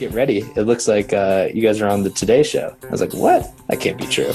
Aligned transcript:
get 0.00 0.12
ready. 0.12 0.38
It 0.56 0.62
looks 0.62 0.88
like 0.88 1.12
uh, 1.12 1.48
you 1.52 1.60
guys 1.60 1.80
are 1.82 1.86
on 1.86 2.02
the 2.02 2.08
Today 2.08 2.42
Show. 2.42 2.74
I 2.82 2.86
was 2.86 3.02
like, 3.02 3.12
what? 3.12 3.52
That 3.68 3.80
can't 3.80 3.98
be 3.98 4.06
true. 4.06 4.32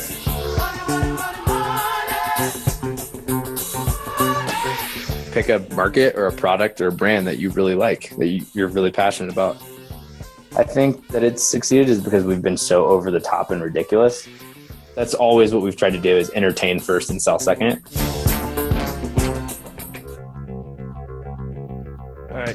Pick 5.33 5.49
a 5.49 5.67
market 5.76 6.15
or 6.15 6.28
a 6.28 6.31
product 6.31 6.79
or 6.79 6.88
a 6.88 6.92
brand 6.92 7.26
that 7.26 7.40
you 7.40 7.49
really 7.49 7.74
like, 7.74 8.15
that 8.17 8.28
you, 8.28 8.46
you're 8.54 8.67
really 8.67 8.92
passionate 8.92 9.33
about. 9.33 9.58
I 10.56 10.63
think 10.63 11.08
that 11.10 11.24
it's 11.24 11.44
succeeded 11.44 11.90
is 11.90 12.02
because 12.02 12.24
we've 12.24 12.44
been 12.44 12.58
so 12.58 12.86
over 12.86 13.10
the 13.10 13.20
top 13.20 13.50
and 13.50 13.62
ridiculous. 13.62 14.29
That's 14.96 15.16
always 15.16 15.52
what 15.52 15.63
we've 15.63 15.76
tried 15.76 15.94
to 15.94 16.00
do 16.00 16.16
is 16.16 16.30
entertain 16.36 16.80
first 16.80 17.09
and 17.09 17.20
sell 17.20 17.40
second. 17.40 17.82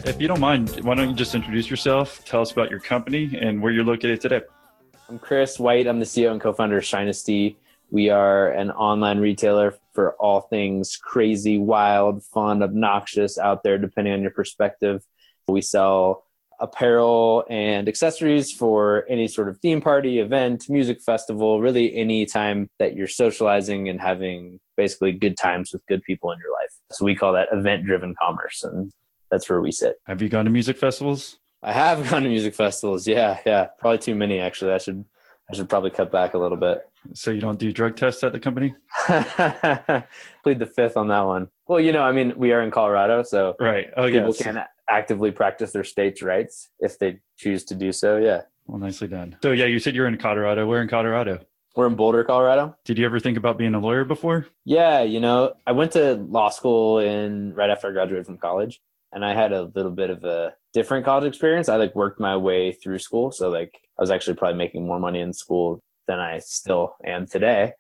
Right. 0.05 0.15
If 0.15 0.21
you 0.21 0.29
don't 0.29 0.41
mind, 0.41 0.81
why 0.83 0.95
don't 0.95 1.09
you 1.09 1.15
just 1.15 1.35
introduce 1.35 1.71
yourself? 1.71 2.25
Tell 2.25 2.41
us 2.41 2.53
about 2.53 2.71
your 2.71 2.81
company 2.81 3.39
and 3.41 3.63
where 3.63 3.73
you're 3.73 3.85
located 3.85 4.21
today. 4.21 4.43
I'm 5.09 5.19
Chris 5.19 5.59
White. 5.59 5.87
I'm 5.87 5.99
the 5.99 6.07
CEO 6.07 6.31
and 6.31 6.41
co-founder 6.41 6.79
of 6.79 6.85
Shinesty. 6.85 7.57
We 7.91 8.09
are 8.11 8.53
an 8.53 8.71
online 8.71 9.19
retailer 9.19 9.77
for 9.93 10.15
all 10.15 10.43
things 10.43 10.97
crazy, 10.97 11.59
wild, 11.59 12.23
fun, 12.25 12.63
obnoxious 12.63 13.37
out 13.39 13.63
there, 13.65 13.79
depending 13.79 14.15
on 14.15 14.23
your 14.23 14.31
perspective. 14.31 15.03
We 15.49 15.63
sell 15.63 16.25
apparel 16.61 17.45
and 17.49 17.89
accessories 17.89 18.53
for 18.53 19.07
any 19.09 19.27
sort 19.27 19.49
of 19.49 19.59
theme 19.59 19.81
party, 19.81 20.21
event, 20.21 20.69
music 20.69 21.01
festival, 21.01 21.61
really 21.61 21.97
any 21.97 22.27
time 22.27 22.69
that 22.79 22.95
you're 22.95 23.09
socializing 23.09 23.89
and 23.89 24.01
having 24.01 24.61
basically 24.77 25.11
good 25.11 25.37
times 25.37 25.73
with 25.73 25.85
good 25.87 26.03
people 26.03 26.31
in 26.31 26.39
your 26.39 26.53
life. 26.53 26.71
So 26.93 27.05
we 27.05 27.17
call 27.17 27.33
that 27.33 27.49
event 27.51 27.87
driven 27.87 28.15
commerce. 28.23 28.63
And 28.63 28.93
that's 29.31 29.49
where 29.49 29.61
we 29.61 29.73
sit. 29.73 30.01
Have 30.07 30.23
you 30.23 30.29
gone 30.29 30.45
to 30.45 30.51
music 30.51 30.77
festivals? 30.77 31.39
I 31.63 31.73
have 31.73 32.09
gone 32.11 32.23
to 32.23 32.29
music 32.29 32.55
festivals. 32.55 33.07
Yeah, 33.07 33.39
yeah. 33.47 33.69
Probably 33.79 33.99
too 33.99 34.15
many 34.15 34.39
actually. 34.39 34.73
I 34.73 34.79
should 34.79 35.05
I 35.51 35.57
should 35.57 35.69
probably 35.69 35.91
cut 35.91 36.13
back 36.13 36.35
a 36.35 36.39
little 36.39 36.57
bit. 36.57 36.83
So 37.15 37.31
you 37.31 37.41
don't 37.41 37.59
do 37.59 37.73
drug 37.73 37.97
tests 37.97 38.23
at 38.23 38.33
the 38.33 38.39
company? 38.39 38.75
Plead 39.07 40.59
the 40.59 40.67
fifth 40.67 40.97
on 40.97 41.09
that 41.09 41.23
one. 41.23 41.49
Well, 41.67 41.81
you 41.81 41.93
know, 41.93 42.03
I 42.03 42.13
mean, 42.13 42.35
we 42.37 42.53
are 42.53 42.63
in 42.63 42.71
Colorado, 42.71 43.23
so 43.23 43.57
right. 43.59 43.89
Oh, 43.97 44.07
people 44.07 44.29
yes. 44.29 44.43
can 44.43 44.65
actively 44.89 45.31
practice 45.31 45.73
their 45.73 45.85
state's 45.85 46.23
rights 46.23 46.69
if 46.79 46.99
they 46.99 47.21
choose 47.37 47.65
to 47.65 47.75
do 47.75 47.91
so. 47.93 48.19
Yeah. 48.19 48.43
Well, 48.67 48.79
nicely 48.79 49.09
done. 49.09 49.37
So 49.43 49.53
yeah, 49.53 49.67
you 49.67 49.79
said 49.79 49.95
you're 49.95 50.07
in 50.07 50.19
Colorado. 50.19 50.67
Where 50.67 50.83
in 50.83 50.89
Colorado? 50.89 51.41
We're 51.77 51.87
in 51.87 51.95
Boulder, 51.95 52.25
Colorado. 52.25 52.77
Did 52.85 52.99
you 52.99 53.07
ever 53.07 53.21
think 53.21 53.39
about 53.39 53.57
being 53.57 53.75
a 53.75 53.81
lawyer 53.81 54.05
before? 54.05 54.47
Yeah, 54.65 55.03
you 55.03 55.21
know, 55.21 55.55
I 55.67 55.73
went 55.73 55.93
to 55.93 56.15
law 56.15 56.51
school 56.51 56.99
in 56.99 57.55
right 57.55 57.71
after 57.71 57.89
I 57.89 57.93
graduated 57.93 58.27
from 58.27 58.39
college, 58.39 58.81
and 59.13 59.25
I 59.25 59.35
had 59.35 59.53
a 59.53 59.71
little 59.75 59.91
bit 59.91 60.11
of 60.11 60.25
a 60.25 60.55
different 60.73 61.05
college 61.05 61.25
experience. 61.25 61.69
I 61.69 61.77
like 61.77 61.95
worked 61.95 62.21
my 62.21 62.37
way 62.37 62.73
through 62.73 62.99
school, 62.99 63.33
so 63.33 63.51
like 63.51 63.73
I 63.99 64.03
was 64.03 64.11
actually 64.11 64.35
probably 64.35 64.59
making 64.59 64.87
more 64.87 65.01
money 65.01 65.21
in 65.21 65.33
school 65.33 65.81
than 66.07 66.19
I 66.19 66.39
still 66.39 66.97
am 67.05 67.27
today. 67.27 67.73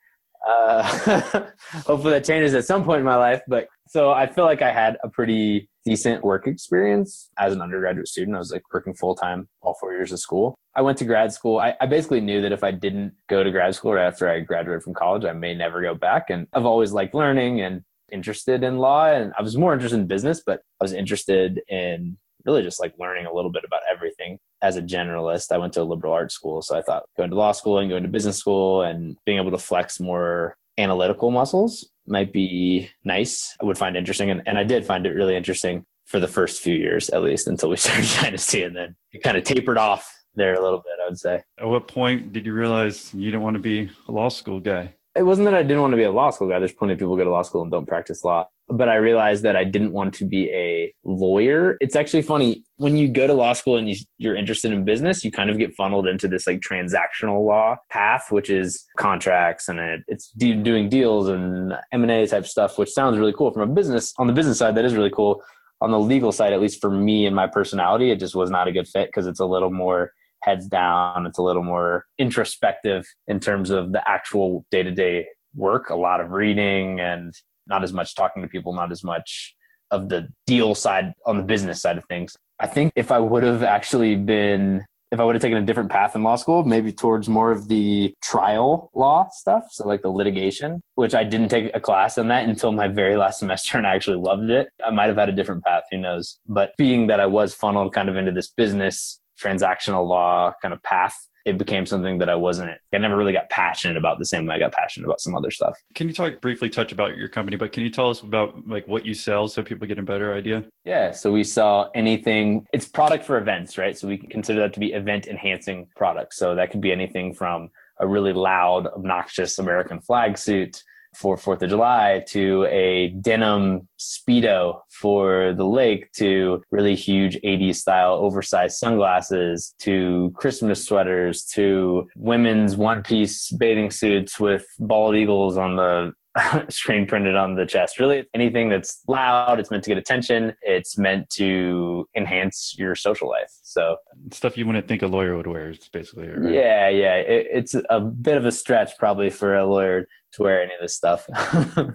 Uh, 0.46 0.82
hopefully 1.86 2.12
that 2.12 2.24
changes 2.24 2.54
at 2.54 2.64
some 2.64 2.84
point 2.84 3.00
in 3.00 3.04
my 3.04 3.16
life. 3.16 3.42
But 3.46 3.68
so 3.88 4.12
I 4.12 4.26
feel 4.26 4.44
like 4.44 4.62
I 4.62 4.72
had 4.72 4.96
a 5.02 5.08
pretty 5.08 5.68
decent 5.84 6.22
work 6.22 6.46
experience 6.46 7.30
as 7.38 7.52
an 7.52 7.60
undergraduate 7.60 8.08
student. 8.08 8.36
I 8.36 8.38
was 8.38 8.52
like 8.52 8.62
working 8.72 8.94
full 8.94 9.14
time 9.14 9.48
all 9.60 9.74
four 9.80 9.92
years 9.92 10.12
of 10.12 10.20
school. 10.20 10.54
I 10.74 10.82
went 10.82 10.98
to 10.98 11.04
grad 11.04 11.32
school. 11.32 11.58
I, 11.58 11.74
I, 11.80 11.86
basically 11.86 12.20
knew 12.20 12.40
that 12.42 12.52
if 12.52 12.62
I 12.62 12.70
didn't 12.70 13.12
go 13.28 13.42
to 13.42 13.50
grad 13.50 13.74
school 13.74 13.94
right 13.94 14.06
after 14.06 14.30
I 14.30 14.40
graduated 14.40 14.84
from 14.84 14.94
college, 14.94 15.24
I 15.24 15.32
may 15.32 15.54
never 15.54 15.82
go 15.82 15.94
back. 15.94 16.30
And 16.30 16.46
I've 16.52 16.66
always 16.66 16.92
liked 16.92 17.14
learning 17.14 17.60
and 17.62 17.82
interested 18.12 18.62
in 18.62 18.78
law. 18.78 19.06
And 19.06 19.32
I 19.38 19.42
was 19.42 19.56
more 19.56 19.72
interested 19.72 19.98
in 19.98 20.06
business, 20.06 20.42
but 20.44 20.60
I 20.80 20.84
was 20.84 20.92
interested 20.92 21.62
in 21.68 22.16
really 22.44 22.62
just 22.62 22.80
like 22.80 22.94
learning 22.98 23.26
a 23.26 23.32
little 23.32 23.50
bit 23.50 23.64
about 23.64 23.82
everything 23.90 24.38
as 24.62 24.76
a 24.76 24.82
generalist. 24.82 25.52
I 25.52 25.58
went 25.58 25.72
to 25.74 25.82
a 25.82 25.84
liberal 25.84 26.12
arts 26.12 26.34
school. 26.34 26.62
So 26.62 26.76
I 26.76 26.82
thought 26.82 27.04
going 27.16 27.30
to 27.30 27.36
law 27.36 27.52
school 27.52 27.78
and 27.78 27.90
going 27.90 28.02
to 28.02 28.08
business 28.08 28.38
school 28.38 28.82
and 28.82 29.16
being 29.26 29.38
able 29.38 29.50
to 29.50 29.58
flex 29.58 30.00
more 30.00 30.56
analytical 30.78 31.30
muscles 31.30 31.88
might 32.06 32.32
be 32.32 32.90
nice. 33.04 33.56
I 33.60 33.64
would 33.64 33.78
find 33.78 33.96
interesting. 33.96 34.30
And, 34.30 34.42
and 34.46 34.58
I 34.58 34.64
did 34.64 34.86
find 34.86 35.06
it 35.06 35.10
really 35.10 35.36
interesting 35.36 35.84
for 36.06 36.18
the 36.18 36.28
first 36.28 36.62
few 36.62 36.74
years, 36.74 37.08
at 37.10 37.22
least 37.22 37.46
until 37.46 37.68
we 37.68 37.76
started 37.78 38.04
Shinesty. 38.04 38.66
And 38.66 38.74
then 38.74 38.96
it 39.12 39.22
kind 39.22 39.36
of 39.36 39.44
tapered 39.44 39.78
off 39.78 40.12
there 40.34 40.54
a 40.54 40.62
little 40.62 40.78
bit, 40.78 40.94
I 41.02 41.08
would 41.08 41.18
say. 41.18 41.42
At 41.58 41.68
what 41.68 41.88
point 41.88 42.32
did 42.32 42.46
you 42.46 42.52
realize 42.52 43.12
you 43.14 43.26
didn't 43.26 43.42
want 43.42 43.54
to 43.54 43.62
be 43.62 43.90
a 44.08 44.12
law 44.12 44.28
school 44.28 44.60
guy? 44.60 44.94
It 45.16 45.22
wasn't 45.22 45.46
that 45.46 45.54
I 45.54 45.62
didn't 45.62 45.80
want 45.80 45.92
to 45.92 45.96
be 45.96 46.04
a 46.04 46.12
law 46.12 46.30
school 46.30 46.48
guy. 46.48 46.58
There's 46.58 46.72
plenty 46.72 46.92
of 46.94 46.98
people 46.98 47.14
who 47.14 47.18
go 47.18 47.24
to 47.24 47.30
law 47.30 47.42
school 47.42 47.62
and 47.62 47.70
don't 47.70 47.86
practice 47.86 48.24
law 48.24 48.46
but 48.70 48.88
I 48.88 48.96
realized 48.96 49.42
that 49.42 49.56
I 49.56 49.64
didn't 49.64 49.92
want 49.92 50.14
to 50.14 50.24
be 50.24 50.48
a 50.50 50.94
lawyer. 51.04 51.76
It's 51.80 51.96
actually 51.96 52.22
funny 52.22 52.64
when 52.76 52.96
you 52.96 53.08
go 53.08 53.26
to 53.26 53.34
law 53.34 53.52
school 53.52 53.76
and 53.76 53.88
you, 54.18 54.30
are 54.30 54.36
interested 54.36 54.72
in 54.72 54.84
business, 54.84 55.24
you 55.24 55.30
kind 55.30 55.50
of 55.50 55.58
get 55.58 55.74
funneled 55.74 56.06
into 56.06 56.28
this 56.28 56.46
like 56.46 56.60
transactional 56.60 57.44
law 57.46 57.76
path, 57.90 58.30
which 58.30 58.48
is 58.48 58.86
contracts 58.96 59.68
and 59.68 59.78
it, 59.80 60.00
it's 60.06 60.30
doing 60.30 60.88
deals 60.88 61.28
and 61.28 61.74
M 61.92 62.02
and 62.02 62.10
A 62.10 62.26
type 62.26 62.46
stuff, 62.46 62.78
which 62.78 62.90
sounds 62.90 63.18
really 63.18 63.34
cool 63.36 63.52
from 63.52 63.68
a 63.68 63.72
business. 63.72 64.14
On 64.18 64.26
the 64.26 64.32
business 64.32 64.58
side, 64.58 64.76
that 64.76 64.84
is 64.84 64.94
really 64.94 65.10
cool. 65.10 65.42
On 65.80 65.90
the 65.90 66.00
legal 66.00 66.30
side, 66.30 66.52
at 66.52 66.60
least 66.60 66.80
for 66.80 66.90
me 66.90 67.26
and 67.26 67.34
my 67.34 67.46
personality, 67.46 68.10
it 68.10 68.20
just 68.20 68.34
was 68.34 68.50
not 68.50 68.68
a 68.68 68.72
good 68.72 68.86
fit 68.86 69.08
because 69.08 69.26
it's 69.26 69.40
a 69.40 69.46
little 69.46 69.70
more 69.70 70.12
heads 70.42 70.66
down. 70.66 71.26
It's 71.26 71.38
a 71.38 71.42
little 71.42 71.62
more 71.64 72.06
introspective 72.18 73.06
in 73.28 73.40
terms 73.40 73.70
of 73.70 73.92
the 73.92 74.08
actual 74.08 74.64
day 74.70 74.82
to 74.82 74.90
day 74.90 75.26
work, 75.54 75.90
a 75.90 75.96
lot 75.96 76.20
of 76.20 76.30
reading 76.30 77.00
and 77.00 77.34
not 77.66 77.82
as 77.84 77.92
much 77.92 78.14
talking 78.14 78.42
to 78.42 78.48
people, 78.48 78.74
not 78.74 78.92
as 78.92 79.04
much 79.04 79.54
of 79.90 80.08
the 80.08 80.28
deal 80.46 80.74
side 80.74 81.12
on 81.26 81.36
the 81.36 81.42
business 81.42 81.80
side 81.82 81.98
of 81.98 82.04
things. 82.06 82.36
I 82.60 82.66
think 82.66 82.92
if 82.94 83.10
I 83.10 83.18
would 83.18 83.42
have 83.42 83.62
actually 83.62 84.16
been, 84.16 84.84
if 85.10 85.18
I 85.18 85.24
would 85.24 85.34
have 85.34 85.42
taken 85.42 85.58
a 85.58 85.66
different 85.66 85.90
path 85.90 86.14
in 86.14 86.22
law 86.22 86.36
school, 86.36 86.62
maybe 86.62 86.92
towards 86.92 87.28
more 87.28 87.50
of 87.50 87.68
the 87.68 88.14
trial 88.22 88.90
law 88.94 89.28
stuff, 89.32 89.64
so 89.70 89.88
like 89.88 90.02
the 90.02 90.10
litigation, 90.10 90.80
which 90.94 91.14
I 91.14 91.24
didn't 91.24 91.48
take 91.48 91.70
a 91.74 91.80
class 91.80 92.18
on 92.18 92.28
that 92.28 92.48
until 92.48 92.70
my 92.70 92.86
very 92.86 93.16
last 93.16 93.40
semester 93.40 93.78
and 93.78 93.86
I 93.86 93.94
actually 93.94 94.18
loved 94.18 94.50
it. 94.50 94.68
I 94.84 94.90
might 94.90 95.08
have 95.08 95.16
had 95.16 95.28
a 95.28 95.32
different 95.32 95.64
path, 95.64 95.84
who 95.90 95.98
knows? 95.98 96.38
But 96.46 96.76
being 96.76 97.08
that 97.08 97.18
I 97.18 97.26
was 97.26 97.54
funneled 97.54 97.92
kind 97.92 98.08
of 98.08 98.16
into 98.16 98.32
this 98.32 98.48
business 98.48 99.19
transactional 99.42 100.06
law 100.06 100.52
kind 100.62 100.74
of 100.74 100.82
path, 100.82 101.16
it 101.46 101.56
became 101.56 101.86
something 101.86 102.18
that 102.18 102.28
I 102.28 102.34
wasn't, 102.34 102.72
I 102.92 102.98
never 102.98 103.16
really 103.16 103.32
got 103.32 103.48
passionate 103.48 103.96
about 103.96 104.18
the 104.18 104.26
same 104.26 104.46
way 104.46 104.56
I 104.56 104.58
got 104.58 104.72
passionate 104.72 105.06
about 105.06 105.20
some 105.20 105.34
other 105.34 105.50
stuff. 105.50 105.76
Can 105.94 106.06
you 106.06 106.14
talk 106.14 106.40
briefly 106.40 106.68
touch 106.68 106.92
about 106.92 107.16
your 107.16 107.28
company, 107.28 107.56
but 107.56 107.72
can 107.72 107.82
you 107.82 107.90
tell 107.90 108.10
us 108.10 108.20
about 108.20 108.68
like 108.68 108.86
what 108.86 109.06
you 109.06 109.14
sell 109.14 109.48
so 109.48 109.62
people 109.62 109.86
get 109.86 109.98
a 109.98 110.02
better 110.02 110.34
idea? 110.34 110.64
Yeah. 110.84 111.12
So 111.12 111.32
we 111.32 111.44
sell 111.44 111.90
anything, 111.94 112.66
it's 112.72 112.86
product 112.86 113.24
for 113.24 113.38
events, 113.38 113.78
right? 113.78 113.96
So 113.96 114.06
we 114.06 114.18
consider 114.18 114.60
that 114.60 114.74
to 114.74 114.80
be 114.80 114.92
event 114.92 115.26
enhancing 115.28 115.88
products. 115.96 116.36
So 116.36 116.54
that 116.54 116.70
could 116.70 116.82
be 116.82 116.92
anything 116.92 117.34
from 117.34 117.70
a 118.00 118.06
really 118.06 118.32
loud, 118.32 118.86
obnoxious 118.88 119.58
American 119.58 120.00
flag 120.00 120.36
suit 120.36 120.82
for 121.14 121.36
Fourth 121.36 121.62
of 121.62 121.70
July 121.70 122.24
to 122.28 122.66
a 122.70 123.08
denim 123.20 123.88
speedo 123.98 124.80
for 124.90 125.52
the 125.56 125.64
lake 125.64 126.10
to 126.12 126.62
really 126.70 126.94
huge 126.94 127.36
80s 127.44 127.76
style 127.76 128.14
oversized 128.14 128.78
sunglasses 128.78 129.74
to 129.80 130.32
Christmas 130.34 130.84
sweaters 130.84 131.44
to 131.44 132.08
women's 132.16 132.76
one 132.76 133.02
piece 133.02 133.50
bathing 133.52 133.90
suits 133.90 134.38
with 134.38 134.64
bald 134.78 135.16
eagles 135.16 135.56
on 135.56 135.76
the 135.76 136.12
screen 136.68 137.06
printed 137.06 137.36
on 137.36 137.56
the 137.56 137.66
chest. 137.66 137.98
Really, 137.98 138.24
anything 138.34 138.68
that's 138.68 139.02
loud, 139.08 139.58
it's 139.58 139.70
meant 139.70 139.84
to 139.84 139.90
get 139.90 139.98
attention. 139.98 140.54
It's 140.62 140.96
meant 140.96 141.28
to 141.30 142.08
enhance 142.16 142.74
your 142.78 142.94
social 142.94 143.28
life. 143.28 143.50
So 143.62 143.96
stuff 144.32 144.56
you 144.56 144.66
wouldn't 144.66 144.86
think 144.86 145.02
a 145.02 145.06
lawyer 145.06 145.36
would 145.36 145.46
wear. 145.46 145.70
is 145.70 145.88
basically 145.92 146.28
right? 146.28 146.52
yeah, 146.52 146.88
yeah. 146.88 147.16
It, 147.16 147.46
it's 147.52 147.74
a 147.88 148.00
bit 148.00 148.36
of 148.36 148.46
a 148.46 148.52
stretch 148.52 148.96
probably 148.98 149.30
for 149.30 149.56
a 149.56 149.66
lawyer 149.66 150.06
to 150.32 150.42
wear 150.42 150.62
any 150.62 150.74
of 150.74 150.80
this 150.80 150.96
stuff. 150.96 151.28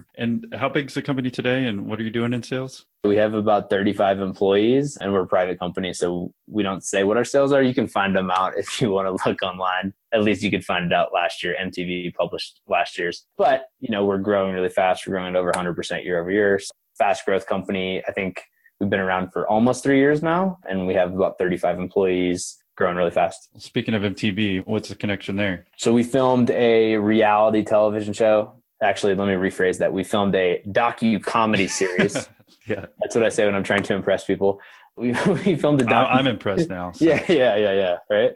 and 0.18 0.46
how 0.54 0.68
big 0.68 0.88
is 0.88 0.94
the 0.94 1.02
company 1.02 1.30
today, 1.30 1.66
and 1.66 1.86
what 1.86 1.98
are 1.98 2.02
you 2.02 2.10
doing 2.10 2.32
in 2.32 2.42
sales? 2.42 2.86
We 3.04 3.16
have 3.16 3.34
about 3.34 3.70
35 3.70 4.20
employees, 4.20 4.96
and 4.96 5.12
we're 5.12 5.22
a 5.22 5.26
private 5.26 5.58
company, 5.58 5.92
so 5.92 6.32
we 6.46 6.62
don't 6.62 6.84
say 6.84 7.04
what 7.04 7.16
our 7.16 7.24
sales 7.24 7.52
are. 7.52 7.62
You 7.62 7.74
can 7.74 7.86
find 7.86 8.14
them 8.14 8.30
out 8.30 8.54
if 8.56 8.80
you 8.80 8.90
want 8.90 9.06
to 9.06 9.28
look 9.28 9.42
online. 9.42 9.94
At 10.12 10.22
least 10.22 10.42
you 10.42 10.50
could 10.50 10.64
find 10.64 10.86
it 10.86 10.92
out 10.92 11.12
last 11.14 11.42
year. 11.42 11.56
MTV 11.60 12.14
published 12.14 12.60
last 12.68 12.98
year's, 12.98 13.26
but 13.36 13.66
you 13.80 13.90
know 13.90 14.04
we're 14.04 14.18
growing 14.18 14.54
really 14.54 14.68
fast. 14.68 15.06
We're 15.06 15.14
growing 15.14 15.34
at 15.34 15.36
over 15.36 15.52
100% 15.52 16.04
year 16.04 16.20
over 16.20 16.30
year. 16.30 16.60
Fast 16.98 17.24
growth 17.24 17.46
company. 17.46 18.02
I 18.08 18.12
think 18.12 18.42
we've 18.80 18.90
been 18.90 19.00
around 19.00 19.30
for 19.32 19.46
almost 19.48 19.82
three 19.82 19.98
years 19.98 20.22
now, 20.22 20.58
and 20.68 20.86
we 20.86 20.94
have 20.94 21.14
about 21.14 21.38
35 21.38 21.78
employees 21.78 22.58
growing 22.76 22.96
really 22.96 23.10
fast. 23.10 23.48
Speaking 23.60 23.94
of 23.94 24.02
MTV, 24.02 24.66
what's 24.66 24.88
the 24.88 24.94
connection 24.94 25.36
there? 25.36 25.66
So 25.76 25.92
we 25.92 26.02
filmed 26.02 26.50
a 26.50 26.96
reality 26.96 27.64
television 27.64 28.12
show. 28.12 28.52
Actually, 28.82 29.14
let 29.14 29.26
me 29.26 29.34
rephrase 29.34 29.78
that. 29.78 29.92
We 29.92 30.04
filmed 30.04 30.34
a 30.34 30.62
docu 30.68 31.22
comedy 31.22 31.66
series. 31.80 32.28
yeah, 32.66 32.86
that's 33.00 33.14
what 33.14 33.24
I 33.24 33.30
say 33.30 33.46
when 33.46 33.54
I'm 33.54 33.64
trying 33.64 33.82
to 33.84 33.94
impress 33.94 34.24
people. 34.24 34.60
We, 34.98 35.08
we 35.44 35.56
filmed 35.56 35.82
a 35.82 35.84
docu- 35.84 36.08
I'm 36.10 36.26
impressed 36.26 36.70
now. 36.70 36.92
So. 36.92 37.04
Yeah, 37.04 37.22
yeah, 37.28 37.54
yeah, 37.56 37.72
yeah. 37.74 37.96
Right. 38.10 38.30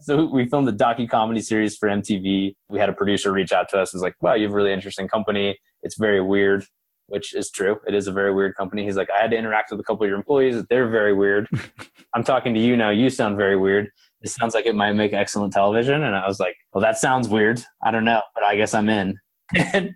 So 0.00 0.24
we 0.24 0.48
filmed 0.48 0.66
a 0.66 0.72
docu 0.72 1.06
comedy 1.10 1.42
series 1.42 1.76
for 1.76 1.90
MTV. 1.90 2.54
We 2.70 2.78
had 2.78 2.88
a 2.88 2.94
producer 2.94 3.30
reach 3.32 3.52
out 3.52 3.68
to 3.68 3.78
us. 3.78 3.92
and 3.92 3.98
Was 3.98 4.02
like, 4.02 4.14
"Wow, 4.22 4.32
you 4.32 4.44
have 4.44 4.52
a 4.52 4.56
really 4.56 4.72
interesting 4.72 5.08
company. 5.08 5.58
It's 5.82 5.98
very 5.98 6.22
weird." 6.22 6.64
Which 7.08 7.34
is 7.34 7.50
true. 7.50 7.78
It 7.86 7.94
is 7.94 8.06
a 8.06 8.12
very 8.12 8.32
weird 8.32 8.54
company. 8.56 8.84
He's 8.84 8.96
like, 8.96 9.08
I 9.10 9.20
had 9.20 9.30
to 9.30 9.36
interact 9.36 9.70
with 9.70 9.80
a 9.80 9.82
couple 9.82 10.04
of 10.04 10.08
your 10.08 10.16
employees. 10.16 10.62
They're 10.68 10.88
very 10.88 11.14
weird. 11.14 11.48
I'm 12.14 12.24
talking 12.24 12.54
to 12.54 12.60
you 12.60 12.76
now. 12.76 12.90
You 12.90 13.10
sound 13.10 13.36
very 13.36 13.56
weird. 13.56 13.90
this 14.22 14.34
sounds 14.34 14.54
like 14.54 14.66
it 14.66 14.74
might 14.74 14.92
make 14.92 15.12
excellent 15.12 15.52
television. 15.52 16.02
And 16.02 16.16
I 16.16 16.26
was 16.26 16.40
like, 16.40 16.56
well, 16.72 16.82
that 16.82 16.98
sounds 16.98 17.28
weird. 17.28 17.62
I 17.82 17.90
don't 17.90 18.04
know, 18.04 18.22
but 18.34 18.44
I 18.44 18.56
guess 18.56 18.74
I'm 18.74 18.88
in. 18.88 19.18
and 19.72 19.94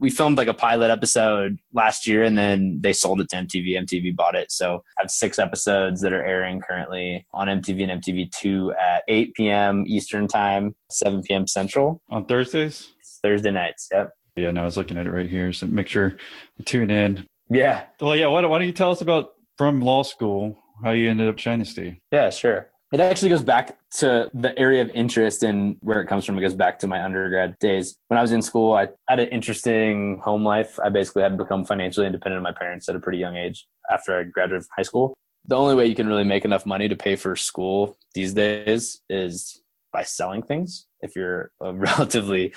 we 0.00 0.08
filmed 0.08 0.38
like 0.38 0.48
a 0.48 0.54
pilot 0.54 0.90
episode 0.90 1.58
last 1.74 2.06
year 2.06 2.24
and 2.24 2.36
then 2.36 2.78
they 2.80 2.92
sold 2.92 3.20
it 3.20 3.28
to 3.28 3.36
MTV. 3.36 3.78
MTV 3.78 4.16
bought 4.16 4.34
it. 4.34 4.50
So 4.50 4.82
I 4.98 5.02
have 5.02 5.10
six 5.10 5.38
episodes 5.38 6.00
that 6.00 6.14
are 6.14 6.24
airing 6.24 6.62
currently 6.62 7.26
on 7.34 7.48
MTV 7.48 7.88
and 7.88 8.02
MTV2 8.02 8.74
at 8.80 9.02
8 9.08 9.34
p.m. 9.34 9.84
Eastern 9.86 10.26
time, 10.26 10.74
7 10.90 11.22
p.m. 11.22 11.46
Central. 11.46 12.02
On 12.08 12.24
Thursdays? 12.24 12.88
Thursday 13.22 13.50
nights. 13.50 13.88
Yep. 13.92 14.10
Yeah, 14.36 14.50
no, 14.50 14.62
I 14.62 14.64
was 14.64 14.76
looking 14.76 14.96
at 14.96 15.06
it 15.06 15.10
right 15.10 15.28
here. 15.28 15.52
So 15.52 15.66
make 15.66 15.88
sure 15.88 16.16
tune 16.64 16.90
in. 16.90 17.26
Yeah. 17.48 17.84
Well, 18.00 18.16
yeah. 18.16 18.26
Why, 18.26 18.44
why 18.44 18.58
don't 18.58 18.66
you 18.66 18.72
tell 18.72 18.90
us 18.90 19.00
about 19.00 19.32
from 19.58 19.80
law 19.80 20.02
school 20.02 20.56
how 20.82 20.92
you 20.92 21.10
ended 21.10 21.28
up 21.28 21.36
Shinesty? 21.36 22.00
Yeah, 22.12 22.30
sure. 22.30 22.68
It 22.92 22.98
actually 22.98 23.28
goes 23.28 23.42
back 23.42 23.78
to 23.98 24.28
the 24.34 24.58
area 24.58 24.82
of 24.82 24.90
interest 24.90 25.44
and 25.44 25.76
where 25.80 26.00
it 26.00 26.06
comes 26.06 26.24
from. 26.24 26.36
It 26.38 26.40
goes 26.40 26.54
back 26.54 26.80
to 26.80 26.88
my 26.88 27.02
undergrad 27.04 27.56
days. 27.60 27.96
When 28.08 28.18
I 28.18 28.22
was 28.22 28.32
in 28.32 28.42
school, 28.42 28.72
I 28.72 28.88
had 29.08 29.20
an 29.20 29.28
interesting 29.28 30.18
home 30.18 30.44
life. 30.44 30.78
I 30.80 30.88
basically 30.88 31.22
had 31.22 31.38
to 31.38 31.44
become 31.44 31.64
financially 31.64 32.06
independent 32.06 32.38
of 32.38 32.42
my 32.42 32.52
parents 32.52 32.88
at 32.88 32.96
a 32.96 33.00
pretty 33.00 33.18
young 33.18 33.36
age 33.36 33.68
after 33.90 34.18
I 34.18 34.24
graduated 34.24 34.62
from 34.62 34.70
high 34.76 34.82
school. 34.82 35.14
The 35.46 35.56
only 35.56 35.76
way 35.76 35.86
you 35.86 35.94
can 35.94 36.08
really 36.08 36.24
make 36.24 36.44
enough 36.44 36.66
money 36.66 36.88
to 36.88 36.96
pay 36.96 37.14
for 37.14 37.36
school 37.36 37.96
these 38.14 38.34
days 38.34 39.00
is 39.08 39.62
by 39.92 40.02
selling 40.02 40.42
things. 40.42 40.86
If 41.00 41.14
you're 41.14 41.52
a 41.60 41.72
relatively 41.72 42.54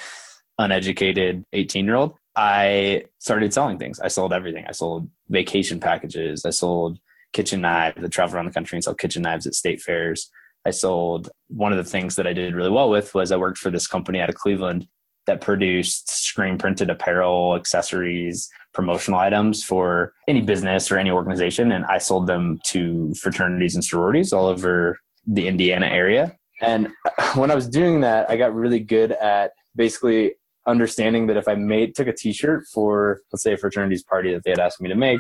uneducated 0.60 1.44
18 1.54 1.86
year 1.86 1.96
old, 1.96 2.16
I 2.36 3.06
started 3.20 3.54
selling 3.54 3.78
things. 3.78 4.00
I 4.00 4.08
sold 4.08 4.34
everything. 4.34 4.66
I 4.68 4.72
sold 4.72 5.10
vacation 5.30 5.80
packages. 5.80 6.46
I 6.46 6.50
sold 6.50 7.00
kitchen 7.32 7.62
knives. 7.62 8.04
I 8.04 8.08
traveled 8.08 8.36
around 8.36 8.46
the 8.46 8.52
country 8.52 8.78
and 8.78 8.84
sold 8.84 9.00
kitchen 9.00 9.24
knives 9.24 9.46
at 9.46 9.56
state 9.56 9.82
fairs. 9.82 10.30
I 10.66 10.72
sold 10.72 11.30
one 11.50 11.72
of 11.72 11.78
the 11.78 11.90
things 11.90 12.16
that 12.16 12.28
I 12.28 12.34
did 12.34 12.56
really 12.56 12.70
well 12.70 12.90
with 12.90 13.14
was 13.14 13.32
I 13.32 13.38
worked 13.38 13.58
for 13.58 13.70
this 13.70 13.88
company 13.88 14.22
out 14.22 14.30
of 14.30 14.36
Cleveland 14.36 14.88
that 15.26 15.42
produced 15.42 16.10
screen 16.10 16.58
printed 16.58 16.90
apparel, 16.90 17.56
accessories, 17.56 18.50
promotional 18.74 19.20
items 19.20 19.64
for 19.64 20.14
any 20.28 20.42
business 20.42 20.92
or 20.92 20.98
any 20.98 21.12
organization. 21.12 21.72
And 21.72 21.86
I 21.86 21.98
sold 21.98 22.28
them 22.28 22.60
to 22.68 23.14
fraternities 23.16 23.76
and 23.76 23.84
sororities 23.84 24.34
all 24.34 24.48
over 24.48 25.00
the 25.26 25.48
Indiana 25.48 25.88
area. 25.88 26.36
And 26.62 26.90
when 27.36 27.52
I 27.52 27.56
was 27.56 27.68
doing 27.68 28.02
that, 28.02 28.30
I 28.30 28.38
got 28.38 28.54
really 28.54 28.80
good 28.80 29.12
at 29.12 29.52
basically 29.76 30.34
understanding 30.68 31.28
that 31.28 31.38
if 31.38 31.48
I 31.48 31.56
made 31.56 31.96
took 31.96 32.08
a 32.08 32.14
T-shirt 32.14 32.66
for 32.74 33.22
let's 33.32 33.44
say 33.44 33.54
a 33.54 33.58
fraternity's 33.58 34.04
party 34.04 34.34
that 34.34 34.44
they 34.44 34.52
had 34.52 34.60
asked 34.60 34.82
me 34.82 34.90
to 34.90 34.96
make, 34.96 35.20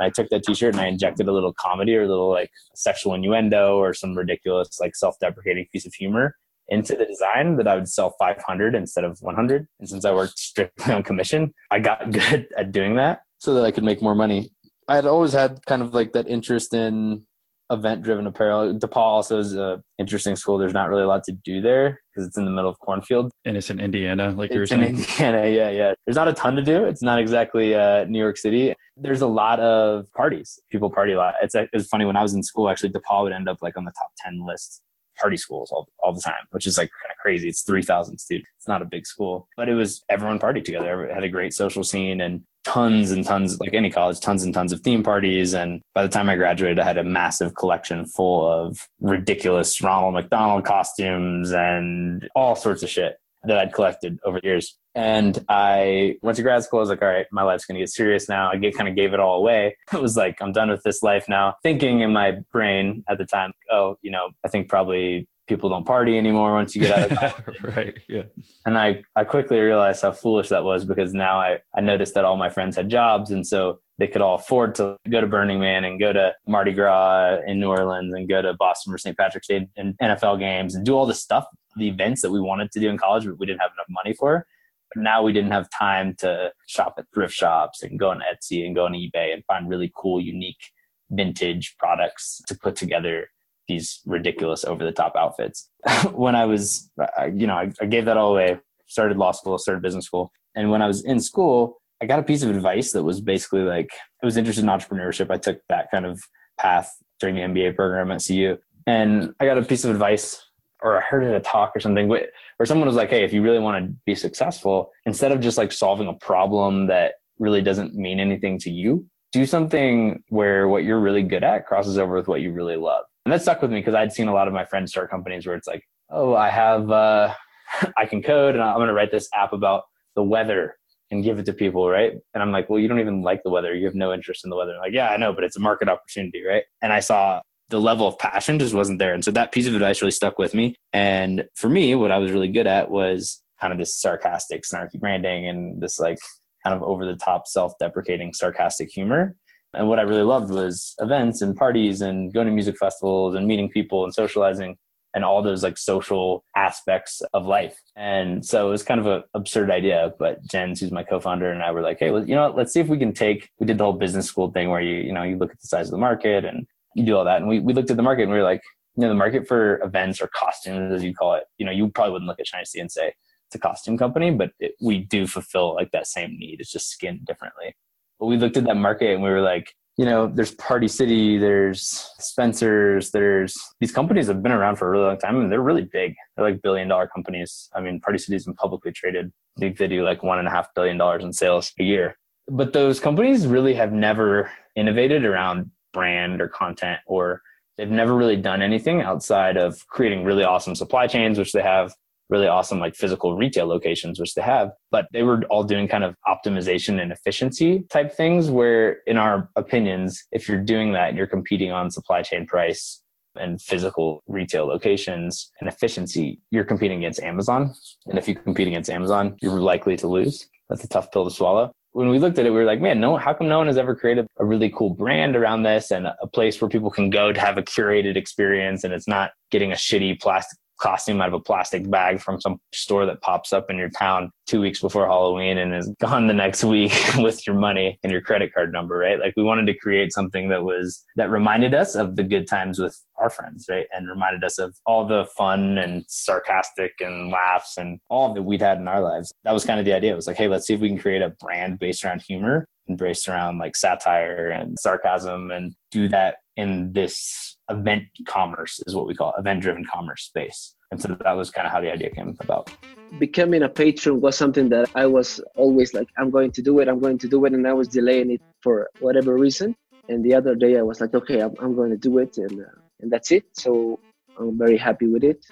I 0.00 0.10
took 0.10 0.28
that 0.30 0.42
T-shirt 0.42 0.74
and 0.74 0.80
I 0.80 0.86
injected 0.86 1.28
a 1.28 1.32
little 1.32 1.52
comedy 1.52 1.94
or 1.94 2.02
a 2.02 2.08
little 2.08 2.30
like 2.30 2.50
sexual 2.74 3.14
innuendo 3.14 3.76
or 3.76 3.94
some 3.94 4.16
ridiculous 4.16 4.80
like 4.80 4.96
self-deprecating 4.96 5.66
piece 5.72 5.86
of 5.86 5.94
humor 5.94 6.36
into 6.68 6.94
the 6.94 7.04
design 7.04 7.56
that 7.56 7.66
I 7.66 7.74
would 7.74 7.88
sell 7.88 8.14
500 8.18 8.74
instead 8.74 9.04
of 9.04 9.18
100. 9.20 9.66
And 9.80 9.88
since 9.88 10.04
I 10.04 10.14
worked 10.14 10.38
strictly 10.38 10.94
on 10.94 11.02
commission, 11.02 11.52
I 11.70 11.80
got 11.80 12.10
good 12.12 12.48
at 12.56 12.72
doing 12.72 12.96
that 12.96 13.22
so 13.38 13.54
that 13.54 13.64
I 13.64 13.70
could 13.70 13.84
make 13.84 14.00
more 14.00 14.14
money. 14.14 14.50
I 14.88 14.96
had 14.96 15.06
always 15.06 15.32
had 15.32 15.64
kind 15.66 15.82
of 15.82 15.94
like 15.94 16.12
that 16.12 16.28
interest 16.28 16.74
in 16.74 17.24
event 17.70 18.02
driven 18.02 18.26
apparel. 18.26 18.74
DePauw 18.74 18.96
also 18.96 19.38
is 19.38 19.52
an 19.54 19.82
interesting 19.98 20.36
school. 20.36 20.58
There's 20.58 20.74
not 20.74 20.88
really 20.88 21.02
a 21.02 21.06
lot 21.06 21.24
to 21.24 21.32
do 21.32 21.60
there 21.60 22.00
because 22.10 22.26
it's 22.26 22.36
in 22.36 22.44
the 22.44 22.50
middle 22.50 22.70
of 22.70 22.78
cornfield. 22.80 23.30
And 23.44 23.56
it's 23.56 23.70
in 23.70 23.80
Indiana, 23.80 24.30
like 24.30 24.50
it's 24.50 24.54
you 24.54 24.60
were 24.60 24.66
saying. 24.66 24.82
in 24.82 24.88
Indiana, 24.96 25.48
yeah, 25.48 25.70
yeah. 25.70 25.94
There's 26.04 26.16
not 26.16 26.28
a 26.28 26.32
ton 26.32 26.56
to 26.56 26.62
do. 26.62 26.84
It's 26.84 27.02
not 27.02 27.18
exactly 27.18 27.74
uh, 27.74 28.04
New 28.04 28.18
York 28.18 28.36
City. 28.36 28.74
There's 28.96 29.22
a 29.22 29.26
lot 29.26 29.60
of 29.60 30.12
parties. 30.12 30.58
People 30.70 30.90
party 30.90 31.12
a 31.12 31.18
lot. 31.18 31.34
It's, 31.42 31.54
it's 31.54 31.86
funny 31.86 32.04
when 32.04 32.16
I 32.16 32.22
was 32.22 32.34
in 32.34 32.42
school. 32.42 32.68
Actually, 32.68 32.90
DePauw 32.90 33.22
would 33.22 33.32
end 33.32 33.48
up 33.48 33.58
like 33.62 33.76
on 33.76 33.84
the 33.84 33.92
top 33.92 34.10
ten 34.18 34.44
list 34.46 34.82
party 35.20 35.36
schools 35.36 35.70
all, 35.70 35.88
all 35.98 36.12
the 36.12 36.20
time, 36.20 36.46
which 36.50 36.66
is 36.66 36.78
like 36.78 36.90
kind 37.02 37.10
of 37.10 37.18
crazy. 37.18 37.48
It's 37.48 37.62
3,000 37.62 38.18
students. 38.18 38.50
It's 38.56 38.68
not 38.68 38.82
a 38.82 38.86
big 38.86 39.06
school, 39.06 39.48
but 39.56 39.68
it 39.68 39.74
was 39.74 40.02
everyone 40.08 40.38
partied 40.38 40.64
together. 40.64 41.04
It 41.04 41.14
had 41.14 41.24
a 41.24 41.28
great 41.28 41.52
social 41.52 41.84
scene 41.84 42.20
and 42.20 42.42
tons 42.64 43.10
and 43.10 43.24
tons, 43.24 43.58
like 43.60 43.74
any 43.74 43.90
college, 43.90 44.20
tons 44.20 44.42
and 44.42 44.52
tons 44.54 44.72
of 44.72 44.80
theme 44.80 45.02
parties. 45.02 45.54
And 45.54 45.80
by 45.94 46.02
the 46.02 46.08
time 46.08 46.28
I 46.28 46.36
graduated, 46.36 46.78
I 46.78 46.84
had 46.84 46.98
a 46.98 47.04
massive 47.04 47.54
collection 47.54 48.06
full 48.06 48.50
of 48.50 48.88
ridiculous 49.00 49.80
Ronald 49.82 50.14
McDonald 50.14 50.64
costumes 50.64 51.52
and 51.52 52.28
all 52.34 52.54
sorts 52.56 52.82
of 52.82 52.88
shit 52.88 53.16
that 53.44 53.58
I'd 53.58 53.72
collected 53.72 54.18
over 54.24 54.40
the 54.40 54.46
years. 54.46 54.76
And 54.94 55.42
I 55.48 56.16
went 56.20 56.36
to 56.36 56.42
grad 56.42 56.62
school. 56.64 56.80
I 56.80 56.82
was 56.82 56.88
like, 56.90 57.00
all 57.00 57.08
right, 57.08 57.26
my 57.32 57.42
life's 57.42 57.64
going 57.64 57.76
to 57.76 57.80
get 57.80 57.88
serious 57.88 58.28
now. 58.28 58.50
I 58.50 58.56
get, 58.56 58.76
kind 58.76 58.88
of 58.88 58.96
gave 58.96 59.14
it 59.14 59.20
all 59.20 59.38
away. 59.38 59.76
It 59.92 60.00
was 60.00 60.16
like, 60.16 60.40
I'm 60.40 60.52
done 60.52 60.70
with 60.70 60.82
this 60.82 61.02
life 61.02 61.26
now. 61.28 61.54
Thinking 61.62 62.00
in 62.00 62.12
my 62.12 62.38
brain 62.52 63.04
at 63.08 63.18
the 63.18 63.24
time, 63.24 63.52
oh, 63.70 63.96
you 64.02 64.10
know, 64.10 64.30
I 64.44 64.48
think 64.48 64.68
probably 64.68 65.28
people 65.50 65.68
don't 65.68 65.84
party 65.84 66.16
anymore 66.16 66.54
once 66.54 66.76
you 66.76 66.82
get 66.82 66.96
out 66.96 67.12
of 67.12 67.18
college. 67.44 67.76
right. 67.76 67.98
Yeah. 68.08 68.22
And 68.64 68.78
I, 68.78 69.02
I 69.16 69.24
quickly 69.24 69.58
realized 69.58 70.00
how 70.00 70.12
foolish 70.12 70.48
that 70.48 70.62
was 70.62 70.84
because 70.84 71.12
now 71.12 71.40
I, 71.40 71.58
I 71.74 71.80
noticed 71.80 72.14
that 72.14 72.24
all 72.24 72.36
my 72.36 72.48
friends 72.48 72.76
had 72.76 72.88
jobs. 72.88 73.32
And 73.32 73.44
so 73.44 73.80
they 73.98 74.06
could 74.06 74.22
all 74.22 74.36
afford 74.36 74.76
to 74.76 74.96
go 75.10 75.20
to 75.20 75.26
Burning 75.26 75.58
Man 75.58 75.82
and 75.82 75.98
go 75.98 76.12
to 76.12 76.32
Mardi 76.46 76.72
Gras 76.72 77.38
in 77.48 77.58
New 77.58 77.68
Orleans 77.68 78.14
and 78.14 78.28
go 78.28 78.40
to 78.40 78.54
Boston 78.54 78.92
for 78.92 78.98
St. 78.98 79.18
Patrick's 79.18 79.48
Day 79.48 79.68
and 79.76 79.98
NFL 80.00 80.38
games 80.38 80.76
and 80.76 80.86
do 80.86 80.94
all 80.96 81.04
this 81.04 81.20
stuff, 81.20 81.46
the 81.76 81.88
events 81.88 82.22
that 82.22 82.30
we 82.30 82.40
wanted 82.40 82.70
to 82.70 82.80
do 82.80 82.88
in 82.88 82.96
college, 82.96 83.26
but 83.26 83.38
we 83.38 83.46
didn't 83.46 83.60
have 83.60 83.72
enough 83.76 83.88
money 83.90 84.14
for. 84.14 84.46
But 84.94 85.02
now 85.02 85.24
we 85.24 85.32
didn't 85.32 85.50
have 85.50 85.68
time 85.70 86.14
to 86.18 86.52
shop 86.68 86.94
at 86.96 87.06
thrift 87.12 87.34
shops 87.34 87.82
and 87.82 87.98
go 87.98 88.10
on 88.10 88.20
Etsy 88.20 88.64
and 88.64 88.74
go 88.74 88.84
on 88.84 88.92
eBay 88.92 89.34
and 89.34 89.44
find 89.46 89.68
really 89.68 89.92
cool, 89.96 90.20
unique 90.20 90.70
vintage 91.10 91.74
products 91.76 92.40
to 92.46 92.56
put 92.56 92.76
together 92.76 93.26
these 93.68 94.00
ridiculous 94.06 94.64
over 94.64 94.84
the 94.84 94.92
top 94.92 95.14
outfits. 95.16 95.68
when 96.12 96.34
I 96.34 96.46
was, 96.46 96.90
you 97.34 97.46
know, 97.46 97.54
I, 97.54 97.70
I 97.80 97.86
gave 97.86 98.04
that 98.06 98.16
all 98.16 98.32
away, 98.32 98.58
started 98.86 99.16
law 99.16 99.32
school, 99.32 99.58
started 99.58 99.82
business 99.82 100.06
school. 100.06 100.32
And 100.54 100.70
when 100.70 100.82
I 100.82 100.86
was 100.86 101.04
in 101.04 101.20
school, 101.20 101.80
I 102.02 102.06
got 102.06 102.18
a 102.18 102.22
piece 102.22 102.42
of 102.42 102.50
advice 102.50 102.92
that 102.92 103.02
was 103.02 103.20
basically 103.20 103.62
like, 103.62 103.90
I 104.22 104.26
was 104.26 104.36
interested 104.36 104.64
in 104.64 104.70
entrepreneurship. 104.70 105.30
I 105.30 105.36
took 105.36 105.60
that 105.68 105.90
kind 105.90 106.06
of 106.06 106.20
path 106.58 106.90
during 107.20 107.36
the 107.36 107.42
MBA 107.42 107.76
program 107.76 108.10
at 108.10 108.24
CU. 108.26 108.56
And 108.86 109.34
I 109.38 109.44
got 109.44 109.58
a 109.58 109.62
piece 109.62 109.84
of 109.84 109.90
advice, 109.90 110.42
or 110.82 110.96
I 110.96 111.02
heard 111.02 111.22
it 111.22 111.30
at 111.30 111.36
a 111.36 111.40
talk 111.40 111.72
or 111.76 111.80
something, 111.80 112.08
where 112.08 112.26
someone 112.64 112.88
was 112.88 112.96
like, 112.96 113.10
hey, 113.10 113.24
if 113.24 113.32
you 113.32 113.42
really 113.42 113.58
want 113.58 113.84
to 113.84 113.94
be 114.06 114.14
successful, 114.14 114.90
instead 115.04 115.30
of 115.30 115.40
just 115.40 115.58
like 115.58 115.72
solving 115.72 116.08
a 116.08 116.14
problem 116.14 116.86
that 116.86 117.14
really 117.38 117.62
doesn't 117.62 117.94
mean 117.94 118.18
anything 118.18 118.58
to 118.58 118.70
you, 118.70 119.06
do 119.32 119.46
something 119.46 120.22
where 120.28 120.68
what 120.68 120.84
you're 120.84 121.00
really 121.00 121.22
good 121.22 121.44
at 121.44 121.66
crosses 121.66 121.98
over 121.98 122.14
with 122.14 122.28
what 122.28 122.40
you 122.40 122.52
really 122.52 122.76
love. 122.76 123.04
And 123.30 123.38
that 123.38 123.42
stuck 123.42 123.62
with 123.62 123.70
me 123.70 123.78
because 123.78 123.94
I'd 123.94 124.12
seen 124.12 124.26
a 124.26 124.34
lot 124.34 124.48
of 124.48 124.54
my 124.54 124.64
friends 124.64 124.90
start 124.90 125.08
companies 125.08 125.46
where 125.46 125.54
it's 125.54 125.68
like, 125.68 125.84
oh, 126.10 126.34
I 126.34 126.50
have, 126.50 126.90
uh, 126.90 127.32
I 127.96 128.04
can 128.04 128.24
code 128.24 128.56
and 128.56 128.64
I'm 128.64 128.74
going 128.74 128.88
to 128.88 128.92
write 128.92 129.12
this 129.12 129.28
app 129.32 129.52
about 129.52 129.84
the 130.16 130.22
weather 130.24 130.74
and 131.12 131.22
give 131.22 131.38
it 131.38 131.46
to 131.46 131.52
people, 131.52 131.88
right? 131.88 132.14
And 132.34 132.42
I'm 132.42 132.50
like, 132.50 132.68
well, 132.68 132.80
you 132.80 132.88
don't 132.88 132.98
even 132.98 133.22
like 133.22 133.44
the 133.44 133.50
weather. 133.50 133.72
You 133.72 133.84
have 133.84 133.94
no 133.94 134.12
interest 134.12 134.42
in 134.42 134.50
the 134.50 134.56
weather. 134.56 134.74
I'm 134.74 134.80
like, 134.80 134.94
yeah, 134.94 135.10
I 135.10 135.16
know, 135.16 135.32
but 135.32 135.44
it's 135.44 135.56
a 135.56 135.60
market 135.60 135.88
opportunity, 135.88 136.42
right? 136.44 136.64
And 136.82 136.92
I 136.92 136.98
saw 136.98 137.40
the 137.68 137.80
level 137.80 138.08
of 138.08 138.18
passion 138.18 138.58
just 138.58 138.74
wasn't 138.74 138.98
there. 138.98 139.14
And 139.14 139.24
so 139.24 139.30
that 139.30 139.52
piece 139.52 139.68
of 139.68 139.76
advice 139.76 140.02
really 140.02 140.10
stuck 140.10 140.36
with 140.36 140.52
me. 140.52 140.74
And 140.92 141.44
for 141.54 141.68
me, 141.68 141.94
what 141.94 142.10
I 142.10 142.18
was 142.18 142.32
really 142.32 142.50
good 142.50 142.66
at 142.66 142.90
was 142.90 143.40
kind 143.60 143.72
of 143.72 143.78
this 143.78 143.94
sarcastic, 143.94 144.64
snarky 144.64 144.98
branding 144.98 145.46
and 145.46 145.80
this 145.80 146.00
like 146.00 146.18
kind 146.64 146.74
of 146.74 146.82
over 146.82 147.06
the 147.06 147.14
top, 147.14 147.46
self 147.46 147.74
deprecating, 147.78 148.32
sarcastic 148.32 148.90
humor. 148.90 149.36
And 149.74 149.88
what 149.88 149.98
I 149.98 150.02
really 150.02 150.22
loved 150.22 150.50
was 150.50 150.94
events 150.98 151.42
and 151.42 151.56
parties 151.56 152.00
and 152.00 152.32
going 152.32 152.46
to 152.46 152.52
music 152.52 152.76
festivals 152.76 153.34
and 153.34 153.46
meeting 153.46 153.68
people 153.68 154.04
and 154.04 154.12
socializing 154.12 154.76
and 155.14 155.24
all 155.24 155.42
those 155.42 155.62
like 155.62 155.76
social 155.76 156.44
aspects 156.56 157.20
of 157.34 157.46
life. 157.46 157.80
And 157.96 158.44
so 158.44 158.68
it 158.68 158.70
was 158.70 158.82
kind 158.82 159.00
of 159.00 159.06
an 159.06 159.22
absurd 159.34 159.70
idea, 159.70 160.12
but 160.18 160.44
Jens, 160.44 160.80
who's 160.80 160.92
my 160.92 161.02
co-founder, 161.02 161.50
and 161.50 161.62
I 161.62 161.72
were 161.72 161.82
like, 161.82 161.98
hey, 161.98 162.10
well, 162.10 162.26
you 162.26 162.34
know 162.34 162.42
what? 162.42 162.56
Let's 162.56 162.72
see 162.72 162.80
if 162.80 162.88
we 162.88 162.98
can 162.98 163.12
take. 163.12 163.48
We 163.58 163.66
did 163.66 163.78
the 163.78 163.84
whole 163.84 163.92
business 163.92 164.26
school 164.26 164.50
thing 164.50 164.70
where 164.70 164.80
you 164.80 164.96
you 164.96 165.12
know 165.12 165.22
you 165.22 165.36
look 165.36 165.50
at 165.50 165.60
the 165.60 165.66
size 165.66 165.86
of 165.86 165.92
the 165.92 165.98
market 165.98 166.44
and 166.44 166.66
you 166.94 167.04
do 167.04 167.16
all 167.16 167.24
that, 167.24 167.38
and 167.38 167.48
we 167.48 167.58
we 167.58 167.72
looked 167.72 167.90
at 167.90 167.96
the 167.96 168.02
market 168.02 168.22
and 168.22 168.32
we 168.32 168.38
were 168.38 168.44
like, 168.44 168.62
you 168.96 169.02
know, 169.02 169.08
the 169.08 169.14
market 169.14 169.46
for 169.48 169.80
events 169.82 170.20
or 170.20 170.28
costumes, 170.28 170.92
as 170.92 171.02
you 171.02 171.14
call 171.14 171.34
it, 171.34 171.44
you 171.58 171.66
know, 171.66 171.72
you 171.72 171.88
probably 171.88 172.12
wouldn't 172.12 172.28
look 172.28 172.40
at 172.40 172.46
Shinesty 172.46 172.80
and 172.80 172.90
say 172.90 173.14
it's 173.48 173.54
a 173.54 173.58
costume 173.58 173.98
company, 173.98 174.30
but 174.30 174.52
it, 174.60 174.74
we 174.80 174.98
do 174.98 175.26
fulfill 175.26 175.74
like 175.74 175.90
that 175.90 176.06
same 176.06 176.38
need. 176.38 176.60
It's 176.60 176.70
just 176.70 176.90
skinned 176.90 177.24
differently. 177.24 177.74
We 178.20 178.36
looked 178.36 178.56
at 178.56 178.64
that 178.64 178.76
market 178.76 179.14
and 179.14 179.22
we 179.22 179.30
were 179.30 179.40
like, 179.40 179.74
you 179.96 180.04
know, 180.04 180.26
there's 180.26 180.54
Party 180.54 180.88
City, 180.88 181.36
there's 181.36 182.10
Spencer's, 182.18 183.10
there's 183.10 183.56
these 183.80 183.92
companies 183.92 184.28
have 184.28 184.42
been 184.42 184.52
around 184.52 184.76
for 184.76 184.88
a 184.88 184.90
really 184.90 185.04
long 185.04 185.18
time 185.18 185.40
and 185.40 185.52
they're 185.52 185.60
really 185.60 185.84
big. 185.84 186.14
They're 186.36 186.44
like 186.44 186.62
billion 186.62 186.88
dollar 186.88 187.06
companies. 187.06 187.68
I 187.74 187.80
mean, 187.80 188.00
Party 188.00 188.18
City's 188.18 188.44
been 188.44 188.54
publicly 188.54 188.92
traded. 188.92 189.32
I 189.56 189.60
think 189.60 189.76
they 189.76 189.88
do 189.88 190.04
like 190.04 190.22
one 190.22 190.38
and 190.38 190.48
a 190.48 190.50
half 190.50 190.72
billion 190.74 190.96
dollars 190.96 191.24
in 191.24 191.32
sales 191.32 191.72
a 191.78 191.82
year. 191.82 192.16
But 192.48 192.72
those 192.72 192.98
companies 192.98 193.46
really 193.46 193.74
have 193.74 193.92
never 193.92 194.50
innovated 194.74 195.24
around 195.24 195.70
brand 195.92 196.40
or 196.40 196.48
content 196.48 197.00
or 197.06 197.42
they've 197.76 197.90
never 197.90 198.14
really 198.14 198.36
done 198.36 198.62
anything 198.62 199.00
outside 199.00 199.56
of 199.56 199.86
creating 199.88 200.24
really 200.24 200.44
awesome 200.44 200.74
supply 200.74 201.06
chains, 201.06 201.38
which 201.38 201.52
they 201.52 201.62
have, 201.62 201.94
really 202.30 202.46
awesome 202.46 202.78
like 202.78 202.94
physical 202.94 203.36
retail 203.36 203.66
locations, 203.66 204.18
which 204.18 204.34
they 204.34 204.42
have, 204.42 204.70
but 204.90 205.06
they 205.12 205.22
were 205.22 205.42
all 205.50 205.64
doing 205.64 205.88
kind 205.88 206.04
of 206.04 206.14
optimization 206.26 207.00
and 207.02 207.12
efficiency 207.12 207.84
type 207.90 208.12
things 208.12 208.50
where 208.50 208.98
in 209.06 209.16
our 209.16 209.50
opinions, 209.56 210.24
if 210.32 210.48
you're 210.48 210.62
doing 210.62 210.92
that, 210.92 211.14
you're 211.14 211.26
competing 211.26 211.72
on 211.72 211.90
supply 211.90 212.22
chain 212.22 212.46
price 212.46 213.02
and 213.36 213.60
physical 213.60 214.22
retail 214.26 214.66
locations 214.66 215.50
and 215.60 215.68
efficiency, 215.68 216.40
you're 216.50 216.64
competing 216.64 216.98
against 216.98 217.20
Amazon. 217.20 217.74
And 218.06 218.18
if 218.18 218.26
you 218.28 218.34
compete 218.34 218.68
against 218.68 218.90
Amazon, 218.90 219.36
you're 219.40 219.60
likely 219.60 219.96
to 219.98 220.08
lose. 220.08 220.48
That's 220.68 220.84
a 220.84 220.88
tough 220.88 221.12
pill 221.12 221.24
to 221.24 221.30
swallow. 221.30 221.72
When 221.92 222.08
we 222.08 222.20
looked 222.20 222.38
at 222.38 222.46
it, 222.46 222.50
we 222.50 222.56
were 222.56 222.64
like, 222.64 222.80
man, 222.80 223.00
no, 223.00 223.16
how 223.16 223.34
come 223.34 223.48
no 223.48 223.58
one 223.58 223.66
has 223.66 223.76
ever 223.76 223.96
created 223.96 224.26
a 224.38 224.44
really 224.44 224.70
cool 224.70 224.90
brand 224.90 225.34
around 225.34 225.64
this 225.64 225.90
and 225.90 226.06
a 226.06 226.26
place 226.32 226.60
where 226.60 226.68
people 226.68 226.90
can 226.90 227.10
go 227.10 227.32
to 227.32 227.40
have 227.40 227.58
a 227.58 227.62
curated 227.62 228.16
experience 228.16 228.84
and 228.84 228.94
it's 228.94 229.08
not 229.08 229.32
getting 229.50 229.72
a 229.72 229.76
shitty 229.76 230.20
plastic 230.20 230.56
costume 230.80 231.20
out 231.20 231.28
of 231.28 231.34
a 231.34 231.40
plastic 231.40 231.88
bag 231.88 232.20
from 232.20 232.40
some 232.40 232.58
store 232.72 233.06
that 233.06 233.20
pops 233.20 233.52
up 233.52 233.70
in 233.70 233.76
your 233.76 233.90
town 233.90 234.30
two 234.46 234.60
weeks 234.60 234.80
before 234.80 235.06
Halloween 235.06 235.58
and 235.58 235.74
is 235.74 235.92
gone 236.00 236.26
the 236.26 236.34
next 236.34 236.64
week 236.64 236.92
with 237.18 237.46
your 237.46 237.56
money 237.56 237.98
and 238.02 238.10
your 238.10 238.20
credit 238.20 238.52
card 238.52 238.72
number, 238.72 238.96
right? 238.96 239.20
Like 239.20 239.34
we 239.36 239.42
wanted 239.42 239.66
to 239.66 239.74
create 239.78 240.12
something 240.12 240.48
that 240.48 240.64
was 240.64 241.04
that 241.16 241.30
reminded 241.30 241.74
us 241.74 241.94
of 241.94 242.16
the 242.16 242.24
good 242.24 242.48
times 242.48 242.78
with 242.78 242.98
our 243.16 243.30
friends, 243.30 243.66
right? 243.68 243.86
And 243.92 244.08
reminded 244.08 244.42
us 244.42 244.58
of 244.58 244.74
all 244.86 245.06
the 245.06 245.26
fun 245.36 245.78
and 245.78 246.04
sarcastic 246.08 246.92
and 247.00 247.30
laughs 247.30 247.76
and 247.76 248.00
all 248.08 248.34
that 248.34 248.42
we'd 248.42 248.62
had 248.62 248.78
in 248.78 248.88
our 248.88 249.00
lives. 249.00 249.32
That 249.44 249.52
was 249.52 249.64
kind 249.64 249.78
of 249.78 249.86
the 249.86 249.92
idea. 249.92 250.12
It 250.12 250.16
was 250.16 250.26
like, 250.26 250.36
hey, 250.36 250.48
let's 250.48 250.66
see 250.66 250.74
if 250.74 250.80
we 250.80 250.88
can 250.88 250.98
create 250.98 251.22
a 251.22 251.30
brand 251.40 251.78
based 251.78 252.04
around 252.04 252.22
humor 252.22 252.66
and 252.88 252.98
based 252.98 253.28
around 253.28 253.58
like 253.58 253.76
satire 253.76 254.48
and 254.48 254.76
sarcasm 254.78 255.50
and 255.50 255.74
do 255.90 256.08
that 256.08 256.36
in 256.56 256.92
this 256.92 257.56
event 257.70 258.04
commerce 258.26 258.80
is 258.86 258.94
what 258.94 259.06
we 259.06 259.14
call 259.14 259.32
event 259.38 259.62
driven 259.62 259.84
commerce 259.84 260.24
space. 260.24 260.74
And 260.90 261.00
so 261.00 261.16
that 261.22 261.32
was 261.32 261.50
kind 261.50 261.66
of 261.66 261.72
how 261.72 261.80
the 261.80 261.92
idea 261.92 262.10
came 262.10 262.36
about. 262.40 262.70
Becoming 263.18 263.62
a 263.62 263.68
patron 263.68 264.20
was 264.20 264.36
something 264.36 264.68
that 264.70 264.90
I 264.94 265.06
was 265.06 265.40
always 265.54 265.94
like, 265.94 266.08
I'm 266.18 266.30
going 266.30 266.50
to 266.52 266.62
do 266.62 266.80
it, 266.80 266.88
I'm 266.88 267.00
going 267.00 267.18
to 267.18 267.28
do 267.28 267.44
it. 267.44 267.52
And 267.52 267.66
I 267.66 267.72
was 267.72 267.88
delaying 267.88 268.30
it 268.32 268.42
for 268.60 268.90
whatever 268.98 269.36
reason. 269.36 269.76
And 270.08 270.24
the 270.24 270.34
other 270.34 270.54
day 270.54 270.78
I 270.78 270.82
was 270.82 271.00
like, 271.00 271.14
okay, 271.14 271.40
I'm, 271.40 271.54
I'm 271.60 271.74
going 271.76 271.90
to 271.90 271.96
do 271.96 272.18
it. 272.18 272.36
And, 272.38 272.60
uh, 272.60 272.64
and 273.00 273.10
that's 273.10 273.30
it. 273.30 273.44
So 273.52 274.00
I'm 274.38 274.58
very 274.58 274.76
happy 274.76 275.06
with 275.06 275.22
it. 275.22 275.44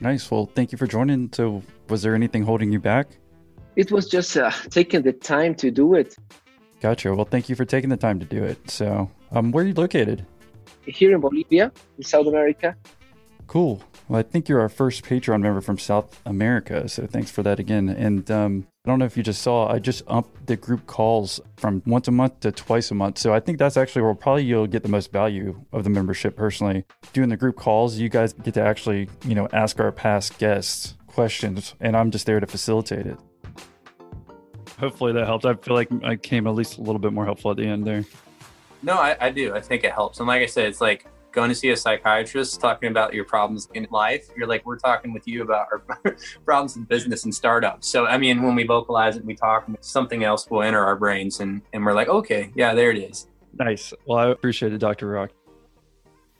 Nice. 0.00 0.30
Well, 0.30 0.50
thank 0.54 0.72
you 0.72 0.78
for 0.78 0.86
joining. 0.86 1.30
So, 1.32 1.62
was 1.88 2.02
there 2.02 2.14
anything 2.14 2.42
holding 2.42 2.72
you 2.72 2.80
back? 2.80 3.08
It 3.76 3.92
was 3.92 4.08
just 4.08 4.36
uh, 4.36 4.50
taking 4.70 5.02
the 5.02 5.12
time 5.12 5.54
to 5.56 5.70
do 5.70 5.94
it. 5.94 6.16
Gotcha. 6.80 7.14
Well, 7.14 7.26
thank 7.26 7.48
you 7.48 7.54
for 7.54 7.66
taking 7.66 7.90
the 7.90 7.96
time 7.96 8.18
to 8.18 8.26
do 8.26 8.42
it. 8.42 8.70
So, 8.70 9.10
um, 9.32 9.52
where 9.52 9.64
are 9.64 9.68
you 9.68 9.74
located? 9.74 10.26
Here 10.86 11.14
in 11.14 11.20
Bolivia, 11.20 11.72
in 11.98 12.04
South 12.04 12.26
America. 12.26 12.76
Cool. 13.46 13.82
Well, 14.08 14.18
I 14.18 14.22
think 14.22 14.48
you're 14.48 14.60
our 14.60 14.68
first 14.68 15.04
Patreon 15.04 15.40
member 15.40 15.60
from 15.60 15.78
South 15.78 16.20
America, 16.26 16.88
so 16.88 17.06
thanks 17.06 17.30
for 17.30 17.42
that 17.42 17.58
again. 17.58 17.88
And 17.88 18.28
um, 18.30 18.66
I 18.84 18.88
don't 18.88 18.98
know 18.98 19.04
if 19.04 19.16
you 19.16 19.22
just 19.22 19.42
saw, 19.42 19.68
I 19.68 19.78
just 19.78 20.02
upped 20.06 20.46
the 20.46 20.56
group 20.56 20.86
calls 20.86 21.40
from 21.56 21.82
once 21.86 22.08
a 22.08 22.10
month 22.10 22.40
to 22.40 22.52
twice 22.52 22.90
a 22.90 22.94
month. 22.94 23.18
So 23.18 23.34
I 23.34 23.40
think 23.40 23.58
that's 23.58 23.76
actually 23.76 24.02
where 24.02 24.14
probably 24.14 24.44
you'll 24.44 24.66
get 24.66 24.82
the 24.82 24.88
most 24.88 25.12
value 25.12 25.64
of 25.72 25.84
the 25.84 25.90
membership 25.90 26.36
personally. 26.36 26.84
Doing 27.12 27.28
the 27.28 27.36
group 27.36 27.56
calls, 27.56 27.98
you 27.98 28.08
guys 28.08 28.32
get 28.32 28.54
to 28.54 28.62
actually, 28.62 29.08
you 29.24 29.34
know, 29.34 29.48
ask 29.52 29.78
our 29.80 29.92
past 29.92 30.38
guests 30.38 30.96
questions, 31.08 31.74
and 31.80 31.96
I'm 31.96 32.10
just 32.10 32.26
there 32.26 32.40
to 32.40 32.46
facilitate 32.46 33.06
it. 33.06 33.18
Hopefully 34.78 35.12
that 35.12 35.26
helped. 35.26 35.44
I 35.44 35.54
feel 35.54 35.74
like 35.74 35.88
I 36.04 36.16
came 36.16 36.46
at 36.46 36.54
least 36.54 36.78
a 36.78 36.82
little 36.82 37.00
bit 37.00 37.12
more 37.12 37.24
helpful 37.24 37.50
at 37.50 37.58
the 37.58 37.66
end 37.66 37.84
there. 37.84 38.04
No, 38.82 38.94
I, 38.94 39.16
I 39.20 39.30
do. 39.30 39.54
I 39.54 39.60
think 39.60 39.84
it 39.84 39.92
helps. 39.92 40.18
And 40.18 40.28
like 40.28 40.42
I 40.42 40.46
said, 40.46 40.66
it's 40.66 40.80
like 40.80 41.06
going 41.32 41.48
to 41.48 41.54
see 41.54 41.70
a 41.70 41.76
psychiatrist 41.76 42.60
talking 42.60 42.90
about 42.90 43.14
your 43.14 43.24
problems 43.24 43.68
in 43.74 43.86
life. 43.90 44.28
You're 44.36 44.48
like, 44.48 44.64
we're 44.66 44.78
talking 44.78 45.12
with 45.12 45.26
you 45.28 45.42
about 45.42 45.68
our 45.70 46.16
problems 46.44 46.76
in 46.76 46.84
business 46.84 47.24
and 47.24 47.34
startups. 47.34 47.86
So, 47.88 48.06
I 48.06 48.18
mean, 48.18 48.42
when 48.42 48.54
we 48.54 48.64
vocalize 48.64 49.16
it, 49.16 49.24
we 49.24 49.34
talk, 49.34 49.68
something 49.80 50.24
else 50.24 50.48
will 50.50 50.62
enter 50.62 50.84
our 50.84 50.96
brains 50.96 51.40
and, 51.40 51.62
and 51.72 51.84
we're 51.84 51.94
like, 51.94 52.08
okay, 52.08 52.52
yeah, 52.54 52.74
there 52.74 52.90
it 52.90 52.98
is. 52.98 53.28
Nice. 53.58 53.92
Well, 54.06 54.18
I 54.18 54.28
appreciate 54.28 54.72
it, 54.72 54.78
Dr. 54.78 55.08
Rock. 55.08 55.30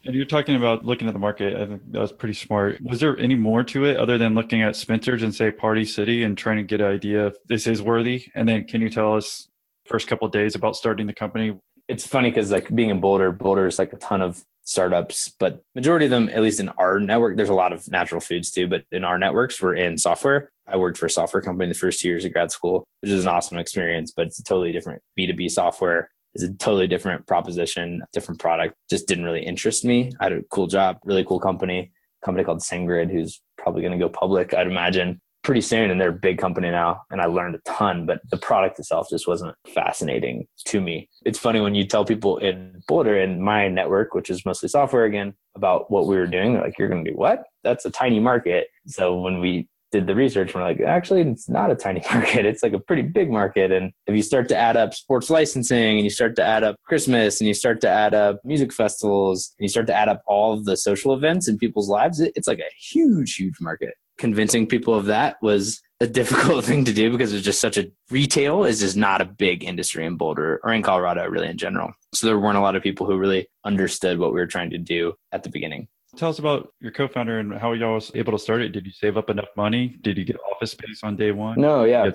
And 0.06 0.14
you're 0.14 0.24
talking 0.24 0.56
about 0.56 0.84
looking 0.84 1.08
at 1.08 1.12
the 1.12 1.20
market. 1.20 1.56
I 1.56 1.66
think 1.66 1.92
that 1.92 2.00
was 2.00 2.12
pretty 2.12 2.34
smart. 2.34 2.80
Was 2.80 3.00
there 3.00 3.18
any 3.18 3.34
more 3.34 3.62
to 3.64 3.84
it 3.84 3.98
other 3.98 4.16
than 4.16 4.34
looking 4.34 4.62
at 4.62 4.74
Spencer's 4.74 5.22
and 5.22 5.34
say 5.34 5.50
Party 5.50 5.84
City 5.84 6.22
and 6.22 6.38
trying 6.38 6.56
to 6.56 6.62
get 6.62 6.80
an 6.80 6.86
idea 6.86 7.26
if 7.26 7.34
this 7.48 7.66
is 7.66 7.82
worthy? 7.82 8.26
And 8.34 8.48
then 8.48 8.64
can 8.64 8.80
you 8.80 8.88
tell 8.88 9.14
us 9.14 9.48
first 9.84 10.08
couple 10.08 10.26
of 10.26 10.32
days 10.32 10.54
about 10.54 10.74
starting 10.74 11.06
the 11.06 11.12
company? 11.12 11.58
It's 11.90 12.06
funny 12.06 12.30
because 12.30 12.52
like 12.52 12.72
being 12.74 12.90
in 12.90 13.00
Boulder, 13.00 13.32
Boulder 13.32 13.66
is 13.66 13.78
like 13.78 13.92
a 13.92 13.96
ton 13.96 14.22
of 14.22 14.44
startups, 14.62 15.34
but 15.40 15.62
majority 15.74 16.06
of 16.06 16.10
them, 16.10 16.28
at 16.28 16.40
least 16.40 16.60
in 16.60 16.68
our 16.70 17.00
network, 17.00 17.36
there's 17.36 17.48
a 17.48 17.54
lot 17.54 17.72
of 17.72 17.90
natural 17.90 18.20
foods 18.20 18.52
too. 18.52 18.68
But 18.68 18.84
in 18.92 19.02
our 19.04 19.18
networks, 19.18 19.60
we're 19.60 19.74
in 19.74 19.98
software. 19.98 20.52
I 20.68 20.76
worked 20.76 20.98
for 20.98 21.06
a 21.06 21.10
software 21.10 21.42
company 21.42 21.68
the 21.68 21.78
first 21.78 22.00
two 22.00 22.08
years 22.08 22.24
of 22.24 22.32
grad 22.32 22.52
school, 22.52 22.84
which 23.00 23.10
is 23.10 23.24
an 23.24 23.28
awesome 23.28 23.58
experience, 23.58 24.12
but 24.16 24.28
it's 24.28 24.38
a 24.38 24.44
totally 24.44 24.70
different 24.70 25.02
B2B 25.18 25.50
software. 25.50 26.10
It's 26.34 26.44
a 26.44 26.54
totally 26.54 26.86
different 26.86 27.26
proposition, 27.26 28.02
different 28.12 28.40
product. 28.40 28.76
Just 28.88 29.08
didn't 29.08 29.24
really 29.24 29.44
interest 29.44 29.84
me. 29.84 30.12
I 30.20 30.24
had 30.24 30.32
a 30.32 30.42
cool 30.52 30.68
job, 30.68 30.98
really 31.04 31.24
cool 31.24 31.40
company, 31.40 31.90
company 32.24 32.44
called 32.44 32.60
SendGrid, 32.60 33.10
who's 33.10 33.42
probably 33.58 33.82
going 33.82 33.98
to 33.98 33.98
go 33.98 34.08
public, 34.08 34.54
I'd 34.54 34.68
imagine 34.68 35.20
pretty 35.42 35.60
soon 35.60 35.90
and 35.90 36.00
they're 36.00 36.10
a 36.10 36.12
big 36.12 36.38
company 36.38 36.70
now 36.70 37.02
and 37.10 37.20
I 37.20 37.26
learned 37.26 37.54
a 37.54 37.70
ton, 37.70 38.06
but 38.06 38.20
the 38.30 38.36
product 38.36 38.78
itself 38.78 39.08
just 39.10 39.26
wasn't 39.26 39.54
fascinating 39.74 40.46
to 40.66 40.80
me. 40.80 41.08
It's 41.24 41.38
funny 41.38 41.60
when 41.60 41.74
you 41.74 41.86
tell 41.86 42.04
people 42.04 42.38
in 42.38 42.82
Boulder 42.88 43.20
in 43.20 43.40
my 43.40 43.68
network, 43.68 44.14
which 44.14 44.30
is 44.30 44.44
mostly 44.44 44.68
software 44.68 45.04
again, 45.04 45.34
about 45.56 45.90
what 45.90 46.06
we 46.06 46.16
were 46.16 46.26
doing, 46.26 46.52
they're 46.52 46.62
like, 46.62 46.78
you're 46.78 46.88
going 46.88 47.04
to 47.04 47.10
do 47.10 47.16
what? 47.16 47.44
That's 47.64 47.84
a 47.84 47.90
tiny 47.90 48.20
market. 48.20 48.68
So 48.86 49.20
when 49.20 49.40
we 49.40 49.68
did 49.90 50.06
the 50.06 50.14
research, 50.14 50.54
we're 50.54 50.62
like, 50.62 50.80
actually, 50.80 51.22
it's 51.22 51.48
not 51.48 51.70
a 51.70 51.74
tiny 51.74 52.00
market. 52.12 52.46
It's 52.46 52.62
like 52.62 52.72
a 52.72 52.78
pretty 52.78 53.02
big 53.02 53.30
market. 53.30 53.72
And 53.72 53.92
if 54.06 54.14
you 54.14 54.22
start 54.22 54.48
to 54.50 54.56
add 54.56 54.76
up 54.76 54.94
sports 54.94 55.30
licensing 55.30 55.96
and 55.96 56.04
you 56.04 56.10
start 56.10 56.36
to 56.36 56.44
add 56.44 56.62
up 56.62 56.76
Christmas 56.84 57.40
and 57.40 57.48
you 57.48 57.54
start 57.54 57.80
to 57.80 57.88
add 57.88 58.14
up 58.14 58.38
music 58.44 58.72
festivals 58.72 59.52
and 59.58 59.64
you 59.64 59.68
start 59.68 59.86
to 59.88 59.94
add 59.94 60.08
up 60.08 60.22
all 60.26 60.62
the 60.62 60.76
social 60.76 61.14
events 61.14 61.48
in 61.48 61.58
people's 61.58 61.88
lives, 61.88 62.20
it's 62.20 62.46
like 62.46 62.60
a 62.60 62.70
huge, 62.78 63.34
huge 63.34 63.56
market 63.60 63.94
convincing 64.20 64.66
people 64.66 64.94
of 64.94 65.06
that 65.06 65.36
was 65.40 65.80
a 66.00 66.06
difficult 66.06 66.64
thing 66.68 66.84
to 66.84 66.92
do 66.92 67.10
because 67.10 67.32
it's 67.32 67.44
just 67.44 67.60
such 67.60 67.78
a 67.78 67.90
retail 68.10 68.64
is 68.64 68.80
just 68.80 68.96
not 68.96 69.20
a 69.20 69.24
big 69.24 69.64
industry 69.64 70.04
in 70.04 70.16
Boulder 70.16 70.60
or 70.62 70.72
in 70.72 70.82
Colorado 70.82 71.26
really 71.26 71.48
in 71.48 71.56
general. 71.56 71.92
So 72.14 72.26
there 72.26 72.38
weren't 72.38 72.58
a 72.58 72.60
lot 72.60 72.76
of 72.76 72.82
people 72.82 73.06
who 73.06 73.16
really 73.16 73.48
understood 73.64 74.18
what 74.18 74.32
we 74.32 74.38
were 74.38 74.46
trying 74.46 74.70
to 74.70 74.78
do 74.78 75.14
at 75.32 75.42
the 75.42 75.48
beginning. 75.48 75.88
Tell 76.16 76.28
us 76.28 76.40
about 76.40 76.72
your 76.80 76.90
co-founder 76.90 77.38
and 77.38 77.54
how 77.54 77.72
y'all 77.72 77.94
was 77.94 78.10
able 78.16 78.32
to 78.32 78.38
start 78.38 78.62
it. 78.62 78.70
Did 78.70 78.84
you 78.84 78.90
save 78.90 79.16
up 79.16 79.30
enough 79.30 79.48
money? 79.56 79.96
Did 80.00 80.18
you 80.18 80.24
get 80.24 80.36
office 80.52 80.72
space 80.72 81.00
on 81.04 81.14
day 81.14 81.30
one? 81.30 81.60
No, 81.60 81.84
yeah. 81.84 82.10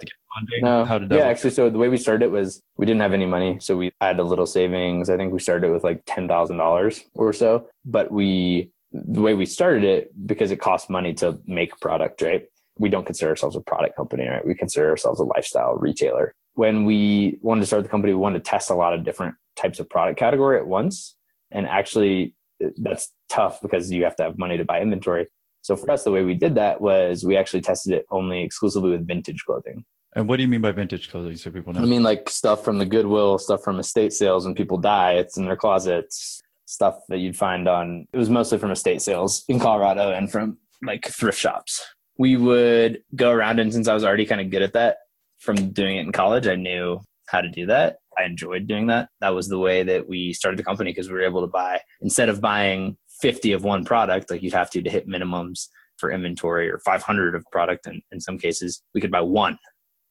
No. 0.62 0.84
How 0.84 0.98
did 0.98 1.08
that? 1.08 1.16
Yeah, 1.16 1.22
work? 1.22 1.32
actually, 1.32 1.52
so 1.52 1.70
the 1.70 1.78
way 1.78 1.88
we 1.88 1.96
started 1.96 2.26
it 2.26 2.32
was 2.32 2.62
we 2.76 2.86
didn't 2.86 3.00
have 3.00 3.14
any 3.14 3.26
money, 3.26 3.58
so 3.62 3.78
we 3.78 3.94
had 4.02 4.20
a 4.20 4.24
little 4.24 4.46
savings. 4.46 5.10
I 5.10 5.16
think 5.16 5.32
we 5.32 5.40
started 5.40 5.72
with 5.72 5.86
like 5.86 6.04
ten 6.06 6.28
thousand 6.28 6.58
dollars 6.58 7.06
or 7.14 7.32
so, 7.32 7.70
but 7.86 8.12
we 8.12 8.70
the 9.04 9.22
way 9.22 9.34
we 9.34 9.46
started 9.46 9.84
it 9.84 10.25
because 10.25 10.52
it 10.52 10.62
costs 10.62 10.90
money 10.90 11.14
to 11.16 11.40
make 11.46 11.74
a 11.74 11.78
product, 11.78 12.22
right? 12.22 12.46
We 12.78 12.90
don't 12.90 13.06
consider 13.06 13.32
ourselves 13.32 13.56
a 13.56 13.62
product 13.62 13.96
company, 13.96 14.28
right? 14.28 14.46
We 14.46 14.56
consider 14.56 14.90
ourselves 14.90 15.20
a 15.20 15.24
lifestyle 15.24 15.75
retailer. 15.75 16.34
When 16.54 16.86
we 16.86 17.38
wanted 17.42 17.62
to 17.62 17.68
start 17.68 17.84
the 17.84 17.90
company, 17.90 18.14
we 18.14 18.20
wanted 18.20 18.44
to 18.44 18.50
test 18.50 18.70
a 18.70 18.75
lot 18.75 18.94
of 18.94 19.04
different 19.04 19.36
types 19.56 19.80
of 19.80 19.90
product 19.90 20.18
category 20.18 20.58
at 20.58 20.68
once. 20.68 21.16
And 21.52 21.68
actually, 21.68 22.36
that's 22.78 23.12
tough 23.30 23.62
because 23.62 23.92
you 23.92 24.04
have 24.04 24.16
to 24.18 24.24
have 24.24 24.38
money 24.38 24.58
to 24.58 24.66
buy 24.66 24.82
inventory. 24.82 25.28
So 25.62 25.75
for 25.75 25.92
us, 25.92 26.04
the 26.04 26.12
way 26.12 26.24
we 26.24 26.36
did 26.36 26.56
that 26.56 26.80
was 26.80 27.25
we 27.25 27.36
actually 27.36 27.62
tested 27.62 27.94
it 27.94 28.06
only 28.12 28.44
exclusively 28.44 28.92
with 28.92 29.08
vintage 29.08 29.44
clothing. 29.46 29.84
And 30.16 30.30
what 30.30 30.38
do 30.38 30.44
you 30.44 30.48
mean 30.48 30.62
by 30.62 30.72
vintage 30.72 31.10
clothing? 31.10 31.36
So 31.36 31.52
people 31.52 31.74
know. 31.74 31.82
I 31.82 31.86
mean 31.86 32.04
like 32.04 32.30
stuff 32.30 32.64
from 32.64 32.78
the 32.78 32.86
Goodwill, 32.86 33.38
stuff 33.38 33.64
from 33.64 33.80
estate 33.80 34.14
sales. 34.14 34.46
When 34.46 34.56
people 34.56 34.78
die, 34.78 35.14
it's 35.14 35.38
in 35.38 35.46
their 35.46 35.58
closets 35.58 36.42
stuff 36.75 37.00
that 37.10 37.20
you'd 37.20 37.38
find 37.38 37.67
on 37.67 38.05
it 38.13 38.17
was 38.17 38.29
mostly 38.29 38.58
from 38.58 38.72
estate 38.72 39.01
sales 39.01 39.44
in 39.48 39.60
Colorado 39.60 40.12
and 40.12 40.32
from 40.32 40.58
like 40.84 41.08
thrift 41.08 41.39
shops. 41.39 41.84
We 42.17 42.38
would 42.38 43.01
go 43.15 43.32
around 43.32 43.60
and 43.60 43.74
since 43.74 43.88
I 43.88 43.94
was 43.94 44.03
already 44.03 44.25
kind 44.25 44.41
of 44.41 44.51
good 44.51 44.62
at 44.62 44.74
that 44.74 44.98
from 45.39 45.72
doing 45.72 45.98
it 45.98 46.01
in 46.01 46.12
college, 46.12 46.48
I 46.48 46.55
knew 46.55 47.01
how 47.27 47.41
to 47.41 47.50
do 47.50 47.65
that. 47.67 47.98
I 48.17 48.24
enjoyed 48.24 48.67
doing 48.67 48.88
that. 48.88 49.10
That 49.22 49.34
was 49.34 49.48
the 49.48 49.60
way 49.60 49.84
that 49.84 50.08
we 50.08 50.34
started 50.34 50.60
the 50.60 50.63
company 50.63 50.91
because 50.91 51.10
we 51.10 51.15
were 51.15 51.25
able 51.25 51.41
to 51.41 51.48
buy 51.48 51.82
instead 52.01 52.29
of 52.29 52.41
buying 52.41 52.98
50 53.22 53.53
of 53.53 53.63
one 53.63 53.86
product 53.86 54.29
like 54.29 54.44
you'd 54.44 54.53
have 54.53 54.70
to 54.72 54.82
to 54.82 54.89
hit 54.89 55.08
minimums 55.08 55.67
for 55.98 56.12
inventory 56.12 56.70
or 56.70 56.79
500 56.79 57.36
of 57.36 57.46
product 57.51 57.88
and 57.88 58.01
in 58.12 58.20
some 58.20 58.38
cases 58.38 58.84
we 58.94 59.01
could 59.01 59.12
buy 59.12 59.22
one 59.22 59.58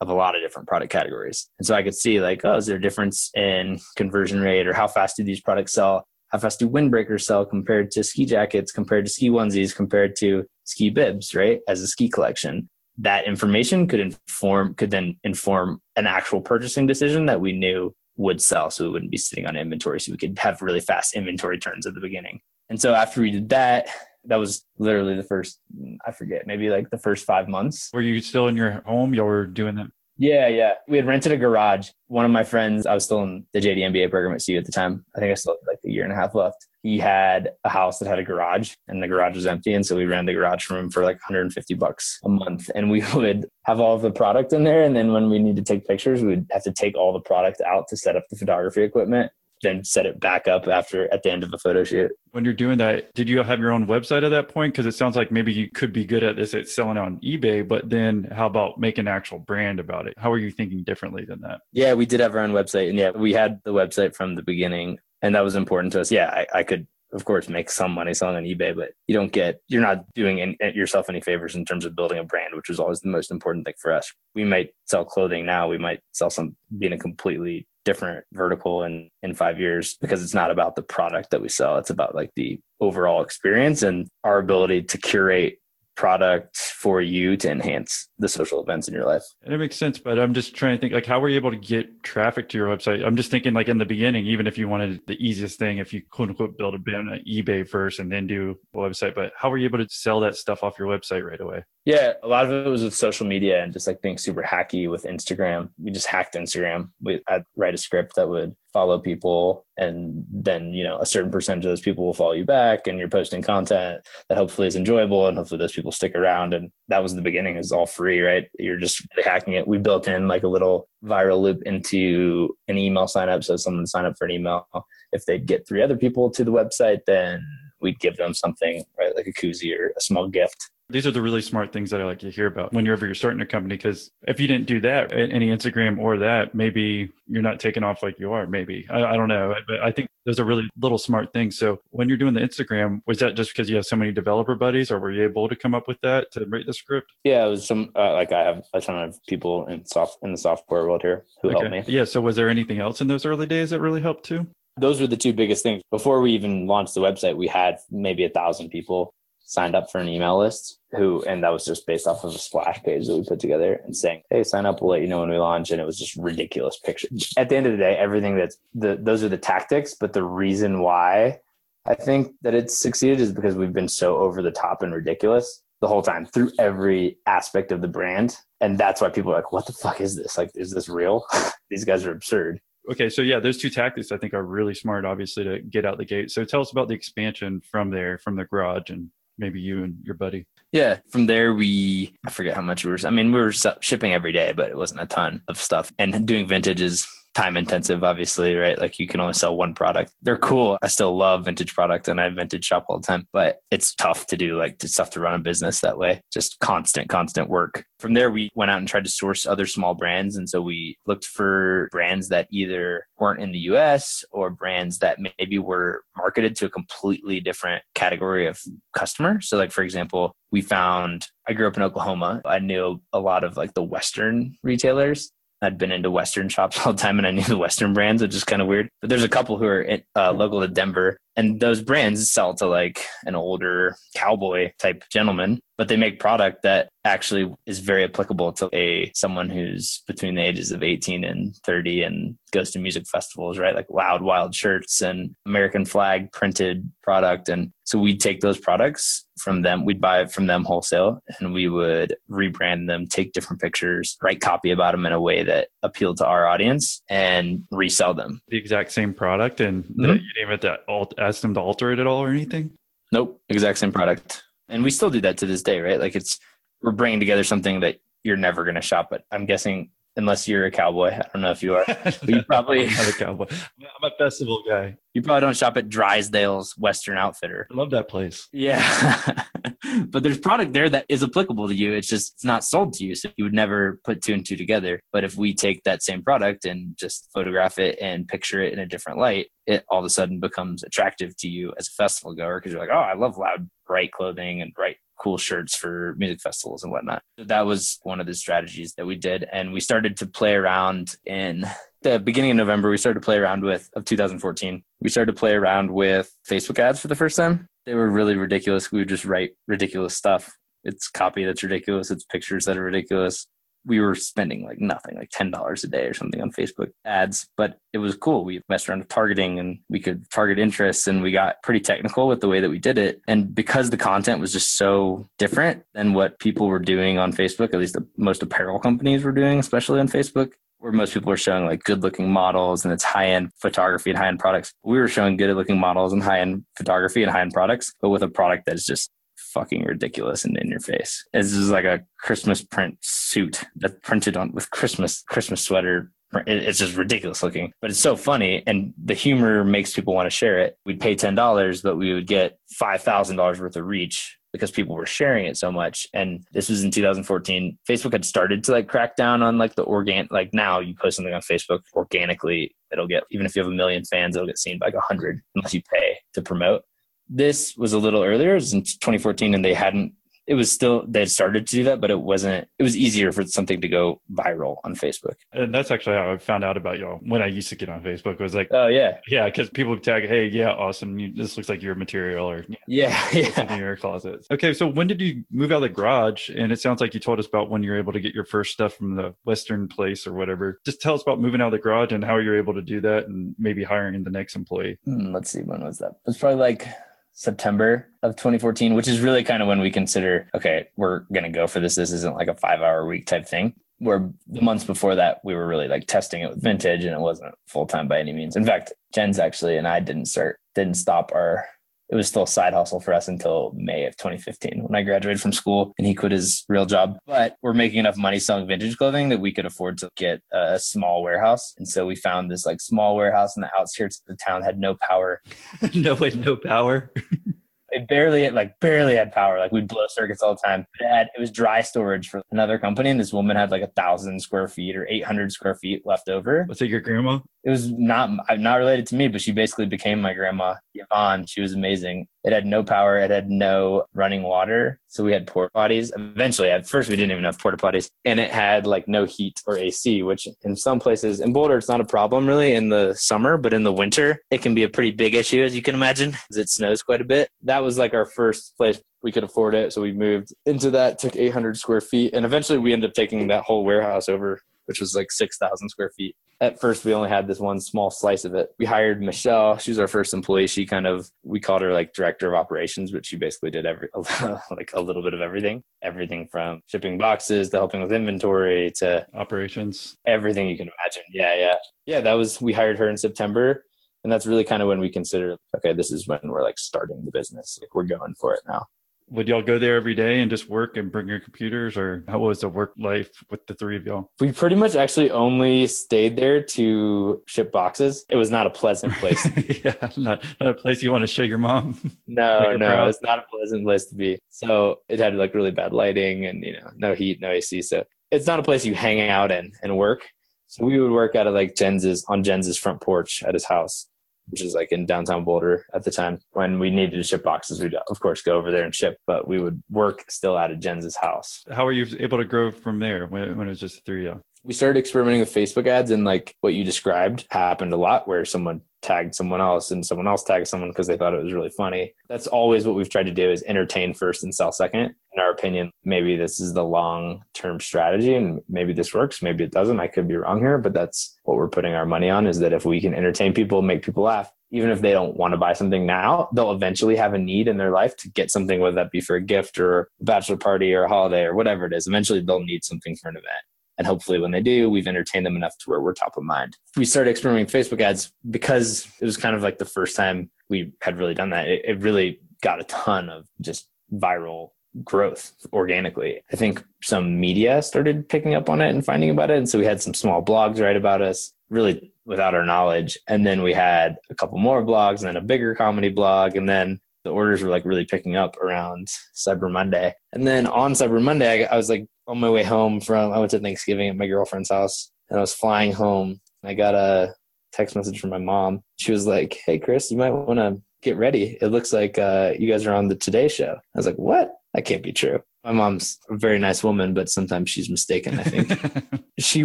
of 0.01 0.09
a 0.09 0.15
lot 0.15 0.37
of 0.37 0.43
different 0.43 0.69
product 0.69 0.93
categories. 0.93 1.49
And 1.59 1.67
so 1.67 1.75
I 1.75 1.83
could 1.83 1.95
see 1.95 2.21
like, 2.21 2.45
oh, 2.45 2.57
is 2.57 2.67
there 2.67 2.77
a 2.77 2.83
difference 2.83 3.31
in 3.35 3.81
conversion 3.97 4.41
rate 4.41 4.67
or 4.67 4.73
how 4.73 4.87
fast 4.87 5.17
do 5.17 5.25
these 5.25 5.41
products 5.41 5.73
sell? 5.73 6.07
How 6.35 6.39
fast 6.41 6.59
do 6.59 6.69
windbreakers 6.69 7.21
sell 7.21 7.47
compared 7.47 7.93
to 7.93 8.03
ski 8.03 8.27
jackets, 8.27 8.73
compared 8.73 9.05
to 9.05 9.11
ski 9.11 9.31
onesies, 9.31 9.73
compared 9.73 10.17
to 10.17 10.45
ski 10.65 10.91
bibs, 10.91 11.33
right? 11.33 11.61
As 11.69 11.81
a 11.81 11.87
ski 11.87 12.09
collection. 12.09 12.69
That 12.99 13.25
information 13.25 13.87
could 13.87 14.01
inform, 14.01 14.75
could 14.75 14.91
then 14.91 15.17
inform 15.23 15.81
an 15.95 16.09
actual 16.09 16.41
purchasing 16.41 16.89
decision 16.89 17.27
that 17.27 17.41
we 17.41 17.53
knew 17.53 17.95
would 18.17 18.43
sell. 18.43 18.69
So 18.69 18.83
we 18.83 18.91
wouldn't 18.91 19.13
be 19.13 19.17
sitting 19.17 19.47
on 19.47 19.55
inventory. 19.55 20.01
So 20.01 20.11
we 20.11 20.19
could 20.19 20.37
have 20.41 20.61
really 20.61 20.81
fast 20.81 21.15
inventory 21.15 21.57
turns 21.57 21.87
at 21.87 21.95
the 21.95 22.01
beginning. 22.01 22.41
And 22.69 22.81
so 22.81 22.95
after 22.95 23.21
we 23.21 23.31
did 23.31 23.51
that, 23.51 23.87
that 24.25 24.37
was 24.37 24.65
literally 24.77 25.15
the 25.15 25.23
first, 25.23 25.61
I 26.05 26.11
forget, 26.11 26.49
maybe 26.49 26.69
like 26.69 26.91
the 26.91 26.99
first 26.99 27.27
five 27.27 27.47
months. 27.47 27.91
Were 27.95 28.01
you 28.01 28.21
still 28.21 28.49
in 28.49 28.57
your 28.57 28.83
home? 28.87 29.15
You 29.15 29.23
were 29.23 29.47
doing 29.47 29.77
that? 29.77 29.87
Yeah, 30.17 30.47
yeah. 30.47 30.75
We 30.87 30.97
had 30.97 31.07
rented 31.07 31.33
a 31.33 31.37
garage. 31.37 31.91
One 32.07 32.25
of 32.25 32.31
my 32.31 32.45
friends, 32.45 32.87
I 32.87 32.95
was 32.95 33.05
still 33.05 33.23
in 33.23 33.47
the 33.53 33.61
JD 33.61 33.79
MBA 33.79 34.11
program 34.11 34.35
at 34.35 34.45
CU 34.45 34.57
at 34.57 34.65
the 34.65 34.73
time. 34.73 35.05
I 35.17 35.21
think 35.21 35.33
I 35.33 35.35
still 35.35 35.57
had 35.61 35.67
like 35.67 35.81
a 35.85 35.91
year 35.91 36.05
and 36.05 36.13
a 36.13 36.17
half 36.17 36.35
left. 36.35 36.69
He 36.83 36.99
had 36.99 37.53
a 37.65 37.69
house 37.69 37.99
that 37.99 38.07
had 38.07 38.19
a 38.19 38.23
garage 38.23 38.75
and 38.87 39.03
the 39.03 39.09
garage 39.09 39.35
was 39.35 39.47
empty. 39.47 39.75
And 39.75 39.85
so 39.85 39.97
we 39.97 40.05
ran 40.05 40.27
the 40.27 40.35
garage 40.35 40.71
him 40.71 40.91
for 40.91 41.03
like 41.03 41.17
150 41.17 41.75
bucks 41.75 42.21
a 42.25 42.29
month. 42.29 42.71
And 42.75 42.91
we 42.91 43.03
would 43.15 43.49
have 43.65 43.81
all 43.81 43.97
of 43.97 44.03
the 44.03 44.13
product 44.13 44.53
in 44.53 44.63
there. 44.63 44.85
And 44.85 44.95
then 44.95 45.13
when 45.13 45.31
we 45.31 45.39
need 45.39 45.57
to 45.57 45.63
take 45.63 45.87
pictures, 45.87 46.23
we'd 46.23 46.47
have 46.53 46.63
to 46.65 46.73
take 46.73 46.97
all 46.97 47.13
the 47.13 47.21
product 47.21 47.61
out 47.63 47.89
to 47.89 47.97
set 47.97 48.17
up 48.17 48.25
the 48.31 48.37
photography 48.37 48.83
equipment 48.83 49.33
then 49.65 49.85
set 49.85 50.07
it 50.07 50.21
back 50.21 50.47
up 50.47 50.69
after 50.69 51.13
at 51.13 51.23
the 51.23 51.33
end 51.33 51.43
of 51.43 51.53
a 51.53 51.59
photo 51.59 51.83
shoot. 51.83 52.13
When 52.31 52.45
you're 52.45 52.55
doing 52.55 52.79
that, 52.79 53.13
did 53.15 53.29
you 53.29 53.43
have 53.43 53.59
your 53.59 53.73
own 53.73 53.87
website 53.87 54.25
at 54.25 54.29
that 54.31 54.49
point? 54.49 54.73
Because 54.73 54.87
it 54.87 54.95
sounds 54.95 55.17
like 55.17 55.33
maybe 55.33 55.53
you 55.53 55.69
could 55.71 55.93
be 55.93 56.05
good 56.05 56.23
at 56.23 56.37
this 56.37 56.55
at 56.55 56.69
selling 56.69 56.99
on 56.99 57.19
eBay, 57.21 57.67
but 57.67 57.91
then 57.91 58.29
how 58.31 58.47
about 58.47 58.79
making 58.79 59.03
an 59.03 59.09
actual 59.09 59.39
brand 59.39 59.81
about 59.81 60.07
it? 60.07 60.15
How 60.17 60.31
are 60.31 60.39
you 60.39 60.51
thinking 60.51 60.85
differently 60.85 61.25
than 61.25 61.41
that? 61.41 61.61
Yeah, 61.73 61.95
we 61.95 62.07
did 62.07 62.21
have 62.21 62.35
our 62.35 62.41
own 62.41 62.53
website, 62.53 62.89
and 62.89 62.99
yeah, 62.99 63.11
we 63.11 63.33
had 63.33 63.61
the 63.65 63.73
website 63.73 64.15
from 64.15 64.35
the 64.35 64.43
beginning, 64.43 64.99
and 65.23 65.35
that 65.35 65.43
was 65.43 65.57
important 65.57 65.93
to 65.95 66.01
us. 66.01 66.13
Yeah, 66.13 66.29
I, 66.29 66.61
I 66.61 66.63
could 66.63 66.87
of 67.13 67.25
course 67.25 67.49
make 67.49 67.71
some 67.71 67.93
money 67.93 68.13
selling 68.13 68.37
on 68.37 68.43
ebay 68.43 68.75
but 68.75 68.91
you 69.07 69.15
don't 69.15 69.33
get 69.33 69.61
you're 69.69 69.81
not 69.81 70.05
doing 70.15 70.41
any, 70.41 70.57
yourself 70.75 71.09
any 71.09 71.21
favors 71.21 71.55
in 71.55 71.65
terms 71.65 71.85
of 71.85 71.95
building 71.95 72.19
a 72.19 72.25
brand 72.25 72.55
which 72.55 72.69
was 72.69 72.81
always 72.81 73.01
the 73.01 73.09
most 73.09 73.31
important 73.31 73.65
thing 73.65 73.75
for 73.81 73.93
us 73.93 74.13
we 74.35 74.45
might 74.45 74.71
sell 74.87 75.05
clothing 75.05 75.47
now 75.47 75.69
we 75.69 75.79
might 75.79 76.01
sell 76.13 76.29
some 76.29 76.57
being 76.77 76.93
a 76.93 76.99
completely 76.99 77.67
different 77.85 78.25
vertical 78.33 78.85
in 78.85 79.11
in 79.23 79.35
five 79.35 79.61
years 79.61 79.97
because 80.01 80.23
it's 80.23 80.35
not 80.35 80.51
about 80.51 80.77
the 80.77 80.83
product 80.83 81.31
that 81.31 81.43
we 81.43 81.49
sell. 81.49 81.79
It's 81.79 81.91
about 81.91 82.15
like 82.15 82.31
the 82.37 82.59
overall 82.81 83.23
experience 83.23 83.83
and 83.83 84.09
our 84.25 84.39
ability 84.39 84.83
to 84.83 84.99
curate 84.99 85.59
product 85.97 86.57
for 86.85 87.01
you 87.01 87.35
to 87.35 87.51
enhance 87.51 88.11
the 88.19 88.29
social 88.29 88.63
events 88.63 88.89
in 88.89 88.93
your 88.93 89.07
life. 89.07 89.23
It 89.43 89.59
makes 89.59 89.77
sense, 89.77 89.99
but 89.99 90.19
I'm 90.19 90.35
just 90.35 90.55
trying 90.55 90.77
to 90.77 90.81
think 90.83 90.93
like 90.93 91.07
how 91.07 91.19
were 91.19 91.31
you 91.31 91.37
able 91.37 91.51
to 91.51 91.57
get 91.57 92.03
traffic 92.03 92.47
to 92.51 92.59
your 92.59 92.69
website? 92.69 93.03
I'm 93.03 93.17
just 93.17 93.31
thinking 93.31 93.55
like 93.55 93.69
in 93.69 93.79
the 93.79 93.87
beginning, 93.87 94.27
even 94.27 94.47
if 94.47 94.59
you 94.59 94.69
wanted 94.69 95.01
the 95.07 95.15
easiest 95.15 95.59
thing, 95.59 95.79
if 95.79 95.95
you 95.95 96.03
quote 96.11 96.29
unquote 96.29 96.59
build 96.59 96.75
a 96.75 96.79
brand 96.79 97.09
on 97.09 97.21
eBay 97.27 97.67
first 97.67 98.01
and 98.01 98.13
then 98.13 98.27
do 98.27 98.59
a 98.75 98.77
website, 98.77 99.15
but 99.15 99.33
how 99.35 99.49
were 99.49 99.57
you 99.57 99.65
able 99.65 99.79
to 99.79 99.89
sell 99.89 100.21
that 100.21 100.37
stuff 100.37 100.63
off 100.63 100.79
your 100.79 100.89
website 100.89 101.27
right 101.27 101.41
away? 101.41 101.65
Yeah, 101.87 102.13
a 102.23 102.29
lot 102.29 102.45
of 102.45 102.67
it 102.67 102.69
was 102.69 102.83
with 102.83 102.95
social 102.95 103.27
media 103.27 103.63
and 103.63 103.73
just 103.73 103.87
like 103.87 104.03
being 104.03 104.19
super 104.19 104.43
hacky 104.43 104.91
with 104.91 105.05
Instagram. 105.05 105.71
We 105.83 105.91
just 105.91 106.07
hacked 106.07 106.35
Instagram. 106.35 106.91
We 107.03 107.23
I'd 107.29 107.45
write 107.57 107.73
a 107.73 107.79
script 107.79 108.17
that 108.17 108.29
would 108.29 108.55
follow 108.75 108.99
people 108.99 109.65
and 109.77 110.25
then 110.31 110.73
you 110.73 110.83
know 110.83 110.99
a 110.99 111.07
certain 111.07 111.31
percentage 111.31 111.65
of 111.65 111.71
those 111.71 111.81
people 111.81 112.05
will 112.05 112.13
follow 112.13 112.33
you 112.33 112.45
back 112.45 112.89
and 112.89 112.99
you're 112.99 113.09
posting 113.09 113.41
content 113.41 114.05
that 114.29 114.37
hopefully 114.37 114.67
is 114.67 114.75
enjoyable 114.75 115.29
and 115.29 115.39
hopefully 115.39 115.59
those 115.59 115.73
people 115.73 115.93
stick 115.93 116.13
around 116.17 116.53
and 116.53 116.73
that 116.89 117.03
was 117.03 117.15
the 117.15 117.23
beginning 117.23 117.57
is 117.57 117.73
all 117.73 117.87
free 117.87 118.21
right? 118.21 118.47
You're 118.59 118.79
just 118.79 119.07
hacking 119.25 119.55
it. 119.55 119.67
We 119.67 119.79
built 119.79 120.07
in 120.07 120.29
like 120.29 120.43
a 120.43 120.49
little 120.49 120.89
viral 121.03 121.41
loop 121.41 121.63
into 121.65 122.55
an 122.69 122.77
email 122.77 123.07
sign 123.07 123.29
up. 123.29 123.43
So 123.43 123.57
someone 123.57 123.87
sign 123.87 124.05
up 124.05 124.17
for 124.19 124.27
an 124.27 124.33
email 124.33 124.67
if 125.13 125.25
they'd 125.25 125.47
get 125.47 125.67
three 125.67 125.83
other 125.83 125.97
people 125.97 126.31
to 126.31 126.45
the 126.45 126.53
website 126.53 127.01
then 127.07 127.43
we'd 127.81 127.99
give 128.01 128.17
them 128.17 128.35
something 128.35 128.85
right 128.99 129.15
like 129.17 129.27
a 129.27 129.33
koozie 129.33 129.79
or 129.79 129.93
a 129.97 130.01
small 130.01 130.29
gift 130.29 130.71
these 130.91 131.07
are 131.07 131.11
the 131.11 131.23
really 131.23 131.41
smart 131.41 131.73
things 131.73 131.91
that 131.91 132.01
I 132.01 132.05
like 132.05 132.19
to 132.21 132.31
hear 132.31 132.47
about 132.47 132.73
whenever 132.75 133.07
you're 133.07 133.15
starting 133.15 133.41
a 133.41 133.47
company. 133.47 133.77
Because 133.77 134.11
if 134.29 134.39
you 134.39 134.47
didn't 134.47 134.67
do 134.67 134.81
that, 134.83 135.13
any 135.13 135.49
Instagram 135.49 135.99
or 135.99 136.19
that, 136.19 136.55
maybe 136.55 137.11
you're 137.27 137.43
not 137.43 137.59
taking 137.59 137.83
off 137.83 138.03
like 138.03 138.19
you 138.19 138.33
are. 138.33 138.47
Maybe 138.47 138.87
I, 138.91 139.03
I, 139.03 139.17
don't 139.17 139.29
know, 139.29 139.55
but 139.67 139.81
I 139.81 139.91
think 139.91 140.09
those 140.27 140.39
are 140.39 140.45
really 140.45 140.69
little 140.79 140.99
smart 140.99 141.33
things. 141.33 141.59
So 141.59 141.81
when 141.91 142.09
you're 142.09 142.19
doing 142.19 142.35
the 142.35 142.41
Instagram, 142.41 143.01
was 143.07 143.19
that 143.21 143.35
just 143.35 143.53
because 143.53 143.71
you 143.71 143.77
have 143.77 143.87
so 143.87 143.97
many 143.97 144.13
developer 144.13 144.55
buddies, 144.55 144.91
or 144.91 144.99
were 144.99 145.11
you 145.11 145.25
able 145.25 145.49
to 145.49 145.57
come 145.57 145.75
up 145.75 145.89
with 145.89 146.01
that 146.03 146.31
to 146.33 146.45
write 146.51 146.67
the 146.67 146.75
script? 146.75 147.11
Yeah, 147.25 147.47
it 147.47 147.49
was 147.49 147.67
some 147.67 147.91
uh, 147.97 148.13
like 148.13 148.33
I 148.33 148.43
have 148.43 148.67
a 148.75 148.81
ton 148.81 149.03
of 149.03 149.19
people 149.27 149.67
in 149.67 149.87
soft 149.87 150.19
in 150.23 150.33
the 150.33 150.39
software 150.39 150.85
world 150.85 151.01
here 151.01 151.25
who 151.41 151.49
okay. 151.49 151.59
helped 151.59 151.89
me. 151.89 151.95
Yeah. 151.95 152.05
So 152.05 152.21
was 152.21 152.37
there 152.37 152.51
anything 152.51 152.79
else 152.79 153.01
in 153.01 153.09
those 153.09 153.25
early 153.25 153.47
days 153.47 153.71
that 153.71 153.81
really 153.81 154.03
helped 154.03 154.25
too? 154.25 154.47
Those 154.77 155.01
were 155.01 155.07
the 155.07 155.17
two 155.17 155.33
biggest 155.33 155.63
things. 155.63 155.83
Before 155.91 156.21
we 156.21 156.33
even 156.33 156.67
launched 156.67 156.95
the 156.95 157.01
website, 157.01 157.37
we 157.37 157.47
had 157.47 157.79
maybe 157.91 158.25
a 158.25 158.29
thousand 158.29 158.71
people 158.71 159.15
signed 159.47 159.75
up 159.77 159.91
for 159.91 159.99
an 159.99 160.09
email 160.09 160.39
list 160.39 160.81
who 160.93 161.23
and 161.25 161.45
that 161.45 161.53
was 161.53 161.65
just 161.67 161.87
based 161.87 162.07
off 162.07 162.25
of 162.25 162.35
a 162.35 162.39
splash 162.39 162.83
page 162.83 163.07
that 163.07 163.17
we 163.17 163.25
put 163.25 163.39
together 163.39 163.81
and 163.85 163.95
saying 163.95 164.23
hey 164.31 164.43
sign 164.43 164.65
up. 164.67 164.81
We'll 164.81 164.93
let 164.93 165.03
you 165.03 165.07
know 165.07 165.21
when 165.21 165.31
we 165.31 165.37
launch. 165.37 165.71
And 165.71 165.81
it 165.81 165.85
was 165.85 165.99
just 165.99 166.17
ridiculous 166.17 166.79
pictures 166.83 167.33
at 167.37 167.49
the 167.49 167.57
end 167.57 167.67
of 167.67 167.73
the 167.73 167.79
day 167.79 167.95
everything 167.97 168.37
that's 168.37 168.57
the 168.75 168.99
those 169.01 169.23
are 169.23 169.29
the 169.29 169.37
tactics 169.37 169.95
but 169.95 170.15
the 170.15 170.23
reason 170.23 170.81
why 170.81 171.39
i 171.87 171.95
think 171.95 172.33
that 172.41 172.55
it's 172.55 172.79
succeeded 172.79 173.21
is 173.21 173.33
because 173.33 173.55
we've 173.55 173.75
been 173.75 173.89
so 173.89 174.17
over 174.17 174.41
the 174.41 174.51
top 174.51 174.83
and 174.83 174.95
ridiculous 174.95 175.63
the 175.81 175.89
whole 175.89 176.03
time 176.03 176.25
through 176.25 176.51
every 176.59 177.19
aspect 177.27 177.71
of 177.71 177.83
the 177.83 177.89
brand. 177.89 178.39
And 178.63 178.79
that's 178.79 179.03
why 179.03 179.11
people 179.11 179.33
are 179.33 179.37
like 179.37 179.53
what 179.53 179.67
the 179.67 179.75
fuck 179.75 180.01
is 180.01 180.17
this? 180.17 180.39
Like 180.39 180.51
is 180.55 180.71
this 180.71 180.89
real? 180.89 181.27
These 181.71 181.85
guys 181.85 182.07
are 182.07 182.13
absurd 182.13 182.61
okay 182.91 183.09
so 183.09 183.23
yeah 183.23 183.39
those 183.39 183.59
two 183.59 183.71
tactics 183.71 184.13
i 184.13 184.17
think 184.17 184.35
are 184.35 184.45
really 184.45 184.75
smart 184.75 185.05
obviously 185.05 185.45
to 185.45 185.61
get 185.61 185.85
out 185.85 185.99
the 185.99 186.05
gate 186.05 186.31
so 186.31 186.45
tell 186.45 186.61
us 186.61 186.71
about 186.71 186.89
the 186.89 186.95
expansion 186.95 187.61
from 187.61 187.91
there 187.91 188.19
from 188.19 188.37
the 188.37 188.45
garage 188.45 188.91
and 188.91 189.11
maybe 189.39 189.61
you 189.61 189.85
and 189.85 189.97
your 190.05 190.15
buddy. 190.15 190.47
Yeah. 190.73 190.99
From 191.11 191.27
there, 191.27 191.55
we, 191.55 192.15
I 192.27 192.31
forget 192.31 192.55
how 192.55 192.63
much 192.63 192.85
we 192.85 192.91
were, 192.91 192.99
I 193.05 193.11
mean, 193.11 193.33
we 193.33 193.41
were 193.41 193.53
shipping 193.53 194.13
every 194.13 194.33
day, 194.33 194.53
but 194.53 194.71
it 194.71 194.77
wasn't 194.77 195.03
a 195.03 195.07
ton 195.07 195.43
of 195.49 195.59
stuff. 195.59 195.93
And 195.99 196.27
doing 196.27 196.47
vintage 196.47 196.81
is 196.81 197.07
time 197.35 197.57
intensive, 197.57 198.05
obviously, 198.05 198.55
right? 198.55 198.79
Like 198.79 198.99
you 198.99 199.07
can 199.07 199.21
only 199.21 199.35
sell 199.35 199.57
one 199.57 199.75
product. 199.75 200.13
They're 200.23 200.39
cool. 200.39 200.79
I 200.83 200.87
still 200.87 201.17
love 201.17 201.45
vintage 201.45 201.75
product 201.75 202.09
and 202.09 202.21
I 202.21 202.29
vintage 202.29 202.65
shop 202.65 202.87
all 202.89 202.99
the 202.99 203.07
time, 203.07 203.27
but 203.33 203.59
it's 203.71 203.95
tough 203.95 204.27
to 204.29 204.37
do 204.37 204.57
like 204.57 204.77
it's 204.83 204.95
tough 204.95 205.11
to 205.11 205.21
run 205.21 205.35
a 205.35 205.39
business 205.39 205.81
that 205.81 205.99
way. 205.99 206.23
Just 206.33 206.59
constant, 206.61 207.09
constant 207.09 207.49
work. 207.49 207.85
From 207.99 208.15
there, 208.15 208.31
we 208.31 208.51
went 208.55 208.71
out 208.71 208.79
and 208.79 208.89
tried 208.89 209.05
to 209.05 209.11
source 209.11 209.47
other 209.47 209.67
small 209.67 209.95
brands. 209.95 210.37
And 210.37 210.49
so 210.49 210.63
we 210.63 210.97
looked 211.07 211.25
for 211.25 211.89
brands 211.91 212.29
that 212.29 212.47
either 212.51 213.07
weren't 213.19 213.41
in 213.41 213.53
the 213.53 213.59
US 213.71 214.25
or 214.31 214.51
brands 214.51 214.99
that 214.99 215.19
maybe 215.39 215.59
were 215.59 216.03
marketed 216.17 216.55
to 216.57 216.67
a 216.67 216.71
completely 216.71 217.41
different 217.41 217.83
category 217.95 218.47
of 218.47 218.61
customer. 218.95 219.41
So 219.41 219.57
like, 219.57 219.73
for 219.73 219.83
example, 219.83 220.35
we 220.53 220.63
found 220.63 221.27
I 221.49 221.53
grew 221.53 221.67
up 221.67 221.77
in 221.77 221.83
Oklahoma. 221.83 222.41
I 222.45 222.59
knew 222.59 223.03
a 223.13 223.21
lot 223.21 223.45
of 223.45 223.57
like 223.57 223.75
the 223.75 223.83
Western 223.83 224.57
retailers 224.63 225.31
I'd 225.65 225.79
been 225.79 225.93
into 225.93 226.11
Western 226.11 226.49
shops 226.49 226.79
all 226.87 226.93
the 226.93 226.99
time 226.99 227.19
and 227.19 227.27
I 227.27 227.31
knew 227.31 227.43
the 227.43 227.59
Western 227.59 227.95
brands, 227.95 228.23
which 228.23 228.35
is 228.35 228.45
kind 228.45 228.63
of 228.63 228.69
weird. 228.69 228.89
But 229.01 229.11
there's 229.11 229.25
a 229.25 229.29
couple 229.29 229.59
who 229.59 229.67
are 229.67 229.99
uh, 230.17 230.33
local 230.33 230.61
to 230.61 230.69
Denver 230.69 231.19
and 231.37 231.61
those 231.61 231.83
brands 231.83 232.31
sell 232.31 232.55
to 232.55 232.67
like 232.67 233.05
an 233.25 233.35
older 233.35 233.97
cowboy 234.15 234.71
type 234.79 235.05
gentleman 235.11 235.61
but 235.77 235.89
they 235.89 235.97
make 235.97 236.21
product 236.21 236.63
that 236.63 236.89
actually 237.05 237.53
is 237.67 237.81
very 237.81 238.05
applicable 238.05 238.53
to 238.53 238.71
a 238.73 239.11
someone 239.15 239.51
who's 239.51 240.03
between 240.07 240.35
the 240.35 240.43
ages 240.43 240.71
of 240.71 240.83
18 240.83 241.25
and 241.25 241.57
30 241.57 242.03
and 242.03 242.39
goes 242.53 242.71
to 242.71 242.79
music 242.79 243.07
festivals 243.07 243.59
right? 243.59 243.75
Like 243.75 243.87
loud 243.91 244.23
wild 244.23 244.55
shirts 244.55 245.03
and 245.03 245.35
american 245.47 245.85
flag 245.85 246.33
printed 246.33 246.91
product. 247.03 247.49
And 247.49 247.73
so 247.85 247.99
we'd 247.99 248.21
take 248.21 248.41
those 248.41 248.59
products 248.59 249.27
from 249.39 249.63
them 249.63 249.85
we'd 249.85 250.01
buy 250.01 250.21
it 250.21 250.31
from 250.31 250.47
them 250.47 250.65
wholesale 250.65 251.21
and 251.41 251.53
we 251.53 251.69
would 251.69 252.15
rebrand 252.31 252.87
them 252.87 253.05
take 253.07 253.33
different 253.33 253.61
pictures 253.61 254.17
write 254.23 254.41
copy 254.41 254.71
about 254.71 254.93
them 254.93 255.05
in 255.05 255.13
a 255.13 255.21
way 255.21 255.43
that 255.43 255.69
appealed 255.83 256.17
to 256.17 256.25
our 256.25 256.47
audience 256.47 257.03
and 257.11 257.65
resell 257.73 258.15
them. 258.15 258.41
The 258.49 258.57
exact 258.57 258.93
same 258.93 259.13
product 259.13 259.61
and 259.61 259.85
mm-hmm. 259.85 260.03
you 260.03 260.45
name 260.45 260.53
it 260.53 260.61
that 260.63 260.81
ask 261.25 261.41
them 261.41 261.55
to 261.55 261.61
alter 261.61 261.93
it 261.93 261.99
at 261.99 262.07
all 262.07 262.23
or 262.23 262.31
anything? 262.31 262.73
Nope, 263.13 263.41
exact 263.49 263.79
same 263.79 263.93
product. 263.93 264.43
And 264.69 264.83
we 264.83 264.91
still 264.91 265.11
do 265.11 265.21
that 265.23 265.39
to 265.39 265.47
this 265.47 265.63
day, 265.63 265.81
right? 265.81 266.01
Like 266.01 266.17
it's 266.17 266.39
we're 266.83 266.93
bringing 266.93 267.21
together 267.21 267.45
something 267.45 267.81
that 267.81 267.99
you're 268.23 268.37
never 268.37 268.65
going 268.65 268.75
to 268.75 268.81
shop 268.81 269.09
at. 269.13 269.25
I'm 269.31 269.47
guessing 269.47 269.91
unless 270.17 270.47
you're 270.47 270.67
a 270.67 270.71
cowboy. 270.71 271.11
I 271.11 271.29
don't 271.33 271.43
know 271.43 271.51
if 271.51 271.63
you 271.63 271.75
are. 271.75 271.85
But 271.87 272.29
you 272.29 272.43
probably 272.43 272.87
I'm 272.89 273.09
a 273.09 273.13
cowboy. 273.13 273.47
I'm 273.51 274.11
a 274.11 274.11
festival 274.17 274.63
guy. 274.69 274.97
You 275.13 275.23
probably 275.23 275.43
don't 275.43 275.57
shop 275.57 275.77
at 275.77 275.89
Drysdale's 275.89 276.75
Western 276.77 277.19
Outfitter. 277.19 277.67
I 277.71 277.75
love 277.75 277.91
that 277.91 278.09
place. 278.09 278.49
Yeah. 278.53 279.45
but 280.09 280.23
there's 280.23 280.39
product 280.39 280.73
there 280.73 280.89
that 280.89 281.07
is 281.09 281.23
applicable 281.23 281.69
to 281.69 281.75
you. 281.75 281.93
It's 281.93 282.09
just 282.09 282.35
it's 282.35 282.45
not 282.45 282.65
sold 282.65 282.95
to 282.95 283.05
you. 283.05 283.15
So 283.15 283.31
you 283.37 283.45
would 283.45 283.55
never 283.55 284.01
put 284.05 284.23
two 284.23 284.35
and 284.35 284.45
two 284.45 284.57
together. 284.57 285.01
But 285.13 285.25
if 285.25 285.37
we 285.37 285.55
take 285.55 285.83
that 285.85 286.03
same 286.03 286.23
product 286.23 286.65
and 286.65 286.97
just 286.99 287.29
photograph 287.33 287.79
it 287.79 287.99
and 288.01 288.27
picture 288.27 288.63
it 288.63 288.73
in 288.73 288.79
a 288.79 288.87
different 288.87 289.19
light, 289.19 289.49
it 289.67 289.85
all 289.89 290.01
of 290.01 290.05
a 290.05 290.11
sudden 290.11 290.41
becomes 290.41 290.83
attractive 290.83 291.37
to 291.39 291.49
you 291.49 291.73
as 291.79 291.89
a 291.89 292.03
festival 292.03 292.35
goer 292.35 292.59
because 292.59 292.73
you're 292.73 292.81
like, 292.81 292.91
oh, 292.93 292.99
I 292.99 293.15
love 293.15 293.39
loud, 293.39 293.69
bright 293.87 294.13
clothing 294.13 294.63
and 294.63 294.75
bright 294.75 294.97
cool 295.21 295.39
shirts 295.39 295.77
for 295.77 296.15
music 296.19 296.41
festivals 296.41 296.83
and 296.83 296.93
whatnot. 296.93 297.23
That 297.39 297.67
was 297.67 297.99
one 298.03 298.21
of 298.21 298.27
the 298.27 298.35
strategies 298.35 298.95
that 298.95 299.07
we 299.07 299.17
did. 299.17 299.47
And 299.53 299.73
we 299.73 299.81
started 299.81 300.17
to 300.19 300.27
play 300.27 300.55
around 300.55 301.17
in 301.25 301.67
the 302.03 302.19
beginning 302.19 302.53
of 302.53 302.57
November. 302.57 302.91
We 302.91 302.99
started 302.99 303.21
to 303.21 303.25
play 303.25 303.37
around 303.37 303.63
with 303.63 303.89
of 303.95 304.05
2014. 304.05 304.83
We 305.01 305.09
started 305.09 305.33
to 305.33 305.39
play 305.39 305.53
around 305.53 305.91
with 305.91 306.31
Facebook 306.49 306.79
ads 306.79 307.01
for 307.01 307.09
the 307.09 307.15
first 307.15 307.37
time. 307.37 307.67
They 307.87 307.95
were 307.95 308.11
really 308.11 308.37
ridiculous. 308.37 308.91
We 308.91 309.01
would 309.01 309.09
just 309.09 309.25
write 309.25 309.53
ridiculous 309.67 310.17
stuff. 310.17 310.53
It's 310.85 311.09
copy 311.09 311.45
that's 311.45 311.63
ridiculous. 311.63 312.11
It's 312.11 312.25
pictures 312.25 312.67
that 312.67 312.77
are 312.77 312.85
ridiculous. 312.85 313.47
We 313.87 314.01
were 314.01 314.15
spending 314.15 314.65
like 314.65 314.81
nothing, 314.81 315.17
like 315.17 315.31
$10 315.31 315.85
a 315.85 315.87
day 315.87 316.07
or 316.07 316.15
something 316.15 316.41
on 316.41 316.51
Facebook 316.51 316.91
ads, 317.05 317.49
but 317.57 317.79
it 317.93 317.99
was 317.99 318.17
cool. 318.17 318.45
We 318.45 318.63
messed 318.69 318.89
around 318.89 319.01
with 319.01 319.09
targeting 319.09 319.59
and 319.59 319.79
we 319.89 320.01
could 320.01 320.29
target 320.31 320.59
interests 320.59 321.07
and 321.07 321.23
we 321.23 321.33
got 321.33 321.63
pretty 321.63 321.81
technical 321.81 322.27
with 322.29 322.41
the 322.41 322.49
way 322.49 322.61
that 322.61 322.71
we 322.71 322.79
did 322.79 322.99
it. 322.99 323.21
And 323.29 323.55
because 323.55 323.91
the 323.91 323.97
content 323.97 324.41
was 324.41 324.53
just 324.53 324.77
so 324.77 325.29
different 325.39 325.85
than 325.93 326.15
what 326.15 326.39
people 326.39 326.67
were 326.67 326.79
doing 326.79 327.19
on 327.19 327.33
Facebook, 327.33 327.75
at 327.75 327.81
least 327.81 327.95
the 327.95 328.07
most 328.17 328.43
apparel 328.43 328.79
companies 328.79 329.23
were 329.23 329.33
doing, 329.33 329.59
especially 329.59 330.01
on 330.01 330.09
Facebook, 330.09 330.53
where 330.79 330.93
most 330.93 331.15
people 331.15 331.31
were 331.31 331.37
showing 331.37 331.65
like 331.65 331.83
good 331.85 332.03
looking 332.03 332.31
models 332.31 332.85
and 332.85 332.93
it's 332.93 333.05
high 333.05 333.29
end 333.29 333.51
photography 333.59 334.11
and 334.11 334.19
high 334.19 334.29
end 334.29 334.39
products. 334.39 334.73
We 334.83 334.99
were 334.99 335.09
showing 335.09 335.37
good 335.37 335.55
looking 335.57 335.79
models 335.79 336.13
and 336.13 336.23
high 336.23 336.41
end 336.41 336.65
photography 336.77 337.23
and 337.23 337.33
high 337.33 337.41
end 337.41 337.53
products, 337.53 337.95
but 338.01 338.11
with 338.11 338.23
a 338.23 338.29
product 338.29 338.67
that's 338.67 338.85
just 338.85 339.11
fucking 339.55 339.85
ridiculous 339.85 340.45
and 340.45 340.59
in 340.59 340.69
your 340.69 340.81
face. 340.81 341.25
This 341.33 341.53
is 341.53 341.71
like 341.71 341.85
a 341.85 342.05
Christmas 342.19 342.63
print 342.63 342.99
suit 343.01 343.63
that's 343.77 343.97
printed 344.03 344.37
on 344.37 344.53
with 344.53 344.71
Christmas 344.71 345.23
Christmas 345.23 345.63
sweater. 345.63 346.11
It's 346.49 346.81
just 346.81 346.97
ridiculous 346.97 347.45
looking, 347.45 347.73
but 347.81 347.91
it's 347.91 348.01
so 348.01 348.17
funny, 348.17 348.65
and 348.67 348.93
the 349.03 349.15
humor 349.15 349.63
makes 349.63 349.95
people 349.95 350.15
want 350.15 350.27
to 350.27 350.37
share 350.37 350.59
it. 350.59 350.77
We'd 350.85 351.01
pay 351.01 351.15
ten 351.15 351.37
dollars, 351.37 351.81
but 351.81 351.97
we 351.97 352.13
would 352.13 352.27
get 352.27 352.59
five 352.73 353.03
thousand 353.03 353.37
dollars 353.37 353.61
worth 353.61 353.77
of 353.77 353.87
reach 353.87 354.37
because 354.55 354.71
people 354.71 354.95
were 354.95 355.07
sharing 355.07 355.47
it 355.47 355.57
so 355.57 355.73
much. 355.73 356.07
And 356.15 356.45
this 356.53 356.69
was 356.69 356.85
in 356.85 356.93
2014. 356.93 357.77
Facebook 357.89 358.13
had 358.13 358.25
started 358.25 358.63
to 358.63 358.71
like 358.71 358.87
crack 358.87 359.17
down 359.17 359.43
on 359.43 359.59
like 359.59 359.75
the 359.75 359.83
organ. 359.83 360.29
Like 360.31 360.55
now, 360.55 360.79
you 360.79 360.95
post 360.95 361.17
something 361.17 361.35
on 361.35 361.41
Facebook 361.41 361.81
organically, 361.93 362.75
it'll 362.93 363.09
get 363.09 363.25
even 363.31 363.47
if 363.47 363.55
you 363.55 363.63
have 363.63 363.71
a 363.71 363.75
million 363.75 364.05
fans, 364.05 364.37
it'll 364.37 364.47
get 364.47 364.59
seen 364.59 364.79
by 364.79 364.87
like 364.87 364.95
a 364.95 365.01
hundred 365.01 365.41
unless 365.55 365.75
you 365.75 365.83
pay 365.93 366.19
to 366.35 366.43
promote 366.43 366.83
this 367.29 367.77
was 367.77 367.93
a 367.93 367.99
little 367.99 368.23
earlier. 368.23 368.53
It 368.53 368.55
was 368.55 368.73
in 368.73 368.83
2014, 368.83 369.55
and 369.55 369.65
they 369.65 369.75
hadn't. 369.75 370.15
It 370.47 370.55
was 370.57 370.71
still 370.71 371.07
they 371.09 371.21
had 371.21 371.31
started 371.31 371.67
to 371.67 371.77
do 371.77 371.85
that, 371.85 372.03
but 372.03 372.11
it 372.11 372.21
wasn't. 372.21 372.69
It 372.79 372.83
was 372.83 372.99
easier 372.99 373.33
for 373.33 373.47
something 373.47 373.81
to 373.81 373.89
go 373.89 374.21
viral 374.31 374.77
on 374.85 374.95
Facebook. 374.95 375.37
And 375.55 375.75
that's 375.75 375.91
actually 375.91 376.17
how 376.17 376.33
I 376.33 376.37
found 376.37 376.65
out 376.65 376.77
about 376.77 376.99
y'all 376.99 377.19
when 377.23 377.41
I 377.41 377.47
used 377.47 377.71
to 377.71 377.77
get 377.77 377.89
on 377.89 378.03
Facebook. 378.03 378.35
It 378.35 378.41
was 378.41 378.55
like, 378.55 378.69
oh 378.71 378.89
yeah, 378.89 379.17
yeah, 379.27 379.47
because 379.47 379.71
people 379.71 379.93
would 379.93 380.03
tag, 380.03 380.29
"Hey, 380.29 380.49
yeah, 380.49 380.69
awesome. 380.69 381.19
You, 381.19 381.33
this 381.33 381.57
looks 381.57 381.71
like 381.71 381.81
your 381.81 381.95
material," 381.95 382.51
or 382.51 382.67
yeah, 382.87 383.27
yeah, 383.33 383.73
in 383.73 383.79
your 383.79 383.97
closet. 383.97 384.47
Okay, 384.51 384.75
so 384.75 384.87
when 384.87 385.07
did 385.07 385.19
you 385.23 385.45
move 385.51 385.73
out 385.73 385.77
of 385.77 385.83
the 385.83 385.89
garage? 385.89 386.51
And 386.51 386.71
it 386.71 386.79
sounds 386.79 387.01
like 387.01 387.15
you 387.15 387.21
told 387.21 387.39
us 387.39 387.47
about 387.47 387.71
when 387.71 387.83
you're 387.83 387.97
able 387.97 388.13
to 388.13 388.21
get 388.21 388.35
your 388.35 388.45
first 388.45 388.75
stuff 388.75 388.93
from 388.93 389.17
the 389.17 389.35
Western 389.45 389.89
place 389.89 390.27
or 390.27 390.35
whatever. 390.35 390.79
Just 390.85 391.01
tell 391.01 391.15
us 391.15 391.23
about 391.23 391.41
moving 391.41 391.63
out 391.63 391.69
of 391.69 391.73
the 391.73 391.79
garage 391.79 392.13
and 392.13 392.23
how 392.23 392.37
you're 392.37 392.59
able 392.59 392.75
to 392.75 392.83
do 392.83 393.01
that, 393.01 393.29
and 393.29 393.55
maybe 393.59 393.83
hiring 393.83 394.23
the 394.23 394.31
next 394.31 394.57
employee. 394.57 394.99
Hmm, 395.07 395.33
let's 395.33 395.49
see, 395.49 395.63
when 395.63 395.83
was 395.83 395.97
that? 396.01 396.11
It 396.11 396.27
was 396.27 396.37
probably 396.37 396.59
like 396.61 396.87
September 397.35 398.09
of 398.23 398.37
2014, 398.37 398.95
which 398.95 399.09
is 399.09 399.21
really 399.21 399.45
kind 399.45 399.61
of 399.61 399.69
when 399.69 399.81
we 399.81 399.91
consider, 399.91 400.49
okay, 400.55 400.89
we're 400.97 401.21
going 401.33 401.45
to 401.45 401.51
go 401.51 401.67
for 401.67 401.81
this. 401.81 401.97
This 401.97 402.13
isn't 402.13 402.37
like 402.37 402.49
a 402.49 402.55
five 402.55 402.81
hour 402.81 403.07
week 403.07 403.27
type 403.27 403.47
thing. 403.47 403.75
Where 403.99 404.29
the 404.47 404.61
months 404.61 404.85
before 404.85 405.15
that, 405.17 405.41
we 405.45 405.55
were 405.55 405.67
really 405.67 405.89
like 405.89 406.07
testing 406.07 406.43
it 406.43 406.51
with 406.51 406.63
vintage 406.63 407.05
and 407.05 407.15
it 407.15 407.21
wasn't 407.21 407.55
full 407.67 407.87
time 407.87 408.09
by 408.09 408.19
any 408.21 408.33
means. 408.33 408.57
In 408.57 408.65
fact, 408.65 408.93
Jens 409.15 409.39
actually 409.39 409.77
and 409.77 409.87
I 409.87 410.01
didn't 410.01 410.27
start, 410.27 410.59
didn't 410.75 410.95
stop 410.95 411.33
our 411.33 411.67
it 412.09 412.17
was 412.17 412.29
still 412.29 412.43
a 412.43 412.49
side 412.49 412.75
hustle 412.75 413.01
for 413.01 413.15
us 413.15 413.29
until 413.29 413.73
May 413.77 414.05
of 414.05 414.17
2015 414.17 414.83
when 414.85 414.95
I 414.95 415.03
graduated 415.03 415.41
from 415.41 415.53
school 415.53 415.95
and 415.99 416.07
he 416.07 416.15
quit 416.15 416.33
his 416.33 416.65
real 416.69 416.87
job. 416.87 417.19
But 417.27 417.57
we're 417.63 417.75
making 417.75 417.99
enough 417.99 418.17
money 418.17 418.39
selling 418.39 418.67
vintage 418.67 418.97
clothing 418.97 419.31
that 419.31 419.41
we 419.41 419.53
could 419.53 419.67
afford 419.67 419.99
to 419.99 420.11
get 420.17 420.43
a 420.53 420.79
small 420.79 421.23
warehouse. 421.23 421.75
And 421.79 421.89
so 421.89 422.07
we 422.07 422.17
found 422.17 422.51
this 422.51 422.67
like 422.67 422.81
small 422.81 423.17
warehouse 423.17 423.57
in 423.57 423.63
the 423.63 423.71
outskirts 423.77 424.21
of 424.21 424.27
the 424.27 424.37
town, 424.37 424.63
had 424.63 424.79
no 424.79 424.95
power. 424.95 425.41
no 425.95 426.15
way, 426.15 426.31
no 426.31 426.57
power. 426.57 427.11
it 427.95 428.09
barely 428.09 428.51
like 428.51 428.79
barely 428.81 429.15
had 429.15 429.33
power. 429.33 429.59
Like 429.59 429.73
we'd 429.73 429.89
blow 429.89 430.07
circuits 430.09 430.43
all 430.43 430.55
the 430.55 430.61
time. 430.65 430.87
It 431.01 431.07
had 431.07 431.29
it 431.37 431.41
was 431.41 431.51
dry 431.51 431.81
storage 431.81 432.29
for 432.29 432.43
another 432.51 432.79
company, 432.79 433.11
and 433.11 433.21
this 433.21 433.33
woman 433.33 433.57
had 433.57 433.71
like 433.71 433.83
a 433.83 433.89
thousand 433.89 434.41
square 434.41 434.69
feet 434.69 434.97
or 434.97 435.07
eight 435.09 435.25
hundred 435.25 435.53
square 435.53 435.75
feet 435.77 436.03
left 436.05 436.29
over. 436.29 436.67
Was 436.69 436.83
it 436.83 436.91
your 436.91 437.01
grandma? 437.01 437.41
It 437.65 437.71
was 437.71 437.91
not 437.91 438.31
uh, 438.49 438.57
not 438.57 438.77
related 438.77 439.07
to 439.09 439.15
me, 439.15 439.29
but 439.29 439.41
she 439.41 439.53
basically 439.53 439.87
became 439.87 440.21
my 440.21 440.35
grandma, 440.35 440.75
Yvonne. 440.95 441.47
She 441.47 441.61
was 441.61 441.73
amazing. 441.73 442.27
It 442.45 442.53
had 442.53 442.67
no 442.67 442.85
power. 442.85 443.19
It 443.19 443.31
had 443.31 443.49
no 443.49 444.05
running 444.13 444.43
water. 444.43 445.01
So 445.07 445.25
we 445.25 445.33
had 445.33 445.47
porta 445.47 445.71
potties. 445.75 446.11
Eventually, 446.15 446.71
at 446.71 446.87
first, 446.87 447.09
we 447.09 447.17
didn't 447.17 447.31
even 447.31 447.45
have 447.45 447.59
porta 447.59 447.79
potties. 447.79 448.11
And 448.27 448.39
it 448.39 448.51
had 448.51 448.87
like 448.87 449.09
no 449.09 449.25
heat 449.25 449.63
or 449.67 449.79
AC, 449.79 450.23
which 450.23 450.47
in 450.63 450.77
some 450.77 451.01
places 451.01 451.41
in 451.41 451.55
Boulder, 451.55 451.79
it's 451.79 451.89
not 451.89 452.03
a 452.03 452.05
problem 452.05 452.47
really 452.47 452.75
in 452.75 452.91
the 452.91 453.15
summer, 453.15 453.57
but 453.57 453.73
in 453.73 453.83
the 453.83 453.93
winter, 453.93 454.43
it 454.51 454.61
can 454.61 454.75
be 454.75 454.83
a 454.83 454.89
pretty 454.89 455.13
big 455.13 455.35
issue, 455.35 455.63
as 455.63 455.75
you 455.75 455.81
can 455.81 455.95
imagine, 455.95 456.33
because 456.33 456.57
it 456.59 456.69
snows 456.69 457.03
quite 457.03 457.23
a 457.23 457.25
bit. 457.25 457.49
That 457.63 457.83
was 457.85 457.99
like 457.99 458.15
our 458.15 458.27
first 458.27 458.77
place 458.77 459.01
we 459.23 459.33
could 459.33 459.45
afford 459.45 459.75
it. 459.75 459.93
So 459.93 460.03
we 460.03 460.13
moved 460.13 460.53
into 460.67 460.91
that, 460.91 461.19
took 461.19 461.37
800 461.37 461.79
square 461.79 462.01
feet. 462.01 462.35
And 462.35 462.45
eventually, 462.45 462.79
we 462.79 462.93
ended 462.93 463.11
up 463.11 463.15
taking 463.15 463.47
that 463.49 463.65
whole 463.65 463.85
warehouse 463.85 464.29
over 464.29 464.61
which 464.87 465.01
was 465.01 465.15
like 465.15 465.31
6,000 465.31 465.89
square 465.89 466.11
feet. 466.11 466.37
At 466.61 466.81
first, 466.81 467.05
we 467.05 467.13
only 467.13 467.29
had 467.29 467.47
this 467.47 467.59
one 467.59 467.81
small 467.81 468.11
slice 468.11 468.45
of 468.45 468.55
it. 468.55 468.71
We 468.79 468.87
hired 468.87 469.21
Michelle. 469.21 469.77
She 469.79 469.91
was 469.91 469.99
our 469.99 470.07
first 470.07 470.33
employee. 470.33 470.67
She 470.67 470.87
kind 470.87 471.07
of, 471.07 471.31
we 471.43 471.59
called 471.59 471.83
her 471.83 471.93
like 471.93 472.13
director 472.13 472.49
of 472.49 472.55
operations, 472.55 473.11
but 473.11 473.27
she 473.27 473.37
basically 473.37 473.71
did 473.71 473.87
every, 473.87 474.09
like 474.71 474.93
a 474.95 475.01
little 475.01 475.23
bit 475.23 475.35
of 475.35 475.41
everything. 475.41 475.83
Everything 476.03 476.47
from 476.47 476.81
shipping 476.87 477.19
boxes 477.19 477.71
to 477.71 477.79
helping 477.79 478.03
with 478.03 478.13
inventory 478.13 478.93
to 478.97 479.27
operations, 479.35 480.17
everything 480.27 480.69
you 480.69 480.77
can 480.77 480.89
imagine. 480.89 481.25
Yeah, 481.33 481.55
yeah. 481.55 481.75
Yeah, 482.07 482.21
that 482.21 482.35
was, 482.35 482.61
we 482.61 482.73
hired 482.73 482.99
her 482.99 483.09
in 483.09 483.17
September. 483.17 483.85
And 484.25 484.33
that's 484.33 484.47
really 484.47 484.65
kind 484.65 484.83
of 484.83 484.89
when 484.89 485.01
we 485.01 485.11
consider, 485.11 485.59
okay, 485.77 485.93
this 485.93 486.11
is 486.11 486.27
when 486.27 486.41
we're 486.45 486.63
like 486.63 486.79
starting 486.79 487.25
the 487.25 487.31
business. 487.31 487.79
Like 487.81 487.95
we're 487.95 488.05
going 488.05 488.35
for 488.35 488.55
it 488.55 488.63
now. 488.67 488.87
Would 489.31 489.49
y'all 489.49 489.63
go 489.63 489.79
there 489.79 489.97
every 489.97 490.15
day 490.15 490.41
and 490.41 490.51
just 490.51 490.69
work 490.69 490.99
and 490.99 491.11
bring 491.11 491.29
your 491.29 491.41
computers 491.41 491.97
or 491.97 492.25
how 492.29 492.41
was 492.41 492.61
the 492.61 492.69
work 492.69 492.93
life 492.99 493.31
with 493.51 493.67
the 493.67 493.75
three 493.75 493.97
of 493.97 494.07
y'all? 494.07 494.31
We 494.39 494.53
pretty 494.53 494.77
much 494.77 494.97
actually 494.97 495.31
only 495.31 495.87
stayed 495.87 496.37
there 496.37 496.63
to 496.63 497.43
ship 497.47 497.73
boxes. 497.73 498.27
It 498.29 498.37
was 498.37 498.51
not 498.51 498.67
a 498.67 498.71
pleasant 498.71 499.13
place 499.21 499.47
yeah 499.83 499.95
not, 500.19 500.45
not 500.61 500.69
a 500.69 500.75
place 500.75 501.03
you 501.03 501.11
want 501.11 501.23
to 501.23 501.27
show 501.27 501.43
your 501.43 501.59
mom. 501.59 501.99
No 502.27 502.77
no 502.77 503.09
it's 503.09 503.23
not 503.23 503.39
a 503.39 503.45
pleasant 503.51 503.85
place 503.85 504.07
to 504.07 504.15
be. 504.15 504.39
So 504.51 505.01
it 505.09 505.19
had 505.19 505.35
like 505.37 505.55
really 505.55 505.71
bad 505.71 505.95
lighting 505.95 506.45
and 506.45 506.63
you 506.63 506.73
know 506.73 506.91
no 506.97 507.15
heat 507.15 507.41
no 507.41 507.51
ac 507.51 507.81
so 507.81 508.05
it's 508.31 508.47
not 508.47 508.59
a 508.59 508.63
place 508.63 508.85
you 508.85 508.95
hang 508.95 509.23
out 509.23 509.51
in 509.51 509.73
and 509.83 509.97
work. 509.97 510.29
So 510.67 510.85
we 510.85 511.01
would 511.01 511.13
work 511.13 511.35
out 511.35 511.47
of 511.47 511.55
like 511.55 511.77
jens's 511.77 512.25
on 512.29 512.43
jens's 512.43 512.77
front 512.77 513.01
porch 513.01 513.43
at 513.43 513.55
his 513.55 513.65
house 513.65 514.07
which 514.49 514.63
is 514.63 514.75
like 514.75 514.93
in 514.93 515.07
downtown 515.07 515.45
Boulder 515.45 515.87
at 515.95 516.05
the 516.05 516.11
time. 516.11 516.39
When 516.53 516.79
we 516.79 516.91
needed 516.91 517.17
to 517.17 517.23
ship 517.23 517.43
boxes, 517.43 517.81
we'd 517.81 517.95
of 517.95 518.21
course 518.21 518.43
go 518.43 518.57
over 518.57 518.71
there 518.71 518.85
and 518.85 518.95
ship, 518.95 519.19
but 519.27 519.49
we 519.49 519.61
would 519.61 519.83
work 519.91 520.25
still 520.29 520.57
out 520.57 520.71
of 520.71 520.81
Jens's 520.81 521.17
house. 521.17 521.65
How 521.71 521.85
were 521.85 521.93
you 521.93 522.07
able 522.21 522.39
to 522.39 522.45
grow 522.45 522.71
from 522.71 522.99
there 522.99 523.27
when, 523.27 523.57
when 523.57 523.67
it 523.67 523.71
was 523.71 523.81
just 523.81 524.05
three 524.05 524.27
of 524.27 524.37
you? 524.37 524.43
We 524.65 524.73
started 524.73 524.99
experimenting 524.99 525.41
with 525.41 525.53
Facebook 525.53 525.87
ads, 525.87 526.11
and 526.11 526.25
like 526.25 526.57
what 526.63 526.73
you 526.73 526.85
described 526.85 527.47
happened 527.51 527.93
a 527.93 527.99
lot 527.99 528.27
where 528.27 528.47
someone 528.47 528.81
tagged 529.05 529.35
someone 529.35 529.61
else 529.61 529.91
and 529.91 530.05
someone 530.05 530.27
else 530.27 530.43
tagged 530.43 530.67
someone 530.67 530.89
because 530.89 531.07
they 531.07 531.19
thought 531.19 531.35
it 531.35 531.43
was 531.43 531.53
really 531.53 531.69
funny. 531.69 532.15
That's 532.29 532.47
always 532.47 532.87
what 532.87 532.97
we've 532.97 533.11
tried 533.11 533.27
to 533.27 533.33
do 533.33 533.51
is 533.51 533.63
entertain 533.65 534.15
first 534.15 534.43
and 534.43 534.55
sell 534.55 534.73
second. 534.73 535.15
In 535.35 535.41
our 535.41 535.51
opinion, 535.51 535.91
maybe 536.05 536.37
this 536.37 536.59
is 536.59 536.73
the 536.73 536.85
long 536.85 537.45
term 537.53 537.79
strategy 537.81 538.35
and 538.35 538.63
maybe 538.69 538.95
this 538.95 539.13
works, 539.13 539.43
maybe 539.43 539.65
it 539.65 539.73
doesn't. 539.73 540.01
I 540.01 540.07
could 540.07 540.27
be 540.27 540.37
wrong 540.37 540.59
here, 540.59 540.79
but 540.79 540.95
that's 540.95 541.39
what 541.43 541.59
we're 541.59 541.69
putting 541.69 541.93
our 541.93 542.07
money 542.07 542.31
on 542.31 542.47
is 542.47 542.59
that 542.61 542.73
if 542.73 542.87
we 542.87 543.01
can 543.01 543.13
entertain 543.13 543.53
people, 543.53 543.83
make 543.83 544.03
people 544.03 544.23
laugh, 544.23 544.51
even 544.71 544.89
if 544.89 545.03
they 545.03 545.13
don't 545.13 545.37
want 545.37 545.53
to 545.53 545.59
buy 545.59 545.75
something 545.75 546.07
now, 546.07 546.49
they'll 546.55 546.73
eventually 546.73 547.17
have 547.17 547.35
a 547.35 547.39
need 547.39 547.69
in 547.69 547.77
their 547.77 547.91
life 547.91 548.17
to 548.17 548.31
get 548.31 548.51
something, 548.51 548.81
whether 548.81 548.97
that 548.97 549.11
be 549.11 549.21
for 549.21 549.37
a 549.37 549.43
gift 549.43 549.79
or 549.79 550.09
a 550.21 550.25
bachelor 550.25 550.57
party 550.57 550.95
or 550.95 551.05
a 551.05 551.09
holiday 551.09 551.43
or 551.43 551.55
whatever 551.55 551.85
it 551.85 551.93
is. 551.93 552.07
Eventually 552.07 552.41
they'll 552.41 552.61
need 552.61 552.85
something 552.85 553.15
for 553.17 553.29
an 553.29 553.37
event. 553.37 553.65
And 553.97 554.07
hopefully, 554.07 554.41
when 554.41 554.51
they 554.51 554.61
do, 554.61 554.91
we've 554.91 555.07
entertained 555.07 555.47
them 555.47 555.57
enough 555.57 555.79
to 555.79 555.91
where 555.91 556.01
we're 556.01 556.15
top 556.15 556.37
of 556.37 556.43
mind. 556.43 556.77
We 556.97 557.05
started 557.05 557.31
experimenting 557.31 557.67
Facebook 557.67 558.01
ads 558.01 558.33
because 558.51 559.07
it 559.21 559.25
was 559.25 559.37
kind 559.37 559.55
of 559.55 559.63
like 559.63 559.79
the 559.79 559.85
first 559.85 560.17
time 560.17 560.51
we 560.69 560.93
had 561.01 561.19
really 561.19 561.35
done 561.35 561.51
that. 561.51 561.69
It, 561.69 561.83
it 561.85 562.01
really 562.01 562.41
got 562.63 562.81
a 562.81 562.85
ton 562.85 563.29
of 563.29 563.47
just 563.61 563.89
viral 564.13 564.71
growth 565.03 565.53
organically. 565.73 566.43
I 566.53 566.57
think 566.57 566.85
some 567.03 567.41
media 567.41 567.83
started 567.83 568.29
picking 568.29 568.55
up 568.55 568.71
on 568.71 568.81
it 568.81 568.91
and 568.91 569.05
finding 569.05 569.31
about 569.31 569.51
it. 569.51 569.59
And 569.59 569.69
so 569.69 569.79
we 569.79 569.85
had 569.85 570.03
some 570.03 570.15
small 570.15 570.45
blogs 570.45 570.81
write 570.81 570.97
about 570.97 571.23
us, 571.23 571.53
really 571.69 572.13
without 572.25 572.55
our 572.55 572.65
knowledge. 572.65 573.19
And 573.29 573.47
then 573.47 573.63
we 573.63 573.73
had 573.73 574.17
a 574.31 574.35
couple 574.35 574.59
more 574.59 574.85
blogs 574.85 575.19
and 575.19 575.29
then 575.29 575.37
a 575.37 575.41
bigger 575.41 575.75
comedy 575.75 576.09
blog. 576.09 576.57
And 576.57 576.69
then 576.69 577.01
the 577.25 577.31
orders 577.31 577.63
were 577.63 577.71
like 577.71 577.85
really 577.85 578.05
picking 578.05 578.37
up 578.37 578.57
around 578.59 579.09
Cyber 579.35 579.71
Monday. 579.71 580.15
And 580.33 580.47
then 580.47 580.67
on 580.67 580.93
Cyber 580.93 581.23
Monday, 581.23 581.67
I 581.67 581.77
was 581.77 581.89
like 581.89 582.07
on 582.27 582.41
my 582.41 582.51
way 582.51 582.63
home 582.63 583.01
from, 583.01 583.33
I 583.33 583.39
went 583.39 583.51
to 583.53 583.59
Thanksgiving 583.59 584.09
at 584.09 584.17
my 584.17 584.27
girlfriend's 584.27 584.71
house 584.71 585.11
and 585.31 585.39
I 585.39 585.41
was 585.41 585.55
flying 585.55 585.93
home. 585.93 586.41
I 586.63 586.75
got 586.75 586.95
a 586.95 587.35
text 587.73 587.97
message 587.97 588.21
from 588.21 588.31
my 588.31 588.39
mom. 588.39 588.83
She 588.97 589.13
was 589.13 589.27
like, 589.27 589.59
Hey, 589.67 589.79
Chris, 589.79 590.11
you 590.11 590.17
might 590.17 590.31
want 590.31 590.59
to 590.59 590.81
get 591.03 591.17
ready. 591.17 591.59
It 591.61 591.69
looks 591.69 591.93
like 591.93 592.19
uh, 592.19 592.53
you 592.59 592.71
guys 592.71 592.87
are 592.87 592.95
on 592.95 593.09
the 593.09 593.17
Today 593.17 593.49
Show. 593.49 593.75
I 593.75 593.99
was 593.99 594.07
like, 594.07 594.17
What? 594.17 594.53
That 594.73 594.85
can't 594.85 595.03
be 595.03 595.13
true. 595.13 595.41
My 595.63 595.73
mom's 595.73 596.19
a 596.29 596.37
very 596.37 596.59
nice 596.59 596.85
woman, 596.85 597.15
but 597.15 597.31
sometimes 597.31 597.71
she's 597.71 597.89
mistaken, 597.89 598.39
I 598.39 598.43
think. 598.43 599.25
she 599.39 599.65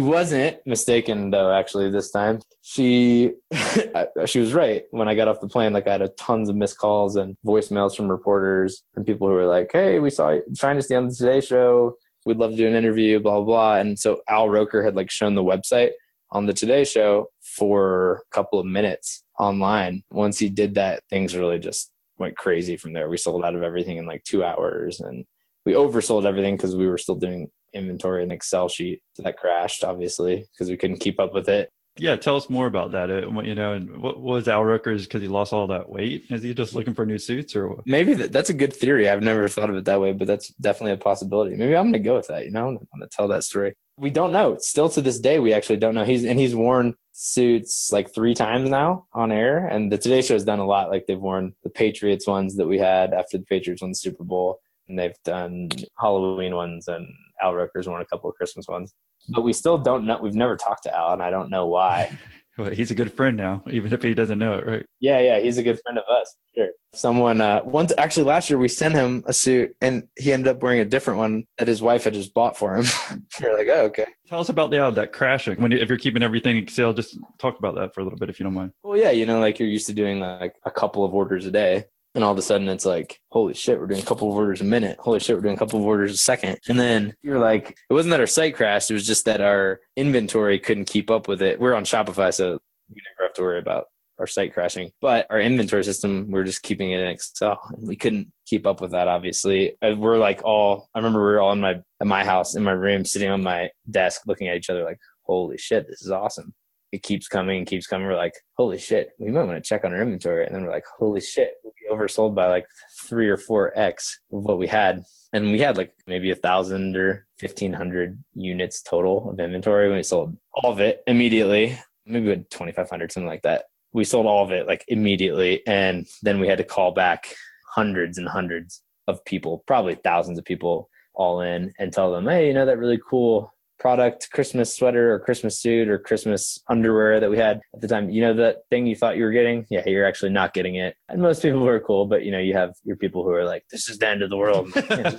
wasn't 0.00 0.58
mistaken 0.66 1.30
though, 1.30 1.52
actually, 1.52 1.90
this 1.90 2.10
time. 2.10 2.40
She 2.62 3.32
she 4.26 4.38
was 4.38 4.54
right. 4.54 4.84
When 4.92 5.08
I 5.08 5.14
got 5.14 5.28
off 5.28 5.40
the 5.40 5.48
plane, 5.48 5.72
like 5.72 5.86
I 5.86 5.92
had 5.92 6.02
a 6.02 6.08
tons 6.08 6.48
of 6.48 6.56
missed 6.56 6.78
calls 6.78 7.16
and 7.16 7.36
voicemails 7.44 7.96
from 7.96 8.08
reporters 8.08 8.82
and 8.96 9.04
people 9.04 9.28
who 9.28 9.34
were 9.34 9.46
like, 9.46 9.70
Hey, 9.72 9.98
we 9.98 10.10
saw 10.10 10.30
you 10.30 10.42
trying 10.56 10.76
to 10.76 10.82
stay 10.82 10.96
on 10.96 11.08
the 11.08 11.14
Today 11.14 11.40
Show. 11.40 11.96
We'd 12.26 12.38
love 12.38 12.52
to 12.52 12.56
do 12.56 12.66
an 12.66 12.74
interview, 12.74 13.20
blah, 13.20 13.36
blah, 13.36 13.44
blah. 13.44 13.74
And 13.76 13.98
so 13.98 14.20
Al 14.28 14.48
Roker 14.48 14.82
had 14.82 14.96
like 14.96 15.10
shown 15.10 15.34
the 15.34 15.44
website 15.44 15.90
on 16.32 16.46
the 16.46 16.52
Today 16.52 16.84
Show 16.84 17.28
for 17.40 18.22
a 18.30 18.34
couple 18.34 18.58
of 18.58 18.66
minutes 18.66 19.24
online. 19.38 20.02
Once 20.10 20.38
he 20.38 20.48
did 20.48 20.74
that, 20.74 21.02
things 21.10 21.36
really 21.36 21.58
just 21.58 21.90
went 22.18 22.36
crazy 22.36 22.76
from 22.76 22.92
there. 22.92 23.08
We 23.08 23.16
sold 23.16 23.44
out 23.44 23.54
of 23.54 23.62
everything 23.62 23.96
in 23.96 24.06
like 24.06 24.22
two 24.24 24.44
hours 24.44 25.00
and 25.00 25.24
we 25.64 25.72
oversold 25.72 26.26
everything 26.26 26.56
because 26.56 26.76
we 26.76 26.86
were 26.86 26.98
still 26.98 27.14
doing 27.14 27.48
inventory 27.72 28.22
in 28.22 28.30
Excel 28.30 28.68
sheet. 28.68 29.00
That 29.18 29.38
crashed 29.38 29.84
obviously 29.84 30.44
because 30.52 30.68
we 30.68 30.76
couldn't 30.76 31.00
keep 31.00 31.18
up 31.18 31.32
with 31.32 31.48
it. 31.48 31.70
Yeah, 32.00 32.16
tell 32.16 32.36
us 32.36 32.48
more 32.48 32.66
about 32.66 32.92
that. 32.92 33.10
Uh, 33.10 33.30
what- 33.30 33.44
you 33.44 33.54
know, 33.54 33.74
and 33.74 34.00
what 34.00 34.20
was 34.20 34.48
Al 34.48 34.64
Roker's 34.64 35.04
because 35.06 35.20
he 35.20 35.28
lost 35.28 35.52
all 35.52 35.66
that 35.66 35.88
weight? 35.90 36.24
Is 36.30 36.42
he 36.42 36.54
just 36.54 36.74
looking 36.74 36.94
for 36.94 37.04
new 37.04 37.18
suits 37.18 37.54
or? 37.54 37.82
Maybe 37.84 38.14
that, 38.14 38.32
that's 38.32 38.48
a 38.48 38.54
good 38.54 38.72
theory. 38.72 39.08
I've 39.08 39.22
never 39.22 39.46
thought 39.48 39.68
of 39.68 39.76
it 39.76 39.84
that 39.84 40.00
way, 40.00 40.12
but 40.12 40.26
that's 40.26 40.48
definitely 40.54 40.92
a 40.92 40.96
possibility. 40.96 41.56
Maybe 41.56 41.76
I'm 41.76 41.84
going 41.84 41.92
to 41.92 41.98
go 41.98 42.16
with 42.16 42.28
that. 42.28 42.46
You 42.46 42.52
know, 42.52 42.68
I'm 42.68 42.76
going 42.76 43.00
to 43.02 43.08
tell 43.08 43.28
that 43.28 43.44
story. 43.44 43.74
We 43.98 44.08
don't 44.08 44.32
know. 44.32 44.56
Still 44.58 44.88
to 44.90 45.02
this 45.02 45.20
day, 45.20 45.38
we 45.40 45.52
actually 45.52 45.76
don't 45.76 45.94
know. 45.94 46.04
He's 46.04 46.24
and 46.24 46.40
he's 46.40 46.54
worn 46.54 46.94
suits 47.12 47.90
like 47.92 48.14
three 48.14 48.34
times 48.34 48.70
now 48.70 49.04
on 49.12 49.30
air, 49.30 49.66
and 49.66 49.92
the 49.92 49.98
Today 49.98 50.22
Show 50.22 50.34
has 50.34 50.44
done 50.44 50.58
a 50.58 50.64
lot. 50.64 50.88
Like 50.88 51.04
they've 51.06 51.20
worn 51.20 51.54
the 51.64 51.68
Patriots 51.70 52.26
ones 52.26 52.56
that 52.56 52.66
we 52.66 52.78
had 52.78 53.12
after 53.12 53.36
the 53.36 53.44
Patriots 53.44 53.82
won 53.82 53.90
the 53.90 53.94
Super 53.94 54.24
Bowl, 54.24 54.58
and 54.88 54.98
they've 54.98 55.20
done 55.22 55.68
Halloween 55.98 56.54
ones, 56.56 56.88
and 56.88 57.06
Al 57.42 57.54
Roker's 57.54 57.88
won 57.88 58.00
a 58.00 58.06
couple 58.06 58.30
of 58.30 58.36
Christmas 58.36 58.66
ones. 58.68 58.94
But 59.28 59.42
we 59.42 59.52
still 59.52 59.78
don't 59.78 60.06
know. 60.06 60.18
We've 60.20 60.34
never 60.34 60.56
talked 60.56 60.84
to 60.84 60.96
Al, 60.96 61.12
and 61.12 61.22
I 61.22 61.30
don't 61.30 61.50
know 61.50 61.66
why. 61.66 62.16
Well, 62.60 62.70
he's 62.70 62.90
a 62.90 62.94
good 62.94 63.12
friend 63.12 63.38
now, 63.38 63.62
even 63.70 63.90
if 63.90 64.02
he 64.02 64.12
doesn't 64.12 64.38
know 64.38 64.54
it, 64.54 64.66
right? 64.66 64.86
Yeah, 64.98 65.18
yeah, 65.20 65.40
he's 65.40 65.56
a 65.56 65.62
good 65.62 65.80
friend 65.80 65.96
of 65.96 66.04
us. 66.10 66.36
Sure. 66.54 66.68
Someone 66.92 67.40
uh 67.40 67.62
once 67.64 67.92
actually 67.96 68.24
last 68.24 68.50
year 68.50 68.58
we 68.58 68.68
sent 68.68 68.92
him 68.92 69.22
a 69.26 69.32
suit 69.32 69.74
and 69.80 70.08
he 70.18 70.32
ended 70.32 70.48
up 70.48 70.62
wearing 70.62 70.80
a 70.80 70.84
different 70.84 71.18
one 71.18 71.44
that 71.56 71.68
his 71.68 71.80
wife 71.80 72.04
had 72.04 72.12
just 72.12 72.34
bought 72.34 72.58
for 72.58 72.76
him. 72.76 72.84
You're 73.40 73.56
like, 73.56 73.68
oh, 73.68 73.84
okay. 73.84 74.06
Tell 74.28 74.40
us 74.40 74.50
about 74.50 74.70
the, 74.70 74.84
uh, 74.84 74.90
that 74.90 75.12
crashing. 75.12 75.60
When 75.60 75.70
you, 75.70 75.78
if 75.78 75.88
you're 75.88 75.96
keeping 75.96 76.22
everything 76.22 76.56
in 76.56 76.62
Excel, 76.64 76.92
just 76.92 77.16
talk 77.38 77.58
about 77.58 77.76
that 77.76 77.94
for 77.94 78.00
a 78.00 78.04
little 78.04 78.18
bit, 78.18 78.28
if 78.28 78.38
you 78.38 78.44
don't 78.44 78.54
mind. 78.54 78.72
Well, 78.82 78.98
yeah, 78.98 79.10
you 79.10 79.24
know, 79.24 79.40
like 79.40 79.58
you're 79.58 79.68
used 79.68 79.86
to 79.86 79.94
doing 79.94 80.20
like 80.20 80.54
a 80.66 80.70
couple 80.70 81.04
of 81.04 81.14
orders 81.14 81.46
a 81.46 81.50
day. 81.50 81.86
And 82.14 82.24
all 82.24 82.32
of 82.32 82.38
a 82.38 82.42
sudden 82.42 82.68
it's 82.68 82.86
like, 82.86 83.20
holy 83.30 83.54
shit, 83.54 83.78
we're 83.78 83.86
doing 83.86 84.02
a 84.02 84.06
couple 84.06 84.28
of 84.28 84.36
orders 84.36 84.60
a 84.60 84.64
minute. 84.64 84.98
Holy 84.98 85.20
shit, 85.20 85.36
we're 85.36 85.42
doing 85.42 85.54
a 85.54 85.58
couple 85.58 85.78
of 85.78 85.86
orders 85.86 86.12
a 86.12 86.16
second. 86.16 86.58
And 86.68 86.78
then 86.78 87.14
you're 87.22 87.38
like, 87.38 87.70
it 87.88 87.94
wasn't 87.94 88.10
that 88.10 88.20
our 88.20 88.26
site 88.26 88.56
crashed, 88.56 88.90
it 88.90 88.94
was 88.94 89.06
just 89.06 89.26
that 89.26 89.40
our 89.40 89.80
inventory 89.96 90.58
couldn't 90.58 90.86
keep 90.86 91.10
up 91.10 91.28
with 91.28 91.40
it. 91.40 91.60
We're 91.60 91.74
on 91.74 91.84
Shopify, 91.84 92.34
so 92.34 92.58
we 92.88 93.00
never 93.16 93.28
have 93.28 93.34
to 93.34 93.42
worry 93.42 93.60
about 93.60 93.86
our 94.18 94.26
site 94.26 94.52
crashing. 94.52 94.90
But 95.00 95.26
our 95.30 95.40
inventory 95.40 95.84
system, 95.84 96.30
we're 96.30 96.44
just 96.44 96.62
keeping 96.62 96.90
it 96.90 97.00
in 97.00 97.06
Excel. 97.06 97.60
And 97.76 97.86
we 97.86 97.96
couldn't 97.96 98.30
keep 98.44 98.66
up 98.66 98.80
with 98.80 98.90
that, 98.90 99.08
obviously. 99.08 99.76
We're 99.80 100.18
like 100.18 100.42
all, 100.44 100.88
I 100.94 100.98
remember 100.98 101.20
we 101.20 101.32
were 101.32 101.40
all 101.40 101.52
in 101.52 101.60
my, 101.60 101.80
at 102.00 102.06
my 102.06 102.24
house, 102.24 102.54
in 102.54 102.62
my 102.62 102.72
room, 102.72 103.04
sitting 103.04 103.30
on 103.30 103.42
my 103.42 103.70
desk, 103.90 104.22
looking 104.26 104.48
at 104.48 104.56
each 104.56 104.68
other 104.68 104.84
like, 104.84 104.98
holy 105.22 105.58
shit, 105.58 105.86
this 105.86 106.02
is 106.02 106.10
awesome. 106.10 106.52
It 106.92 107.02
keeps 107.02 107.28
coming 107.28 107.58
and 107.58 107.66
keeps 107.66 107.86
coming. 107.86 108.06
We're 108.06 108.16
like, 108.16 108.34
holy 108.56 108.78
shit, 108.78 109.10
we 109.18 109.30
might 109.30 109.44
want 109.44 109.62
to 109.62 109.68
check 109.68 109.84
on 109.84 109.92
our 109.92 110.02
inventory. 110.02 110.44
And 110.44 110.54
then 110.54 110.64
we're 110.64 110.72
like, 110.72 110.86
holy 110.98 111.20
shit, 111.20 111.54
we 111.64 111.70
oversold 111.94 112.34
by 112.34 112.48
like 112.48 112.66
three 113.02 113.28
or 113.28 113.36
four 113.36 113.72
X 113.78 114.20
of 114.32 114.42
what 114.42 114.58
we 114.58 114.66
had. 114.66 115.04
And 115.32 115.52
we 115.52 115.60
had 115.60 115.76
like 115.76 115.92
maybe 116.06 116.30
a 116.32 116.36
thousand 116.36 116.96
or 116.96 117.26
fifteen 117.38 117.72
hundred 117.72 118.22
units 118.34 118.82
total 118.82 119.30
of 119.30 119.38
inventory. 119.38 119.92
We 119.92 120.02
sold 120.02 120.36
all 120.54 120.72
of 120.72 120.80
it 120.80 121.02
immediately. 121.06 121.78
Maybe 122.06 122.24
we 122.24 122.30
had 122.30 122.50
twenty 122.50 122.72
five 122.72 122.90
hundred, 122.90 123.12
something 123.12 123.28
like 123.28 123.42
that. 123.42 123.66
We 123.92 124.02
sold 124.02 124.26
all 124.26 124.44
of 124.44 124.50
it 124.50 124.66
like 124.66 124.84
immediately. 124.88 125.62
And 125.66 126.08
then 126.22 126.40
we 126.40 126.48
had 126.48 126.58
to 126.58 126.64
call 126.64 126.90
back 126.90 127.34
hundreds 127.72 128.18
and 128.18 128.28
hundreds 128.28 128.82
of 129.06 129.24
people, 129.24 129.62
probably 129.66 129.94
thousands 129.94 130.38
of 130.38 130.44
people 130.44 130.88
all 131.14 131.40
in 131.42 131.72
and 131.78 131.92
tell 131.92 132.10
them, 132.12 132.26
hey, 132.26 132.48
you 132.48 132.54
know, 132.54 132.66
that 132.66 132.78
really 132.78 133.00
cool 133.08 133.54
product, 133.80 134.30
Christmas 134.30 134.76
sweater 134.76 135.12
or 135.12 135.18
Christmas 135.18 135.58
suit 135.58 135.88
or 135.88 135.98
Christmas 135.98 136.60
underwear 136.68 137.18
that 137.18 137.30
we 137.30 137.38
had 137.38 137.60
at 137.74 137.80
the 137.80 137.88
time. 137.88 138.10
You 138.10 138.20
know, 138.20 138.34
that 138.34 138.58
thing 138.68 138.86
you 138.86 138.94
thought 138.94 139.16
you 139.16 139.24
were 139.24 139.32
getting? 139.32 139.66
Yeah, 139.70 139.82
you're 139.86 140.06
actually 140.06 140.30
not 140.30 140.54
getting 140.54 140.76
it. 140.76 140.94
And 141.08 141.20
most 141.20 141.42
people 141.42 141.60
were 141.60 141.80
cool, 141.80 142.06
but 142.06 142.24
you 142.24 142.30
know, 142.30 142.38
you 142.38 142.54
have 142.54 142.74
your 142.84 142.96
people 142.96 143.24
who 143.24 143.30
are 143.30 143.44
like, 143.44 143.64
this 143.70 143.88
is 143.88 143.98
the 143.98 144.06
end 144.06 144.22
of 144.22 144.30
the 144.30 144.36
world. 144.36 144.70
Yeah, 144.90 145.18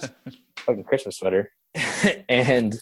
fucking 0.58 0.84
Christmas 0.84 1.18
sweater. 1.18 1.52
and 2.30 2.80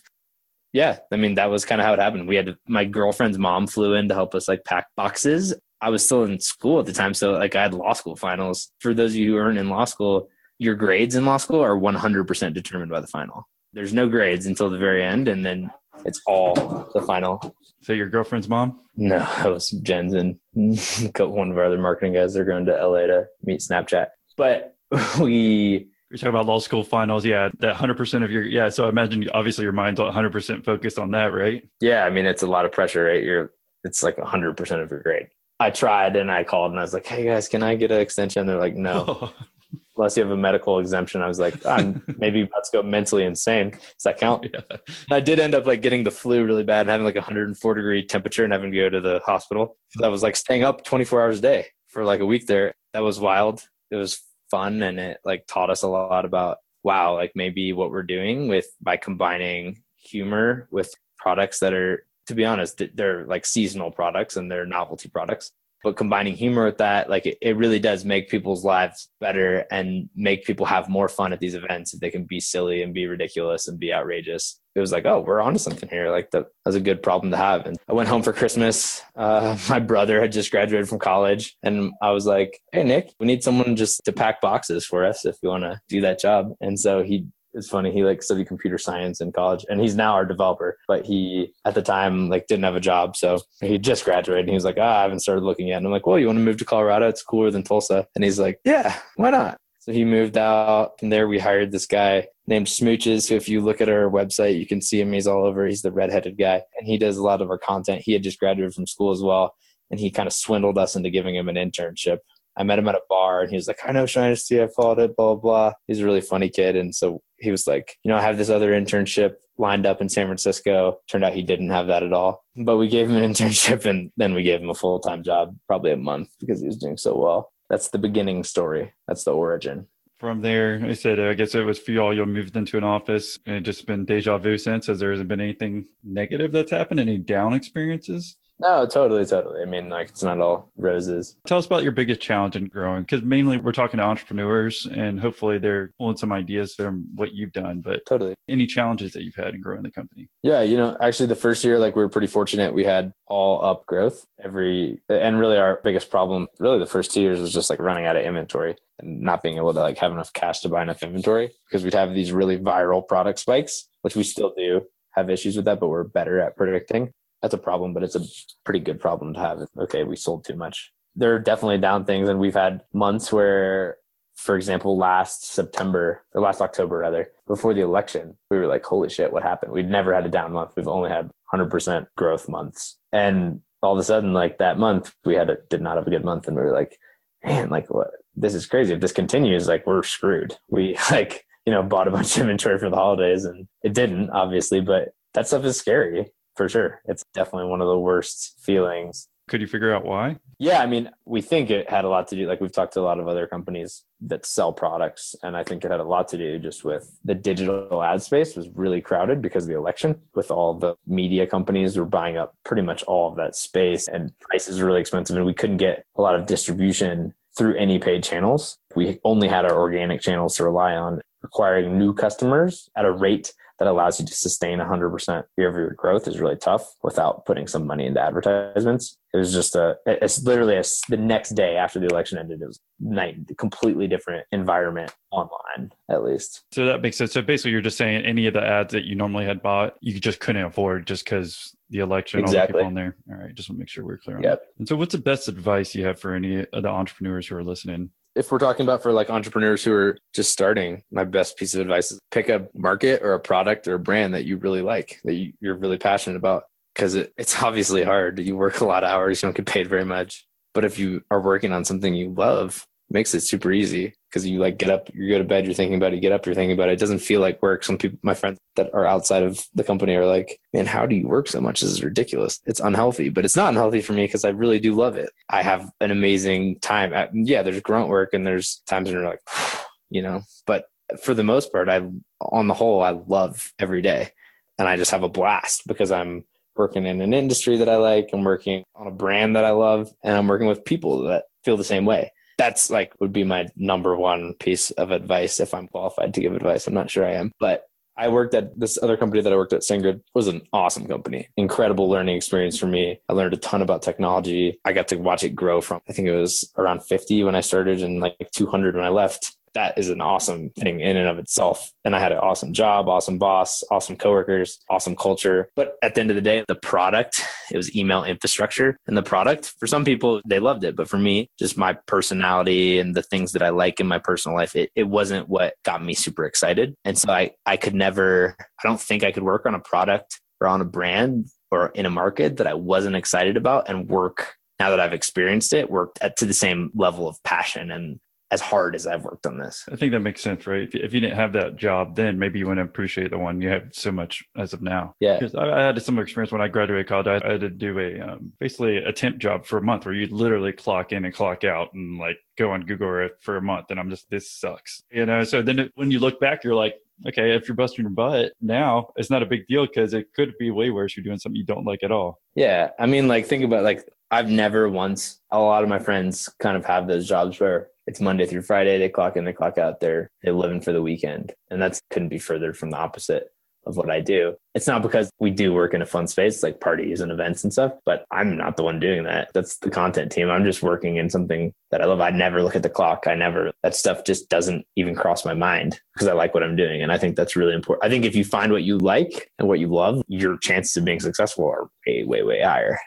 yeah, 0.74 0.98
I 1.12 1.16
mean, 1.16 1.36
that 1.36 1.50
was 1.50 1.64
kind 1.64 1.80
of 1.80 1.86
how 1.86 1.94
it 1.94 2.00
happened. 2.00 2.28
We 2.28 2.36
had 2.36 2.48
to, 2.48 2.58
my 2.68 2.84
girlfriend's 2.84 3.38
mom 3.38 3.68
flew 3.68 3.94
in 3.94 4.10
to 4.10 4.16
help 4.16 4.36
us 4.36 4.48
like 4.48 4.66
pack 4.66 4.88
boxes. 4.98 5.54
I 5.82 5.90
was 5.90 6.04
still 6.04 6.24
in 6.24 6.40
school 6.40 6.80
at 6.80 6.88
the 6.88 6.94
time. 6.94 7.14
So 7.14 7.34
like 7.34 7.56
I 7.56 7.62
had 7.62 7.74
law 7.74 7.94
school 7.94 8.16
finals. 8.16 8.72
For 8.80 8.94
those 8.94 9.12
of 9.12 9.18
you 9.18 9.32
who 9.32 9.38
aren't 9.38 9.60
in 9.60 9.70
law 9.70 9.86
school, 9.86 10.28
your 10.58 10.76
grades 10.76 11.16
in 11.16 11.26
law 11.26 11.38
school 11.38 11.62
are 11.62 11.78
100% 11.78 12.54
determined 12.54 12.92
by 12.92 13.00
the 13.00 13.08
final. 13.08 13.48
There's 13.74 13.94
no 13.94 14.08
grades 14.08 14.46
until 14.46 14.70
the 14.70 14.78
very 14.78 15.04
end. 15.04 15.28
And 15.28 15.46
then 15.46 15.72
it's 16.06 16.22
all 16.26 16.90
the 16.94 17.02
final. 17.02 17.56
So 17.82 17.94
your 17.94 18.10
girlfriend's 18.10 18.50
mom? 18.50 18.80
No, 18.96 19.20
that 19.20 19.50
was 19.50 19.70
Jens 19.70 20.14
and 20.14 20.38
one 20.54 21.52
of 21.52 21.58
our 21.58 21.66
other 21.66 21.78
marketing 21.78 22.14
guys. 22.14 22.34
They're 22.34 22.46
going 22.46 22.66
to 22.66 22.74
LA 22.74 23.08
to 23.08 23.26
meet 23.44 23.62
Snapchat. 23.62 24.08
But 24.38 24.76
we 25.20 25.88
You're 26.10 26.18
talking 26.18 26.30
about 26.30 26.46
law 26.46 26.60
school 26.60 26.84
finals. 26.84 27.26
Yeah, 27.26 27.50
that 27.60 27.76
100% 27.76 28.24
of 28.24 28.32
your, 28.32 28.44
yeah. 28.44 28.70
So 28.70 28.86
I 28.86 28.90
imagine 28.90 29.30
obviously 29.34 29.64
your 29.64 29.74
mind's 29.74 30.00
100% 30.00 30.66
focused 30.66 31.00
on 31.00 31.12
that, 31.12 31.34
right? 31.34 31.68
Yeah, 31.80 32.06
I 32.06 32.10
mean 32.10 32.26
it's 32.26 32.44
a 32.44 32.48
lot 32.48 32.66
of 32.66 32.72
pressure, 32.72 33.06
right? 33.06 33.24
You're 33.24 33.52
it's 33.84 34.04
like 34.04 34.20
hundred 34.20 34.58
percent 34.58 34.82
of 34.82 34.92
your 34.92 35.00
grade. 35.02 35.28
I 35.60 35.70
tried 35.70 36.16
and 36.16 36.32
I 36.32 36.44
called 36.44 36.72
and 36.72 36.80
I 36.80 36.84
was 36.84 36.94
like, 36.94 37.06
"Hey 37.06 37.24
guys, 37.24 37.48
can 37.48 37.64
I 37.64 37.76
get 37.76 37.92
an 37.92 38.02
extension?" 38.02 38.46
They're 38.46 38.60
like, 38.60 38.76
"No, 38.76 39.32
unless 40.00 40.18
you 40.18 40.24
have 40.24 40.32
a 40.32 40.38
medical 40.38 40.80
exemption." 40.80 41.22
I 41.22 41.28
was 41.28 41.40
like, 41.40 41.66
"I'm 41.66 42.04
maybe 42.18 42.42
about 42.42 42.64
to 42.64 42.70
go 42.74 42.84
mentally 42.84 43.26
insane." 43.26 43.72
Does 43.72 44.04
that 44.06 44.18
count? 44.18 44.48
yeah. 44.52 44.78
I 45.12 45.20
did 45.20 45.40
end 45.40 45.54
up 45.54 45.66
like 45.66 45.82
getting 45.82 46.04
the 46.04 46.12
flu 46.12 46.44
really 46.44 46.64
bad 46.64 46.82
and 46.82 46.90
having 46.90 47.06
like 47.06 47.16
a 47.16 47.20
104 47.20 47.74
degree 47.76 48.06
temperature 48.06 48.44
and 48.44 48.54
having 48.54 48.72
to 48.72 48.78
go 48.78 48.90
to 48.90 49.02
the 49.02 49.20
hospital. 49.26 49.78
So 49.90 50.02
that 50.02 50.12
was 50.12 50.24
like 50.24 50.36
staying 50.36 50.64
up 50.64 50.84
24 50.84 51.22
hours 51.22 51.40
a 51.40 51.42
day 51.42 51.68
for 51.88 52.04
like 52.04 52.22
a 52.22 52.26
week 52.26 52.48
there. 52.48 52.74
That 52.94 53.04
was 53.04 53.20
wild. 53.20 53.68
It 53.92 53.96
was 53.96 54.22
fun 54.50 54.82
and 54.82 55.00
it 55.00 55.20
like 55.24 55.46
taught 55.48 55.70
us 55.70 55.84
a 55.84 55.88
lot 55.88 56.26
about 56.26 56.58
wow, 56.84 57.16
like 57.16 57.34
maybe 57.36 57.74
what 57.74 57.92
we're 57.92 58.04
doing 58.04 58.48
with 58.48 58.68
by 58.82 58.98
combining 58.98 59.84
humor 59.98 60.68
with 60.72 60.94
products 61.18 61.60
that 61.60 61.74
are 61.74 62.06
to 62.28 62.36
be 62.36 62.46
honest, 62.46 62.82
they're 62.94 63.26
like 63.26 63.44
seasonal 63.44 63.90
products 63.90 64.38
and 64.38 64.52
they're 64.52 64.66
novelty 64.66 65.10
products. 65.10 65.52
But 65.84 65.96
combining 65.96 66.36
humor 66.36 66.66
with 66.66 66.78
that, 66.80 67.10
like 67.10 67.26
it, 67.26 67.38
it 67.42 67.56
really 67.56 67.80
does 67.80 68.04
make 68.04 68.30
people's 68.30 68.66
lives 68.66 69.10
better 69.22 69.66
and 69.72 70.10
make 70.16 70.46
people 70.46 70.66
have 70.66 70.90
more 70.90 71.08
fun 71.08 71.32
at 71.32 71.40
these 71.40 71.56
events 71.56 71.94
if 71.94 72.00
they 72.00 72.10
can 72.10 72.26
be 72.26 72.40
silly 72.40 72.82
and 72.82 72.94
be 72.94 73.08
ridiculous 73.08 73.68
and 73.68 73.80
be 73.80 73.94
outrageous. 73.94 74.60
It 74.76 74.82
was 74.82 74.92
like, 74.92 75.06
oh, 75.06 75.22
we're 75.22 75.42
onto 75.42 75.60
something 75.60 75.90
here. 75.90 76.12
Like 76.12 76.32
that 76.32 76.48
was 76.66 76.76
a 76.76 76.82
good 76.82 77.02
problem 77.02 77.32
to 77.32 77.38
have. 77.38 77.66
And 77.66 77.78
I 77.88 77.94
went 77.94 78.10
home 78.10 78.24
for 78.24 78.34
Christmas. 78.34 79.02
Uh, 79.16 79.58
my 79.70 79.80
brother 79.80 80.22
had 80.22 80.32
just 80.32 80.52
graduated 80.52 80.90
from 80.90 81.00
college, 81.00 81.58
and 81.64 81.92
I 82.02 82.12
was 82.12 82.26
like, 82.26 82.60
hey, 82.72 82.84
Nick, 82.84 83.14
we 83.20 83.28
need 83.28 83.44
someone 83.44 83.76
just 83.76 84.04
to 84.06 84.14
pack 84.14 84.42
boxes 84.42 84.86
for 84.86 85.06
us 85.06 85.26
if 85.26 85.38
you 85.42 85.50
want 85.50 85.64
to 85.64 85.80
do 85.90 86.02
that 86.02 86.20
job. 86.20 86.54
And 86.62 86.80
so 86.80 87.04
he 87.04 87.28
it's 87.54 87.70
funny 87.70 87.92
he 87.92 88.04
like 88.04 88.22
studied 88.22 88.48
computer 88.48 88.78
science 88.78 89.22
in 89.22 89.32
college 89.32 89.66
and 89.70 89.82
he's 89.82 89.96
now 89.96 90.14
our 90.14 90.26
developer 90.26 90.78
but 90.88 91.06
he 91.06 91.52
at 91.66 91.76
the 91.76 91.82
time 91.82 92.30
like 92.30 92.48
didn't 92.48 92.64
have 92.64 92.76
a 92.76 92.80
job 92.80 93.16
so 93.16 93.40
he 93.62 93.78
just 93.78 94.06
graduated 94.06 94.42
and 94.42 94.50
he 94.50 94.56
was 94.56 94.66
like 94.66 94.78
ah, 94.80 95.00
i 95.00 95.02
haven't 95.02 95.20
started 95.20 95.44
looking 95.44 95.68
yet. 95.68 95.78
And 95.78 95.86
i'm 95.86 95.92
like 95.92 96.06
well 96.06 96.20
you 96.20 96.28
want 96.28 96.38
to 96.38 96.44
move 96.44 96.58
to 96.58 96.66
colorado? 96.66 97.08
It's 97.08 97.24
cooler 97.24 97.52
than 97.52 97.64
tulsa. 97.64 98.08
And 98.16 98.24
he's 98.24 98.40
like 98.40 98.60
yeah 98.66 98.96
why 99.16 99.32
not? 99.32 99.58
So 99.80 99.94
he 99.94 100.06
moved 100.06 100.38
out 100.38 100.92
and 101.02 101.12
there 101.12 101.28
we 101.28 101.40
hired 101.40 101.72
this 101.72 101.86
guy 101.86 102.28
named 102.48 102.68
smooches 102.68 103.30
who 103.30 103.36
if 103.36 103.50
you 103.50 103.62
look 103.62 103.82
at 103.82 103.90
our 103.90 104.10
website 104.10 104.60
you 104.60 104.68
can 104.68 104.82
see 104.82 105.00
him 105.00 105.14
he's 105.14 105.28
all 105.28 105.46
over 105.46 105.66
he's 105.66 105.82
the 105.82 105.92
redheaded 105.92 106.38
guy 106.38 106.62
and 106.78 106.88
he 106.88 106.98
does 106.98 107.18
a 107.18 107.24
lot 107.24 107.42
of 107.42 107.50
our 107.50 107.58
content. 107.58 108.02
He 108.04 108.14
had 108.14 108.24
just 108.24 108.40
graduated 108.40 108.74
from 108.74 108.88
school 108.88 109.12
as 109.12 109.22
well 109.22 109.56
and 109.90 110.00
he 110.00 110.12
kind 110.12 110.28
of 110.28 110.34
swindled 110.34 110.78
us 110.78 110.96
into 110.96 111.10
giving 111.10 111.36
him 111.36 111.50
an 111.50 111.56
internship 111.56 112.20
I 112.60 112.64
met 112.64 112.78
him 112.78 112.90
at 112.90 112.96
a 112.96 113.02
bar 113.10 113.42
and 113.42 113.50
he 113.50 113.56
was 113.56 113.68
like, 113.68 113.80
I 113.86 113.94
know 113.94 114.04
Shinesty, 114.04 114.62
I 114.62 114.68
followed 114.68 115.00
it, 115.00 115.16
blah, 115.16 115.34
blah, 115.34 115.42
blah. 115.42 115.74
He's 115.88 116.02
a 116.02 116.06
really 116.06 116.22
funny 116.22 116.50
kid. 116.50 116.76
And 116.76 116.94
so 116.94 117.22
he 117.38 117.52
was 117.52 117.66
like, 117.66 117.96
you 118.04 118.12
know, 118.12 118.18
I 118.18 118.22
have 118.22 118.38
this 118.38 118.50
other 118.50 118.72
internship 118.72 119.36
lined 119.58 119.86
up 119.86 120.02
in 120.02 120.10
San 120.10 120.28
Francisco. 120.28 121.00
Turned 121.10 121.24
out 121.24 121.34
he 121.34 121.42
didn't 121.42 121.70
have 121.70 121.88
that 121.88 122.04
at 122.04 122.12
all. 122.12 122.44
But 122.58 122.78
we 122.78 122.90
gave 122.90 123.10
him 123.10 123.16
an 123.16 123.24
internship 123.34 123.86
and 123.86 124.12
then 124.18 124.34
we 124.34 124.44
gave 124.44 124.62
him 124.62 124.70
a 124.70 124.76
full 124.76 125.00
time 125.00 125.24
job, 125.24 125.56
probably 125.68 125.94
a 125.94 125.98
month 125.98 126.30
because 126.40 126.60
he 126.60 126.68
was 126.68 126.78
doing 126.78 126.98
so 126.98 127.18
well. 127.18 127.54
That's 127.70 127.90
the 127.90 127.98
beginning 127.98 128.44
story. 128.44 128.94
That's 129.08 129.24
the 129.24 129.32
origin. 129.32 129.88
From 130.20 130.42
there, 130.42 130.82
I 130.84 130.96
said, 130.96 131.18
I 131.18 131.34
guess 131.34 131.56
it 131.56 131.64
was 131.64 131.80
for 131.80 131.92
y'all, 131.92 132.14
you 132.14 132.26
moved 132.26 132.58
into 132.58 132.78
an 132.78 132.84
office 132.84 133.40
and 133.46 133.56
it 133.56 133.62
just 133.62 133.86
been 133.86 134.04
deja 134.04 134.38
vu 134.38 134.58
since, 134.58 134.90
as 134.90 135.00
there 135.00 135.12
hasn't 135.12 135.30
been 135.30 135.40
anything 135.40 135.86
negative 136.04 136.52
that's 136.52 136.72
happened, 136.72 137.00
any 137.00 137.18
down 137.18 137.54
experiences? 137.54 138.36
No, 138.62 138.86
totally, 138.86 139.26
totally. 139.26 139.62
I 139.62 139.66
mean, 139.66 139.88
like 139.88 140.10
it's 140.10 140.22
not 140.22 140.40
all 140.42 140.70
roses. 140.76 141.38
Tell 141.48 141.58
us 141.58 141.66
about 141.66 141.84
your 141.84 141.94
biggest 141.94 142.20
challenge 142.20 142.58
in 142.58 142.66
growing, 142.66 143.04
because 143.04 143.24
mainly 143.24 143.58
we're 143.58 143.72
talking 143.72 144.00
to 144.00 144.04
entrepreneurs, 144.04 144.86
and 144.86 145.18
hopefully 145.18 145.60
they're 145.60 145.92
pulling 145.98 146.18
some 146.18 146.34
ideas 146.34 146.76
from 146.76 147.08
what 147.16 147.34
you've 147.34 147.54
done. 147.54 147.80
But 147.80 148.06
Totally. 148.06 148.36
any 148.50 148.68
challenges 148.68 149.14
that 149.14 149.24
you've 149.24 149.36
had 149.36 149.56
in 149.56 149.62
growing 149.62 149.84
the 149.84 149.92
company? 149.92 150.28
Yeah, 150.44 150.62
you 150.62 150.76
know, 150.76 150.98
actually 151.02 151.28
the 151.28 151.36
first 151.36 151.64
year, 151.64 151.80
like 151.80 151.96
we 151.96 152.02
were 152.02 152.10
pretty 152.10 152.28
fortunate. 152.28 152.74
We 152.74 152.84
had 152.84 153.14
all 153.28 153.64
up 153.64 153.86
growth 153.86 154.26
every, 154.44 155.02
and 155.08 155.40
really 155.40 155.58
our 155.58 155.80
biggest 155.82 156.10
problem, 156.10 156.48
really 156.60 156.80
the 156.80 156.86
first 156.86 157.12
two 157.12 157.22
years 157.22 157.40
was 157.40 157.54
just 157.54 157.70
like 157.70 157.80
running 157.80 158.06
out 158.06 158.18
of 158.18 158.26
inventory 158.26 158.76
and 159.00 159.22
not 159.22 159.42
being 159.42 159.56
able 159.56 159.74
to 159.74 159.80
like 159.80 159.98
have 160.00 160.12
enough 160.12 160.34
cash 160.34 160.60
to 160.62 160.70
buy 160.70 160.82
enough 160.82 161.02
inventory 161.02 161.50
because 161.70 161.86
we'd 161.86 161.94
have 161.94 162.14
these 162.14 162.34
really 162.34 162.58
viral 162.58 163.08
product 163.08 163.40
spikes, 163.40 163.88
which 164.02 164.18
we 164.18 164.24
still 164.24 164.54
do 164.58 164.82
have 165.12 165.30
issues 165.30 165.56
with 165.56 165.66
that, 165.66 165.80
but 165.80 165.88
we're 165.88 166.04
better 166.04 166.42
at 166.42 166.58
predicting. 166.58 167.14
That's 167.42 167.54
a 167.54 167.58
problem, 167.58 167.94
but 167.94 168.04
it's 168.04 168.16
a 168.16 168.26
pretty 168.66 168.80
good 168.80 169.00
problem 169.00 169.34
to 169.34 169.40
have. 169.40 169.68
Okay, 169.78 170.04
we 170.04 170.16
sold 170.16 170.44
too 170.46 170.56
much. 170.56 170.92
There 171.16 171.34
are 171.34 171.40
definitely 171.40 171.78
down 171.78 172.06
things, 172.06 172.30
and 172.30 172.40
we've 172.40 172.54
had 172.54 172.84
months 172.94 173.32
where 173.32 173.98
for 174.40 174.56
example, 174.56 174.98
last 174.98 175.52
September 175.52 176.24
or 176.34 176.42
last 176.42 176.62
October 176.62 176.98
rather, 177.00 177.30
before 177.46 177.74
the 177.74 177.82
election, 177.82 178.38
we 178.50 178.58
were 178.58 178.68
like, 178.68 178.86
holy 178.86 179.10
shit, 179.10 179.34
what 179.34 179.44
happened? 179.44 179.74
We'd 179.74 179.90
never 179.90 180.14
had 180.14 180.26
a 180.26 180.30
down 180.30 180.54
month. 180.54 180.72
We've 180.78 180.88
only 180.88 181.10
had 181.10 181.30
100% 181.54 182.08
growth 182.16 182.48
months. 182.48 182.98
And 183.12 183.62
all 183.82 183.94
of 183.94 184.00
a 184.00 184.04
sudden, 184.04 184.34
like 184.34 184.58
that 184.60 184.80
month, 184.80 185.14
we 185.26 185.36
had 185.36 185.50
a, 185.50 185.58
did 185.70 185.82
not 185.82 185.98
have 185.98 186.08
a 186.08 186.10
good 186.10 186.24
month. 186.24 186.48
And 186.48 186.56
we 186.56 186.64
were 186.64 186.72
like, 186.72 186.98
man, 187.44 187.70
like 187.70 187.94
what? 187.94 188.12
This 188.34 188.54
is 188.54 188.66
crazy. 188.66 188.94
If 188.94 189.02
this 189.02 189.12
continues, 189.12 189.68
like 189.68 189.86
we're 189.86 190.04
screwed. 190.04 190.58
We 190.70 190.98
like, 191.12 191.46
you 191.66 191.74
know, 191.74 191.84
bought 191.84 192.08
a 192.08 192.12
bunch 192.12 192.38
of 192.38 192.42
inventory 192.44 192.80
for 192.80 192.90
the 192.90 192.96
holidays 192.96 193.44
and 193.44 193.68
it 193.84 193.94
didn't 193.94 194.30
obviously, 194.30 194.80
but 194.80 195.10
that 195.34 195.48
stuff 195.48 195.66
is 195.66 195.78
scary 195.78 196.32
for 196.60 196.68
sure. 196.68 197.00
It's 197.06 197.24
definitely 197.34 197.70
one 197.70 197.80
of 197.80 197.88
the 197.88 197.98
worst 197.98 198.58
feelings 198.60 199.30
Could 199.48 199.62
you 199.62 199.68
figure 199.68 199.96
out 199.96 200.04
why? 200.04 200.36
yeah, 200.58 200.82
I 200.82 200.88
mean, 200.88 201.10
we 201.24 201.42
think 201.42 201.70
it 201.70 201.90
had 201.90 202.04
a 202.04 202.10
lot 202.10 202.28
to 202.28 202.36
do. 202.36 202.46
Like 202.46 202.60
we've 202.60 202.74
talked 202.74 202.96
to 202.96 203.00
a 203.00 203.08
lot 203.10 203.18
of 203.18 203.30
other 203.30 203.48
companies 203.48 204.04
that 204.20 204.46
sell 204.46 204.74
products, 204.74 205.38
and 205.42 205.56
I 205.56 205.64
think 205.64 205.86
it 205.86 205.92
had 205.92 206.02
a 206.02 206.04
lot 206.16 206.28
to 206.28 206.38
do 206.38 206.60
just 206.60 206.84
with 206.84 207.18
the 207.24 207.34
digital 207.34 208.04
ad 208.04 208.22
space 208.22 208.58
was 208.58 208.68
really 208.76 209.00
crowded 209.00 209.42
because 209.42 209.64
of 209.64 209.70
the 209.70 209.78
election. 209.78 210.20
With 210.36 210.52
all 210.52 210.74
the 210.74 210.96
media 211.08 211.48
companies 211.48 211.96
were 211.96 212.04
buying 212.04 212.36
up 212.36 212.56
pretty 212.66 212.82
much 212.82 213.04
all 213.04 213.30
of 213.30 213.38
that 213.38 213.56
space, 213.56 214.10
and 214.10 214.38
prices 214.42 214.82
were 214.82 214.88
really 214.88 215.00
expensive, 215.00 215.38
and 215.38 215.46
we 215.46 215.54
couldn't 215.54 215.78
get 215.78 216.04
a 216.18 216.22
lot 216.22 216.36
of 216.36 216.46
distribution 216.46 217.34
through 217.58 217.78
any 217.78 218.00
paid 218.00 218.22
channels. 218.22 218.78
We 218.98 219.18
only 219.24 219.48
had 219.48 219.64
our 219.64 219.80
organic 219.80 220.20
channels 220.20 220.58
to 220.58 220.66
rely 220.66 220.96
on, 220.96 221.22
acquiring 221.42 221.98
new 221.98 222.14
customers 222.14 222.90
at 222.98 223.06
a 223.06 223.12
rate 223.14 223.54
that 223.80 223.88
allows 223.88 224.20
you 224.20 224.26
to 224.26 224.34
sustain 224.34 224.80
100% 224.80 225.44
year 225.58 225.70
over 225.70 225.80
year 225.80 225.96
growth 225.98 226.28
is 226.28 226.40
really 226.40 226.58
tough 226.58 226.96
without 227.02 227.46
putting 227.46 227.66
some 227.68 227.88
money 227.88 228.06
into 228.06 228.22
advertisements. 228.22 229.18
It 229.34 229.38
was 229.38 229.54
just 229.54 229.76
a, 229.76 229.98
it's 230.06 230.44
literally 230.44 230.76
a, 230.76 230.84
the 231.08 231.18
next 231.18 231.52
day 231.52 231.78
after 231.78 232.00
the 232.00 232.08
election 232.08 232.38
ended, 232.38 232.62
it 232.62 232.68
was 232.68 232.80
night, 233.00 233.38
completely 233.58 234.08
different 234.08 234.46
environment 234.52 235.14
online, 235.32 235.92
at 236.10 236.24
least. 236.24 236.64
So 236.72 236.86
that 236.88 237.02
makes 237.02 237.18
sense. 237.18 237.32
So 237.32 237.42
basically, 237.42 237.72
you're 237.72 237.82
just 237.82 237.98
saying 237.98 238.26
any 238.26 238.48
of 238.48 238.54
the 238.54 238.66
ads 238.66 238.92
that 238.94 239.06
you 239.06 239.16
normally 239.16 239.46
had 239.46 239.62
bought, 239.62 239.96
you 240.02 240.20
just 240.20 240.40
couldn't 240.40 240.64
afford 240.66 241.08
just 241.08 241.24
because 241.24 241.76
the 241.90 242.00
election, 242.00 242.40
all 242.42 242.52
the 242.52 242.58
Exactly. 242.58 242.74
people 242.80 242.88
on 242.88 242.94
there. 242.96 243.16
All 243.30 243.38
right, 243.38 243.54
just 243.54 243.70
want 243.70 243.78
to 243.78 243.82
make 243.82 243.90
sure 243.90 244.04
we're 244.04 244.18
clear 244.18 244.38
on 244.38 244.44
Yep. 244.44 244.60
that. 244.60 244.68
And 244.80 244.88
so, 244.88 244.96
what's 244.96 245.14
the 245.14 245.22
best 245.22 245.48
advice 245.48 245.96
you 245.96 246.06
have 246.06 246.20
for 246.20 246.34
any 246.34 246.66
of 246.74 246.84
the 246.84 246.90
entrepreneurs 246.90 247.48
who 247.48 247.56
are 247.56 247.64
listening? 247.64 248.10
If 248.36 248.52
we're 248.52 248.60
talking 248.60 248.86
about 248.86 249.02
for 249.02 249.12
like 249.12 249.30
entrepreneurs 249.30 249.84
who 249.84 249.92
are 249.94 250.18
just 250.34 250.52
starting, 250.52 251.04
my 251.12 251.24
best 251.24 251.58
piece 251.58 251.74
of 251.74 251.82
advice 251.82 252.12
is 252.12 252.20
pick 252.32 252.50
a 252.50 252.68
market 252.74 253.22
or 253.22 253.34
a 253.34 253.40
product 253.40 253.88
or 253.88 253.96
a 253.96 254.00
brand 254.00 254.34
that 254.34 254.46
you 254.46 254.58
really 254.58 254.82
like, 254.82 255.20
that 255.24 255.34
you, 255.34 255.54
you're 255.60 255.76
really 255.76 255.98
passionate 255.98 256.38
about. 256.38 256.64
Because 256.96 257.16
it, 257.16 257.34
it's 257.38 257.62
obviously 257.64 258.04
hard. 258.04 258.40
You 258.40 258.56
work 258.56 258.82
a 258.82 258.86
lot 258.86 259.04
of 259.04 259.10
hours, 259.10 259.42
you 259.42 259.48
don't 259.48 259.56
get 259.56 259.66
paid 259.66 259.88
very 259.88 260.06
much. 260.06 260.46
But 260.74 260.86
if 260.86 261.00
you 261.00 261.24
are 261.32 261.42
working 261.42 261.74
on 261.74 261.84
something 261.84 262.14
you 262.14 262.30
love, 262.30 262.86
makes 263.10 263.34
it 263.34 263.42
super 263.42 263.72
easy 263.72 264.14
because 264.30 264.46
you 264.46 264.60
like 264.60 264.78
get 264.78 264.90
up, 264.90 265.10
you 265.14 265.30
go 265.30 265.40
to 265.40 265.44
bed, 265.44 265.66
you're 265.66 265.74
thinking 265.74 265.98
about 265.98 266.14
it, 266.14 266.16
you 266.16 266.22
get 266.22 266.32
up, 266.32 266.46
you're 266.46 266.56
thinking 266.56 266.74
about 266.74 266.90
it. 266.90 266.94
It 266.94 267.00
doesn't 267.00 267.20
feel 267.20 267.42
like 267.42 267.62
work. 267.62 267.84
Some 267.84 267.98
people, 267.98 268.20
my 268.22 268.36
friends 268.36 268.60
that 268.76 268.94
are 268.94 269.06
outside 269.06 269.44
of 269.44 269.66
the 269.74 269.84
company 269.84 270.16
are 270.16 270.26
like, 270.26 270.60
man, 270.74 270.86
how 270.86 271.06
do 271.06 271.16
you 271.16 271.28
work 271.28 271.48
so 271.48 271.60
much? 271.60 271.82
This 271.82 271.90
is 271.90 272.04
ridiculous. 272.04 272.60
It's 272.66 272.80
unhealthy, 272.80 273.30
but 273.30 273.46
it's 273.46 273.56
not 273.56 273.70
unhealthy 273.70 274.02
for 274.02 274.14
me 274.14 274.26
because 274.26 274.46
I 274.46 274.50
really 274.50 274.80
do 274.80 274.94
love 274.94 275.18
it. 275.18 275.32
I 275.50 275.64
have 275.64 275.90
an 276.00 276.12
amazing 276.12 276.80
time. 276.80 277.14
At, 277.14 277.32
yeah, 277.34 277.64
there's 277.64 277.82
grunt 277.82 278.10
work 278.10 278.34
and 278.34 278.46
there's 278.46 278.82
times 278.88 279.10
when 279.10 279.20
you're 279.20 279.30
like, 279.30 279.42
you 280.10 280.22
know, 280.22 280.42
but 280.68 280.86
for 281.24 281.34
the 281.34 281.44
most 281.44 281.72
part, 281.72 281.90
I, 281.90 282.08
on 282.42 282.68
the 282.68 282.74
whole, 282.74 283.02
I 283.02 283.12
love 283.12 283.74
every 283.80 284.02
day 284.02 284.30
and 284.78 284.88
I 284.88 284.98
just 284.98 285.12
have 285.12 285.24
a 285.24 285.30
blast 285.30 285.88
because 285.88 286.12
I'm 286.12 286.46
working 286.76 287.06
in 287.06 287.20
an 287.22 287.34
industry 287.34 287.78
that 287.78 287.90
I 287.90 287.98
like. 287.98 288.30
I'm 288.32 288.44
working 288.44 288.84
on 288.96 289.08
a 289.08 289.12
brand 289.12 289.56
that 289.56 289.66
I 289.66 289.72
love 289.72 290.12
and 290.24 290.38
I'm 290.38 290.48
working 290.48 290.68
with 290.68 290.86
people 290.86 291.24
that 291.24 291.46
feel 291.64 291.78
the 291.78 291.84
same 291.84 292.06
way. 292.06 292.32
That's 292.60 292.90
like 292.90 293.14
would 293.20 293.32
be 293.34 293.46
my 293.46 293.68
number 293.78 294.16
one 294.18 294.54
piece 294.60 294.92
of 294.92 295.12
advice 295.12 295.60
if 295.60 295.74
I'm 295.74 295.88
qualified 295.88 296.34
to 296.34 296.42
give 296.42 296.54
advice. 296.54 296.86
I'm 296.86 296.94
not 296.94 297.10
sure 297.10 297.26
I 297.26 297.34
am, 297.34 297.54
but 297.60 297.86
I 298.18 298.28
worked 298.28 298.54
at 298.54 298.78
this 298.78 299.00
other 299.02 299.16
company 299.16 299.42
that 299.42 299.54
I 299.54 299.56
worked 299.56 299.72
at, 299.72 299.80
SendGrid, 299.80 300.20
was 300.36 300.48
an 300.48 300.64
awesome 300.74 301.08
company. 301.08 301.48
Incredible 301.56 302.10
learning 302.10 302.36
experience 302.36 302.78
for 302.78 302.86
me. 302.86 303.18
I 303.30 303.34
learned 303.34 303.54
a 303.54 303.58
ton 303.58 303.82
about 303.82 304.02
technology. 304.02 304.78
I 304.84 304.92
got 304.92 305.08
to 305.08 305.16
watch 305.16 305.46
it 305.46 305.56
grow 305.56 305.80
from, 305.80 306.02
I 306.10 306.12
think 306.12 306.28
it 306.28 306.36
was 306.36 306.70
around 306.78 307.02
50 307.06 307.46
when 307.46 307.56
I 307.56 307.62
started 307.62 308.04
and 308.04 308.20
like 308.20 308.36
200 308.54 308.96
when 308.96 309.06
I 309.06 309.10
left. 309.10 309.56
That 309.80 309.98
is 309.98 310.10
an 310.10 310.20
awesome 310.20 310.72
thing 310.72 311.00
in 311.00 311.16
and 311.16 311.30
of 311.30 311.40
itself. 311.40 311.94
And 312.04 312.14
I 312.14 312.20
had 312.20 312.34
an 312.34 312.40
awesome 312.40 312.74
job, 312.74 313.08
awesome 313.08 313.38
boss, 313.38 313.82
awesome 313.90 314.18
coworkers, 314.18 314.78
awesome 314.90 315.16
culture. 315.16 315.70
But 315.74 315.96
at 316.04 316.16
the 316.16 316.20
end 316.20 316.32
of 316.32 316.36
the 316.36 316.42
day, 316.42 316.66
the 316.68 316.76
product, 316.76 317.42
it 317.72 317.78
was 317.78 317.96
email 317.96 318.26
infrastructure. 318.26 318.98
And 319.08 319.16
the 319.16 319.24
product, 319.24 319.74
for 319.80 319.88
some 319.88 320.04
people, 320.04 320.42
they 320.46 320.60
loved 320.60 320.84
it. 320.84 320.98
But 320.98 321.08
for 321.08 321.18
me, 321.18 321.50
just 321.58 321.78
my 321.78 321.94
personality 322.08 323.00
and 323.00 323.16
the 323.16 323.22
things 323.22 323.54
that 323.54 323.62
I 323.62 323.70
like 323.70 324.02
in 324.02 324.08
my 324.08 324.20
personal 324.20 324.58
life, 324.58 324.76
it, 324.76 324.92
it 324.98 325.06
wasn't 325.06 325.48
what 325.48 325.76
got 325.86 326.04
me 326.04 326.14
super 326.14 326.44
excited. 326.44 326.94
And 327.06 327.18
so 327.18 327.32
I, 327.32 327.52
I 327.66 327.78
could 327.78 327.96
never, 327.96 328.58
I 328.60 328.86
don't 328.86 329.00
think 329.00 329.24
I 329.24 329.32
could 329.32 329.44
work 329.44 329.66
on 329.66 329.76
a 329.76 329.80
product 329.80 330.42
or 330.60 330.68
on 330.68 330.82
a 330.82 330.86
brand 330.86 331.46
or 331.72 331.94
in 331.96 332.06
a 332.06 332.10
market 332.10 332.58
that 332.58 332.68
I 332.68 332.74
wasn't 332.74 333.16
excited 333.16 333.56
about 333.56 333.88
and 333.88 334.10
work 334.10 334.56
now 334.78 334.90
that 334.90 335.00
I've 335.00 335.14
experienced 335.14 335.72
it, 335.72 335.90
worked 335.90 336.20
at 336.22 336.36
to 336.38 336.46
the 336.46 336.54
same 336.54 336.92
level 336.94 337.30
of 337.30 337.42
passion 337.44 337.92
and 337.92 338.20
as 338.52 338.62
hard 338.62 338.96
as 338.96 339.06
I've 339.06 339.24
worked 339.24 339.46
on 339.46 339.58
this. 339.58 339.88
I 339.92 339.96
think 339.96 340.12
that 340.12 340.22
makes 340.22 340.42
sense, 340.42 340.66
right? 340.66 340.82
If, 340.82 340.96
if 340.96 341.14
you 341.14 341.20
didn't 341.20 341.36
have 341.36 341.54
that 341.54 341.76
job, 341.76 342.16
then 342.16 342.40
maybe 342.40 342.58
you 342.58 342.68
wouldn't 342.68 342.90
appreciate 342.90 343.30
the 343.30 343.38
one 343.38 343.62
you 343.62 343.70
have 343.70 343.90
so 343.92 344.12
much 344.12 344.44
as 344.58 344.74
of 344.74 344.82
now. 344.82 345.14
Yeah. 345.20 345.38
Because 345.38 345.54
I, 345.54 345.70
I 345.70 345.82
had 345.84 345.98
a 345.98 346.02
similar 346.02 346.24
experience 346.24 346.52
when 346.52 346.62
I 346.62 346.68
graduated 346.68 347.08
college. 347.08 347.28
I, 347.28 347.48
I 347.48 347.52
had 347.52 347.62
to 347.62 347.70
do 347.70 348.00
a 348.00 348.20
um, 348.20 348.52
basically 348.60 348.98
a 348.98 349.14
temp 349.14 349.38
job 349.38 349.66
for 349.66 349.78
a 349.78 349.82
month 349.84 350.06
where 350.06 350.16
you 350.16 350.28
literally 350.28 350.72
clock 350.72 351.12
in 351.12 351.26
and 351.26 351.34
clock 351.34 351.64
out 351.64 351.94
and 351.94 352.18
like 352.18 352.38
go 352.58 352.72
on 352.72 352.82
Google 352.82 353.08
Earth 353.08 353.34
for 353.42 353.58
a 353.58 353.62
month. 353.62 353.88
And 353.92 354.00
I'm 354.00 354.10
just, 354.10 354.30
this 354.30 354.52
sucks. 354.52 355.04
You 355.12 355.28
know, 355.28 355.44
so 355.44 355.62
then 355.62 355.80
it, 355.80 355.92
when 355.96 356.10
you 356.10 356.20
look 356.20 356.40
back, 356.40 356.64
you're 356.64 356.76
like, 356.76 356.96
okay, 357.28 357.52
if 357.54 357.68
you're 357.68 357.76
busting 357.76 358.04
your 358.04 358.10
butt 358.10 358.54
now, 358.62 359.10
it's 359.16 359.30
not 359.30 359.44
a 359.44 359.46
big 359.46 359.68
deal 359.68 359.86
because 359.86 360.14
it 360.14 360.34
could 360.34 360.54
be 360.58 360.72
way 360.72 360.90
worse. 360.90 361.16
You're 361.16 361.24
doing 361.24 361.38
something 361.38 361.58
you 361.58 361.66
don't 361.66 361.86
like 361.86 362.04
at 362.04 362.12
all. 362.12 362.40
Yeah. 362.56 362.90
I 362.98 363.06
mean, 363.06 363.28
like, 363.28 363.46
think 363.46 363.64
about 363.64 363.84
like, 363.84 364.10
I've 364.32 364.50
never 364.50 364.88
once, 364.88 365.40
a 365.52 365.60
lot 365.60 365.84
of 365.84 365.90
my 365.90 366.00
friends 366.00 366.48
kind 366.60 366.78
of 366.78 366.86
have 366.86 367.08
those 367.08 367.28
jobs 367.28 367.60
where 367.60 367.90
it's 368.10 368.20
Monday 368.20 368.48
through 368.48 368.64
Friday, 368.64 368.98
they 368.98 369.08
clock 369.08 369.38
in, 369.38 369.46
they 369.46 369.54
clock 369.54 369.78
out, 369.78 370.00
they're, 370.00 370.32
they're 370.42 370.52
living 370.52 370.82
for 370.82 370.92
the 370.92 371.02
weekend. 371.02 371.54
And 371.70 371.80
that's 371.80 372.02
couldn't 372.10 372.30
be 372.30 372.40
further 372.40 372.74
from 372.74 372.90
the 372.90 372.98
opposite 372.98 373.50
of 373.86 373.98
what 373.98 374.10
I 374.10 374.20
do. 374.20 374.56
It's 374.76 374.88
not 374.88 375.02
because 375.02 375.32
we 375.40 375.50
do 375.50 375.74
work 375.74 375.94
in 375.94 376.02
a 376.02 376.06
fun 376.06 376.28
space 376.28 376.62
like 376.62 376.80
parties 376.80 377.22
and 377.22 377.32
events 377.32 377.64
and 377.64 377.74
stuff, 377.74 377.94
but 378.06 378.26
I'm 378.32 378.56
not 378.56 378.78
the 378.78 378.84
one 378.84 379.00
doing 379.00 379.24
that. 379.24 379.50
That's 379.54 379.78
the 379.78 379.90
content 379.90 380.32
team. 380.32 380.50
I'm 380.50 380.64
just 380.64 380.84
working 380.84 381.16
in 381.16 381.30
something 381.30 381.74
that 381.92 382.02
I 382.02 382.06
love. 382.06 382.22
I 382.22 382.30
never 382.30 382.62
look 382.62 382.76
at 382.76 382.84
the 382.84 382.90
clock. 382.90 383.26
I 383.26 383.36
never, 383.36 383.72
that 383.82 383.96
stuff 383.96 384.24
just 384.26 384.50
doesn't 384.50 384.86
even 384.96 385.16
cross 385.16 385.44
my 385.44 385.56
mind 385.56 386.00
because 386.14 386.28
I 386.28 386.34
like 386.34 386.54
what 386.54 386.64
I'm 386.64 386.76
doing. 386.76 387.02
And 387.02 387.12
I 387.12 387.18
think 387.18 387.36
that's 387.36 387.56
really 387.56 387.74
important. 387.74 388.06
I 388.06 388.10
think 388.10 388.26
if 388.26 388.36
you 388.36 388.44
find 388.44 388.72
what 388.72 388.84
you 388.84 388.98
like 389.00 389.50
and 389.58 389.68
what 389.68 389.80
you 389.80 389.88
love, 389.88 390.22
your 390.28 390.58
chances 390.58 390.96
of 390.98 391.06
being 391.06 391.20
successful 391.20 391.66
are 391.66 391.90
way, 392.06 392.24
way, 392.24 392.44
way 392.44 392.62
higher. 392.62 393.00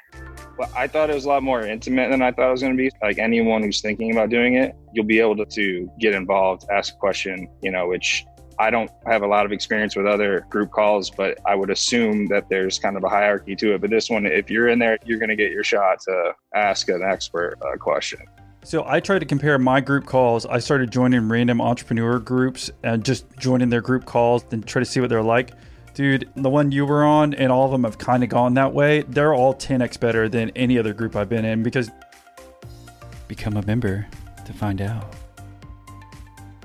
Well, 0.58 0.70
I 0.76 0.88
thought 0.88 1.10
it 1.10 1.14
was 1.14 1.24
a 1.24 1.28
lot 1.28 1.42
more 1.42 1.62
intimate 1.62 2.10
than 2.10 2.22
I 2.22 2.32
thought 2.32 2.48
it 2.48 2.52
was 2.52 2.62
going 2.62 2.76
to 2.76 2.82
be. 2.82 2.90
Like 3.00 3.18
anyone 3.18 3.62
who's 3.62 3.80
thinking 3.80 4.12
about 4.12 4.30
doing 4.30 4.54
it, 4.54 4.74
you'll 4.92 5.06
be 5.06 5.20
able 5.20 5.36
to, 5.36 5.46
to 5.46 5.90
get 6.00 6.14
involved, 6.14 6.64
ask 6.70 6.94
a 6.94 6.98
question, 6.98 7.48
you 7.62 7.70
know, 7.70 7.88
which 7.88 8.24
I 8.62 8.70
don't 8.70 8.92
have 9.06 9.22
a 9.22 9.26
lot 9.26 9.44
of 9.44 9.50
experience 9.50 9.96
with 9.96 10.06
other 10.06 10.46
group 10.48 10.70
calls, 10.70 11.10
but 11.10 11.36
I 11.44 11.56
would 11.56 11.68
assume 11.68 12.28
that 12.28 12.48
there's 12.48 12.78
kind 12.78 12.96
of 12.96 13.02
a 13.02 13.08
hierarchy 13.08 13.56
to 13.56 13.74
it. 13.74 13.80
But 13.80 13.90
this 13.90 14.08
one, 14.08 14.24
if 14.24 14.48
you're 14.50 14.68
in 14.68 14.78
there, 14.78 14.98
you're 15.04 15.18
going 15.18 15.30
to 15.30 15.36
get 15.36 15.50
your 15.50 15.64
shot 15.64 15.98
to 16.02 16.32
ask 16.54 16.88
an 16.88 17.02
expert 17.02 17.58
a 17.60 17.76
question. 17.76 18.20
So 18.62 18.84
I 18.86 19.00
tried 19.00 19.18
to 19.18 19.26
compare 19.26 19.58
my 19.58 19.80
group 19.80 20.06
calls. 20.06 20.46
I 20.46 20.60
started 20.60 20.92
joining 20.92 21.28
random 21.28 21.60
entrepreneur 21.60 22.20
groups 22.20 22.70
and 22.84 23.04
just 23.04 23.26
joining 23.36 23.68
their 23.68 23.80
group 23.80 24.04
calls 24.04 24.44
and 24.52 24.64
try 24.64 24.78
to 24.78 24.86
see 24.86 25.00
what 25.00 25.10
they're 25.10 25.24
like. 25.24 25.50
Dude, 25.94 26.30
the 26.36 26.48
one 26.48 26.70
you 26.70 26.86
were 26.86 27.02
on 27.02 27.34
and 27.34 27.50
all 27.50 27.64
of 27.64 27.72
them 27.72 27.82
have 27.82 27.98
kind 27.98 28.22
of 28.22 28.28
gone 28.28 28.54
that 28.54 28.72
way. 28.72 29.02
They're 29.02 29.34
all 29.34 29.56
10x 29.56 29.98
better 29.98 30.28
than 30.28 30.50
any 30.50 30.78
other 30.78 30.94
group 30.94 31.16
I've 31.16 31.28
been 31.28 31.44
in 31.44 31.64
because 31.64 31.90
become 33.26 33.56
a 33.56 33.62
member 33.62 34.06
to 34.46 34.52
find 34.52 34.80
out. 34.80 35.04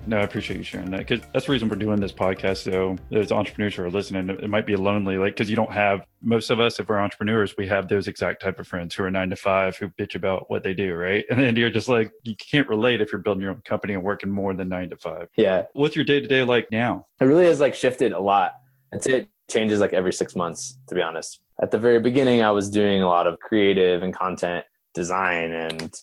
No, 0.08 0.20
I 0.20 0.22
appreciate 0.22 0.56
you 0.56 0.64
sharing 0.64 0.90
that 0.92 1.00
because 1.06 1.20
that's 1.34 1.48
the 1.48 1.52
reason 1.52 1.68
we're 1.68 1.76
doing 1.76 2.00
this 2.00 2.14
podcast. 2.14 2.64
Though, 2.64 2.96
as 3.12 3.30
entrepreneurs 3.34 3.76
who 3.76 3.84
are 3.84 3.90
listening, 3.92 4.30
it 4.30 4.50
might 4.50 4.66
be 4.66 4.78
lonely, 4.78 5.18
like 5.18 5.34
because 5.34 5.50
you 5.50 5.58
don't 5.58 5.72
have 5.72 6.06
most 6.22 6.50
of 6.50 6.62
us. 6.62 6.80
If 6.80 6.88
we're 6.88 7.00
entrepreneurs, 7.00 7.56
we 7.58 7.68
have 7.68 7.90
those 7.90 8.08
exact 8.08 8.42
type 8.42 8.58
of 8.58 8.68
friends 8.68 8.96
who 8.96 9.04
are 9.04 9.12
nine 9.12 9.30
to 9.32 9.36
five 9.36 9.76
who 9.76 9.90
bitch 9.90 10.16
about 10.16 10.50
what 10.50 10.64
they 10.64 10.74
do, 10.74 10.96
right? 10.96 11.26
And 11.38 11.42
then 11.42 11.56
you're 11.58 11.70
just 11.70 11.90
like 11.90 12.12
you 12.24 12.36
can't 12.38 12.70
relate 12.70 13.02
if 13.02 13.12
you're 13.12 13.22
building 13.22 13.42
your 13.42 13.52
own 13.52 13.62
company 13.66 13.96
and 13.96 14.02
working 14.04 14.32
more 14.32 14.54
than 14.54 14.70
nine 14.70 14.90
to 14.92 14.98
five. 14.98 15.28
Yeah, 15.36 15.64
What's 15.74 15.96
your 15.98 16.06
day 16.06 16.22
to 16.22 16.28
day 16.28 16.44
like 16.44 16.72
now? 16.72 17.06
it 17.20 17.26
really 17.26 17.46
has 17.46 17.60
like 17.60 17.76
shifted 17.76 18.14
a 18.14 18.20
lot. 18.20 18.54
I'd 18.94 19.04
say 19.04 19.12
it 19.12 19.30
changes 19.52 19.82
like 19.82 19.92
every 19.92 20.14
six 20.14 20.36
months, 20.38 20.80
to 20.88 20.96
be 20.96 21.02
honest. 21.02 21.42
At 21.62 21.72
the 21.72 21.78
very 21.80 22.00
beginning, 22.00 22.42
I 22.42 22.52
was 22.52 22.70
doing 22.70 23.02
a 23.02 23.08
lot 23.10 23.28
of 23.28 23.40
creative 23.40 24.04
and 24.04 24.14
content 24.14 24.64
design 24.94 25.52
and 25.52 25.94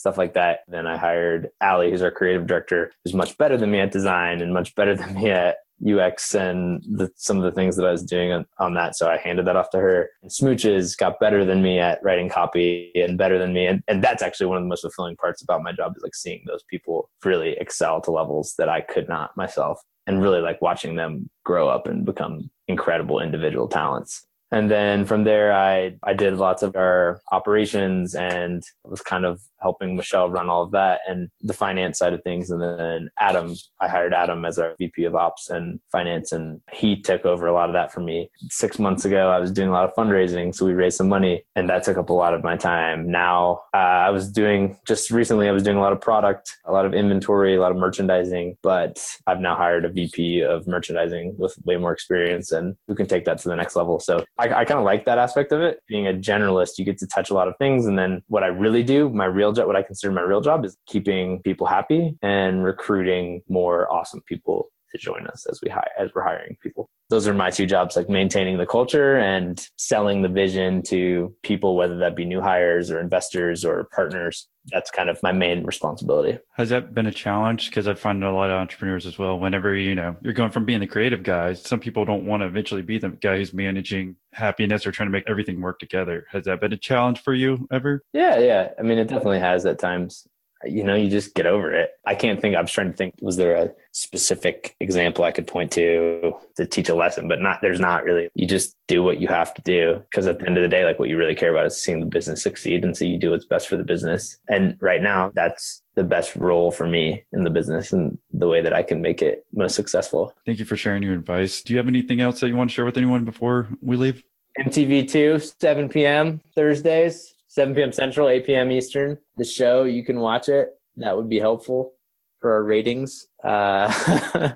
stuff 0.00 0.16
like 0.16 0.32
that. 0.32 0.60
Then 0.66 0.86
I 0.86 0.96
hired 0.96 1.50
Allie, 1.60 1.90
who's 1.90 2.00
our 2.00 2.10
creative 2.10 2.46
director, 2.46 2.90
who's 3.04 3.12
much 3.12 3.36
better 3.36 3.58
than 3.58 3.70
me 3.70 3.80
at 3.80 3.92
design 3.92 4.40
and 4.40 4.54
much 4.54 4.74
better 4.74 4.94
than 4.96 5.14
me 5.14 5.30
at 5.30 5.58
UX 5.86 6.34
and 6.34 6.82
the, 6.82 7.10
some 7.16 7.36
of 7.36 7.42
the 7.42 7.52
things 7.52 7.76
that 7.76 7.86
I 7.86 7.92
was 7.92 8.02
doing 8.02 8.32
on, 8.32 8.46
on 8.58 8.74
that. 8.74 8.96
So 8.96 9.10
I 9.10 9.18
handed 9.18 9.46
that 9.46 9.56
off 9.56 9.70
to 9.70 9.78
her. 9.78 10.08
And 10.22 10.30
Smooches 10.30 10.96
got 10.96 11.20
better 11.20 11.44
than 11.44 11.62
me 11.62 11.78
at 11.78 12.02
writing 12.02 12.28
copy 12.28 12.92
and 12.94 13.18
better 13.18 13.38
than 13.38 13.52
me. 13.52 13.66
And, 13.66 13.82
and 13.88 14.02
that's 14.02 14.22
actually 14.22 14.46
one 14.46 14.56
of 14.56 14.62
the 14.62 14.68
most 14.68 14.82
fulfilling 14.82 15.16
parts 15.16 15.42
about 15.42 15.62
my 15.62 15.72
job 15.72 15.94
is 15.96 16.02
like 16.02 16.14
seeing 16.14 16.42
those 16.46 16.64
people 16.68 17.10
really 17.24 17.52
excel 17.60 18.00
to 18.02 18.10
levels 18.10 18.54
that 18.56 18.68
I 18.68 18.80
could 18.80 19.08
not 19.08 19.36
myself 19.36 19.80
and 20.06 20.22
really 20.22 20.40
like 20.40 20.62
watching 20.62 20.96
them 20.96 21.28
grow 21.44 21.68
up 21.68 21.86
and 21.86 22.04
become 22.06 22.50
incredible 22.68 23.20
individual 23.20 23.68
talents. 23.68 24.26
And 24.52 24.70
then 24.70 25.04
from 25.04 25.24
there, 25.24 25.52
I, 25.52 25.96
I 26.02 26.12
did 26.12 26.36
lots 26.36 26.62
of 26.62 26.74
our 26.74 27.20
operations 27.30 28.14
and 28.14 28.62
was 28.84 29.00
kind 29.00 29.24
of 29.24 29.40
helping 29.62 29.96
Michelle 29.96 30.30
run 30.30 30.48
all 30.48 30.62
of 30.62 30.72
that 30.72 31.00
and 31.08 31.28
the 31.40 31.52
finance 31.52 31.98
side 31.98 32.12
of 32.12 32.22
things. 32.22 32.50
And 32.50 32.60
then 32.62 33.10
Adam, 33.18 33.54
I 33.80 33.88
hired 33.88 34.14
Adam 34.14 34.44
as 34.44 34.58
our 34.58 34.74
VP 34.78 35.04
of 35.04 35.14
ops 35.14 35.50
and 35.50 35.80
finance, 35.90 36.32
and 36.32 36.60
he 36.72 37.00
took 37.00 37.24
over 37.24 37.46
a 37.46 37.52
lot 37.52 37.68
of 37.68 37.74
that 37.74 37.92
for 37.92 38.00
me. 38.00 38.30
Six 38.50 38.78
months 38.78 39.04
ago, 39.04 39.30
I 39.30 39.38
was 39.38 39.50
doing 39.50 39.68
a 39.68 39.72
lot 39.72 39.84
of 39.84 39.94
fundraising. 39.94 40.54
So 40.54 40.66
we 40.66 40.72
raised 40.72 40.96
some 40.96 41.08
money 41.08 41.44
and 41.56 41.68
that 41.68 41.84
took 41.84 41.96
up 41.96 42.10
a 42.10 42.12
lot 42.12 42.34
of 42.34 42.42
my 42.42 42.56
time. 42.56 43.10
Now 43.10 43.62
uh, 43.74 43.76
I 43.76 44.10
was 44.10 44.30
doing 44.30 44.78
just 44.86 45.10
recently, 45.10 45.48
I 45.48 45.52
was 45.52 45.62
doing 45.62 45.76
a 45.76 45.80
lot 45.80 45.92
of 45.92 46.00
product, 46.00 46.56
a 46.64 46.72
lot 46.72 46.86
of 46.86 46.94
inventory, 46.94 47.56
a 47.56 47.60
lot 47.60 47.70
of 47.70 47.76
merchandising, 47.76 48.56
but 48.62 49.04
I've 49.26 49.40
now 49.40 49.56
hired 49.56 49.84
a 49.84 49.88
VP 49.88 50.42
of 50.42 50.66
merchandising 50.66 51.36
with 51.38 51.56
way 51.64 51.76
more 51.76 51.92
experience 51.92 52.52
and 52.52 52.76
who 52.88 52.94
can 52.94 53.06
take 53.06 53.24
that 53.26 53.38
to 53.38 53.48
the 53.48 53.56
next 53.56 53.76
level. 53.76 54.00
So 54.00 54.24
I, 54.38 54.48
I 54.48 54.64
kind 54.64 54.78
of 54.78 54.84
like 54.84 55.04
that 55.04 55.18
aspect 55.18 55.52
of 55.52 55.60
it. 55.60 55.80
Being 55.88 56.06
a 56.06 56.12
generalist, 56.12 56.78
you 56.78 56.84
get 56.84 56.98
to 56.98 57.06
touch 57.06 57.30
a 57.30 57.34
lot 57.34 57.48
of 57.48 57.54
things. 57.58 57.86
And 57.86 57.98
then 57.98 58.22
what 58.28 58.42
I 58.42 58.48
really 58.48 58.82
do, 58.82 59.08
my 59.10 59.26
real 59.26 59.49
job, 59.52 59.66
what 59.66 59.76
I 59.76 59.82
consider 59.82 60.12
my 60.12 60.22
real 60.22 60.40
job 60.40 60.64
is 60.64 60.76
keeping 60.86 61.42
people 61.42 61.66
happy 61.66 62.16
and 62.22 62.64
recruiting 62.64 63.42
more 63.48 63.92
awesome 63.92 64.22
people 64.26 64.70
to 64.92 64.98
join 64.98 65.26
us 65.26 65.46
as 65.50 65.60
we 65.62 65.70
hire, 65.70 65.90
as 65.98 66.10
we're 66.14 66.22
hiring 66.22 66.56
people. 66.62 66.88
Those 67.10 67.26
are 67.26 67.34
my 67.34 67.50
two 67.50 67.66
jobs, 67.66 67.96
like 67.96 68.08
maintaining 68.08 68.56
the 68.58 68.66
culture 68.66 69.16
and 69.16 69.60
selling 69.76 70.22
the 70.22 70.28
vision 70.28 70.82
to 70.84 71.34
people, 71.42 71.76
whether 71.76 71.98
that 71.98 72.14
be 72.14 72.24
new 72.24 72.40
hires 72.40 72.90
or 72.90 73.00
investors 73.00 73.64
or 73.64 73.88
partners. 73.92 74.48
That's 74.66 74.92
kind 74.92 75.08
of 75.08 75.20
my 75.22 75.32
main 75.32 75.64
responsibility. 75.64 76.38
Has 76.56 76.68
that 76.68 76.94
been 76.94 77.06
a 77.06 77.12
challenge? 77.12 77.70
Because 77.70 77.88
I 77.88 77.94
find 77.94 78.22
a 78.22 78.30
lot 78.30 78.50
of 78.50 78.60
entrepreneurs 78.60 79.06
as 79.06 79.18
well. 79.18 79.40
Whenever 79.40 79.74
you 79.74 79.96
know 79.96 80.16
you're 80.22 80.34
going 80.34 80.52
from 80.52 80.64
being 80.64 80.78
the 80.78 80.86
creative 80.86 81.24
guy, 81.24 81.54
some 81.54 81.80
people 81.80 82.04
don't 82.04 82.26
want 82.26 82.42
to 82.42 82.46
eventually 82.46 82.82
be 82.82 82.98
the 82.98 83.08
guy 83.08 83.38
who's 83.38 83.52
managing 83.52 84.14
happiness 84.32 84.86
or 84.86 84.92
trying 84.92 85.08
to 85.08 85.12
make 85.12 85.28
everything 85.28 85.60
work 85.60 85.80
together. 85.80 86.26
Has 86.30 86.44
that 86.44 86.60
been 86.60 86.72
a 86.72 86.76
challenge 86.76 87.22
for 87.22 87.34
you 87.34 87.66
ever? 87.72 88.04
Yeah, 88.12 88.38
yeah. 88.38 88.68
I 88.78 88.82
mean, 88.82 88.98
it 88.98 89.08
definitely 89.08 89.40
has 89.40 89.66
at 89.66 89.80
times. 89.80 90.28
You 90.64 90.84
know, 90.84 90.94
you 90.94 91.08
just 91.08 91.34
get 91.34 91.46
over 91.46 91.72
it. 91.72 91.90
I 92.06 92.14
can't 92.14 92.40
think. 92.40 92.54
I 92.54 92.60
was 92.60 92.70
trying 92.70 92.90
to 92.90 92.96
think. 92.96 93.14
Was 93.20 93.36
there 93.36 93.56
a 93.56 93.70
specific 93.92 94.76
example 94.80 95.24
I 95.24 95.32
could 95.32 95.46
point 95.46 95.72
to 95.72 96.34
to 96.56 96.66
teach 96.66 96.88
a 96.88 96.94
lesson? 96.94 97.28
But 97.28 97.40
not. 97.40 97.60
There's 97.62 97.80
not 97.80 98.04
really. 98.04 98.28
You 98.34 98.46
just 98.46 98.76
do 98.86 99.02
what 99.02 99.20
you 99.20 99.28
have 99.28 99.54
to 99.54 99.62
do 99.62 100.02
because 100.10 100.26
at 100.26 100.38
the 100.38 100.46
end 100.46 100.58
of 100.58 100.62
the 100.62 100.68
day, 100.68 100.84
like 100.84 100.98
what 100.98 101.08
you 101.08 101.16
really 101.16 101.34
care 101.34 101.50
about 101.50 101.66
is 101.66 101.80
seeing 101.80 102.00
the 102.00 102.06
business 102.06 102.42
succeed, 102.42 102.84
and 102.84 102.96
so 102.96 103.04
you 103.04 103.18
do 103.18 103.30
what's 103.30 103.46
best 103.46 103.68
for 103.68 103.76
the 103.76 103.84
business. 103.84 104.38
And 104.48 104.76
right 104.80 105.02
now, 105.02 105.32
that's 105.34 105.82
the 105.94 106.04
best 106.04 106.36
role 106.36 106.70
for 106.70 106.86
me 106.86 107.24
in 107.32 107.44
the 107.44 107.50
business 107.50 107.92
and 107.92 108.18
the 108.32 108.48
way 108.48 108.60
that 108.60 108.72
I 108.72 108.82
can 108.82 109.00
make 109.00 109.22
it 109.22 109.44
most 109.52 109.74
successful. 109.74 110.34
Thank 110.46 110.58
you 110.58 110.64
for 110.64 110.76
sharing 110.76 111.02
your 111.02 111.14
advice. 111.14 111.62
Do 111.62 111.72
you 111.72 111.78
have 111.78 111.88
anything 111.88 112.20
else 112.20 112.40
that 112.40 112.48
you 112.48 112.56
want 112.56 112.70
to 112.70 112.74
share 112.74 112.84
with 112.84 112.96
anyone 112.96 113.24
before 113.24 113.68
we 113.80 113.96
leave? 113.96 114.22
MTV2, 114.58 115.54
7 115.60 115.88
p.m. 115.88 116.40
Thursdays, 116.54 117.34
7 117.60 117.74
p.m. 117.74 117.92
Central, 117.92 118.30
8 118.30 118.46
p.m. 118.46 118.72
Eastern. 118.72 119.18
The 119.36 119.44
show, 119.44 119.84
you 119.84 120.02
can 120.02 120.18
watch 120.18 120.48
it. 120.48 120.70
That 120.96 121.14
would 121.14 121.28
be 121.28 121.38
helpful 121.38 121.92
for 122.40 122.54
our 122.54 122.64
ratings. 122.64 123.26
Uh, 123.44 124.52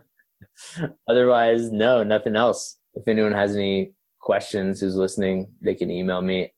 otherwise, 1.06 1.70
no, 1.70 2.02
nothing 2.02 2.34
else. 2.34 2.78
If 2.94 3.06
anyone 3.06 3.32
has 3.32 3.56
any 3.56 3.92
questions 4.20 4.80
who's 4.80 4.96
listening, 4.96 5.48
they 5.60 5.74
can 5.74 5.90
email 5.90 6.22
me. 6.22 6.54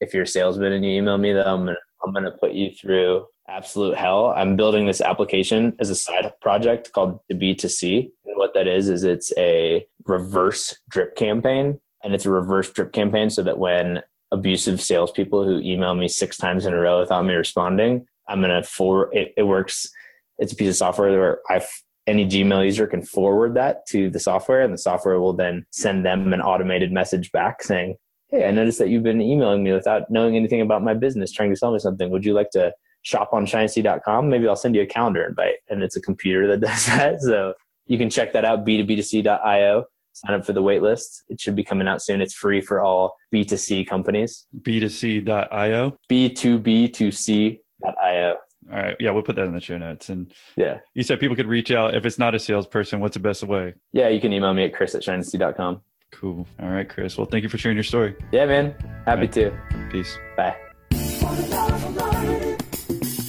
If 0.00 0.14
you're 0.14 0.22
a 0.22 0.26
salesman 0.26 0.72
and 0.72 0.82
you 0.82 0.92
email 0.92 1.18
me, 1.18 1.34
then 1.34 1.46
I'm 1.46 1.66
gonna, 1.66 1.76
I'm 2.02 2.14
gonna 2.14 2.30
put 2.30 2.52
you 2.52 2.70
through 2.70 3.26
absolute 3.46 3.98
hell. 3.98 4.32
I'm 4.34 4.56
building 4.56 4.86
this 4.86 5.02
application 5.02 5.76
as 5.80 5.90
a 5.90 5.94
side 5.94 6.32
project 6.40 6.92
called 6.92 7.20
the 7.28 7.34
B2C. 7.34 8.10
And 8.24 8.36
what 8.38 8.54
that 8.54 8.66
is, 8.66 8.88
is 8.88 9.04
it's 9.04 9.34
a 9.36 9.86
reverse 10.06 10.78
drip 10.88 11.14
campaign 11.14 11.78
and 12.02 12.14
it's 12.14 12.24
a 12.24 12.30
reverse 12.30 12.70
drip 12.70 12.94
campaign 12.94 13.28
so 13.28 13.42
that 13.42 13.58
when 13.58 14.00
abusive 14.32 14.80
salespeople 14.80 15.44
who 15.44 15.58
email 15.60 15.94
me 15.94 16.08
six 16.08 16.36
times 16.36 16.66
in 16.66 16.72
a 16.72 16.78
row 16.78 17.00
without 17.00 17.24
me 17.24 17.34
responding, 17.34 18.06
I'm 18.28 18.40
gonna 18.40 18.62
forward. 18.62 19.10
It, 19.12 19.34
it 19.36 19.42
works. 19.42 19.90
It's 20.38 20.52
a 20.52 20.56
piece 20.56 20.70
of 20.70 20.76
software 20.76 21.10
where 21.10 21.40
I 21.48 21.64
any 22.06 22.26
Gmail 22.26 22.64
user 22.64 22.86
can 22.86 23.02
forward 23.02 23.54
that 23.54 23.86
to 23.88 24.10
the 24.10 24.20
software, 24.20 24.62
and 24.62 24.72
the 24.72 24.78
software 24.78 25.20
will 25.20 25.32
then 25.32 25.66
send 25.70 26.04
them 26.04 26.32
an 26.32 26.40
automated 26.40 26.92
message 26.92 27.30
back 27.32 27.62
saying, 27.62 27.96
"Hey, 28.28 28.46
I 28.46 28.50
noticed 28.50 28.78
that 28.78 28.88
you've 28.88 29.02
been 29.02 29.20
emailing 29.20 29.64
me 29.64 29.72
without 29.72 30.10
knowing 30.10 30.36
anything 30.36 30.60
about 30.60 30.82
my 30.82 30.94
business, 30.94 31.32
trying 31.32 31.50
to 31.50 31.56
sell 31.56 31.72
me 31.72 31.78
something. 31.78 32.10
Would 32.10 32.24
you 32.24 32.32
like 32.32 32.50
to 32.50 32.72
shop 33.02 33.30
on 33.32 33.46
shinesty.com? 33.46 34.28
Maybe 34.28 34.46
I'll 34.46 34.56
send 34.56 34.74
you 34.74 34.82
a 34.82 34.86
calendar 34.86 35.24
invite." 35.24 35.56
And 35.68 35.82
it's 35.82 35.96
a 35.96 36.00
computer 36.00 36.46
that 36.48 36.60
does 36.68 36.86
that, 36.86 37.20
so 37.20 37.54
you 37.86 37.98
can 37.98 38.10
check 38.10 38.32
that 38.32 38.44
out. 38.44 38.64
B2B2C.io 38.64 39.84
sign 40.12 40.34
up 40.34 40.44
for 40.44 40.52
the 40.52 40.62
wait 40.62 40.82
list. 40.82 41.22
It 41.28 41.40
should 41.40 41.56
be 41.56 41.64
coming 41.64 41.88
out 41.88 42.02
soon. 42.02 42.20
It's 42.20 42.34
free 42.34 42.60
for 42.60 42.80
all 42.82 43.16
B2C 43.32 43.86
companies. 43.88 44.46
B2C.io. 44.62 45.96
B2B2C.io. 46.10 48.36
All 48.72 48.78
right. 48.78 48.96
Yeah, 49.00 49.10
we'll 49.10 49.22
put 49.22 49.36
that 49.36 49.44
in 49.46 49.52
the 49.54 49.60
show 49.60 49.78
notes. 49.78 50.08
And 50.10 50.32
Yeah. 50.56 50.78
you 50.94 51.02
said 51.02 51.18
people 51.20 51.34
could 51.36 51.46
reach 51.48 51.70
out 51.72 51.94
if 51.94 52.04
it's 52.06 52.18
not 52.18 52.34
a 52.34 52.38
salesperson. 52.38 53.00
What's 53.00 53.14
the 53.14 53.20
best 53.20 53.42
way? 53.42 53.74
Yeah, 53.92 54.08
you 54.08 54.20
can 54.20 54.32
email 54.32 54.54
me 54.54 54.64
at 54.64 54.74
chris 54.74 54.94
at 54.94 55.02
shinesty.com. 55.02 55.80
Cool. 56.12 56.46
All 56.60 56.68
right, 56.70 56.88
Chris. 56.88 57.16
Well, 57.16 57.26
thank 57.26 57.42
you 57.44 57.48
for 57.48 57.58
sharing 57.58 57.76
your 57.76 57.84
story. 57.84 58.14
Yeah, 58.32 58.46
man. 58.46 58.74
Happy 59.06 59.22
Right. 59.22 59.32
to. 59.32 59.52
Peace. 59.90 60.16
Bye. 60.36 60.56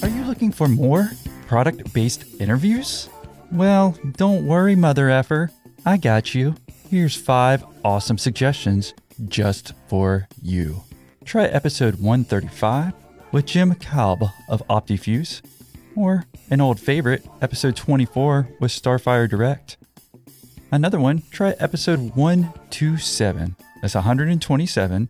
Are 0.02 0.08
you 0.08 0.24
looking 0.24 0.50
for 0.52 0.68
more 0.68 1.10
product 1.46 1.92
based 1.92 2.24
interviews? 2.40 3.08
Well, 3.52 3.96
don't 4.16 4.46
worry, 4.46 4.74
mother 4.74 5.10
effer. 5.10 5.50
I 5.86 5.96
got 5.96 6.34
you. 6.34 6.54
Here's 6.92 7.16
five 7.16 7.64
awesome 7.82 8.18
suggestions 8.18 8.92
just 9.26 9.72
for 9.88 10.28
you. 10.42 10.82
Try 11.24 11.46
episode 11.46 11.94
135 11.94 12.92
with 13.32 13.46
Jim 13.46 13.74
Kalb 13.76 14.24
of 14.46 14.62
OptiFuse, 14.68 15.40
or 15.96 16.26
an 16.50 16.60
old 16.60 16.78
favorite, 16.78 17.26
episode 17.40 17.76
24 17.76 18.46
with 18.60 18.70
Starfire 18.70 19.26
Direct. 19.26 19.78
Another 20.70 21.00
one, 21.00 21.22
try 21.30 21.54
episode 21.58 22.14
127, 22.14 23.56
that's 23.80 23.94
127, 23.94 25.08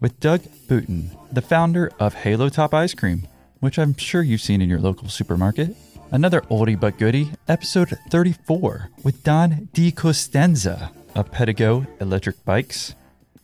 with 0.00 0.18
Doug 0.18 0.42
Bouton, 0.66 1.16
the 1.30 1.40
founder 1.40 1.92
of 2.00 2.14
Halo 2.14 2.48
Top 2.48 2.74
Ice 2.74 2.92
Cream, 2.92 3.28
which 3.60 3.78
I'm 3.78 3.96
sure 3.96 4.22
you've 4.22 4.40
seen 4.40 4.60
in 4.60 4.68
your 4.68 4.80
local 4.80 5.08
supermarket. 5.08 5.76
Another 6.10 6.40
oldie 6.42 6.78
but 6.78 6.98
goodie, 6.98 7.30
episode 7.46 7.96
34, 8.10 8.90
with 9.04 9.22
Don 9.22 9.68
DiCostanzo 9.72 10.90
of 11.14 11.30
Pedego 11.30 11.86
Electric 12.00 12.44
Bikes. 12.44 12.94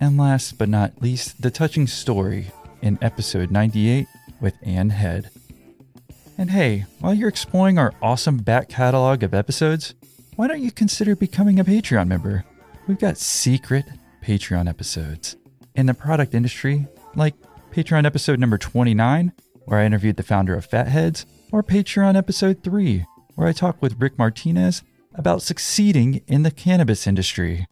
And 0.01 0.17
last 0.17 0.59
but 0.59 0.69
not 0.69 1.03
least, 1.03 1.43
the 1.43 1.51
touching 1.51 1.87
story 1.87 2.47
in 2.83 2.99
episode 3.03 3.51
98 3.51 4.07
with 4.41 4.55
Anne 4.63 4.91
Head. 4.91 5.31
And 6.39 6.51
hey, 6.51 6.87
while 7.01 7.13
you're 7.13 7.29
exploring 7.29 7.79
our 7.79 7.93
awesome 8.01 8.39
back 8.39 8.69
catalog 8.69 9.23
of 9.23 9.35
episodes, 9.35 9.95
why 10.37 10.49
don't 10.49 10.63
you 10.63 10.71
consider 10.71 11.15
becoming 11.15 11.61
a 11.61 11.65
Patreon 11.65 12.09
member? 12.09 12.45
We've 12.87 12.99
got 12.99 13.19
secret 13.19 13.85
Patreon 14.25 14.69
episodes 14.69 15.37
in 15.75 15.87
the 15.87 15.95
product 15.95 16.35
industry, 16.35 16.87
like 17.15 17.35
Patreon 17.71 18.07
episode 18.07 18.39
number 18.39 18.59
29, 18.59 19.33
where 19.67 19.81
I 19.81 19.85
interviewed 19.85 20.17
the 20.17 20.23
founder 20.23 20.55
of 20.55 20.65
Fatheads, 20.65 21.27
or 21.53 21.63
Patreon 21.63 22.17
episode 22.17 22.63
3, 22.63 23.05
where 23.35 23.49
I 23.49 23.53
talk 23.53 23.81
with 23.83 24.01
Rick 24.01 24.19
Martinez 24.19 24.83
about 25.15 25.43
succeeding 25.43 26.23
in 26.27 26.43
the 26.43 26.51
cannabis 26.51 27.07
industry. 27.07 27.67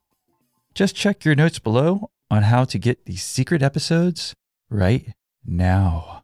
Just 0.74 0.95
check 0.95 1.24
your 1.24 1.34
notes 1.34 1.59
below 1.59 2.11
on 2.30 2.45
how 2.45 2.64
to 2.64 2.78
get 2.78 3.07
these 3.07 3.22
secret 3.22 3.62
episodes 3.62 4.34
right 4.70 5.14
now. 5.45 6.17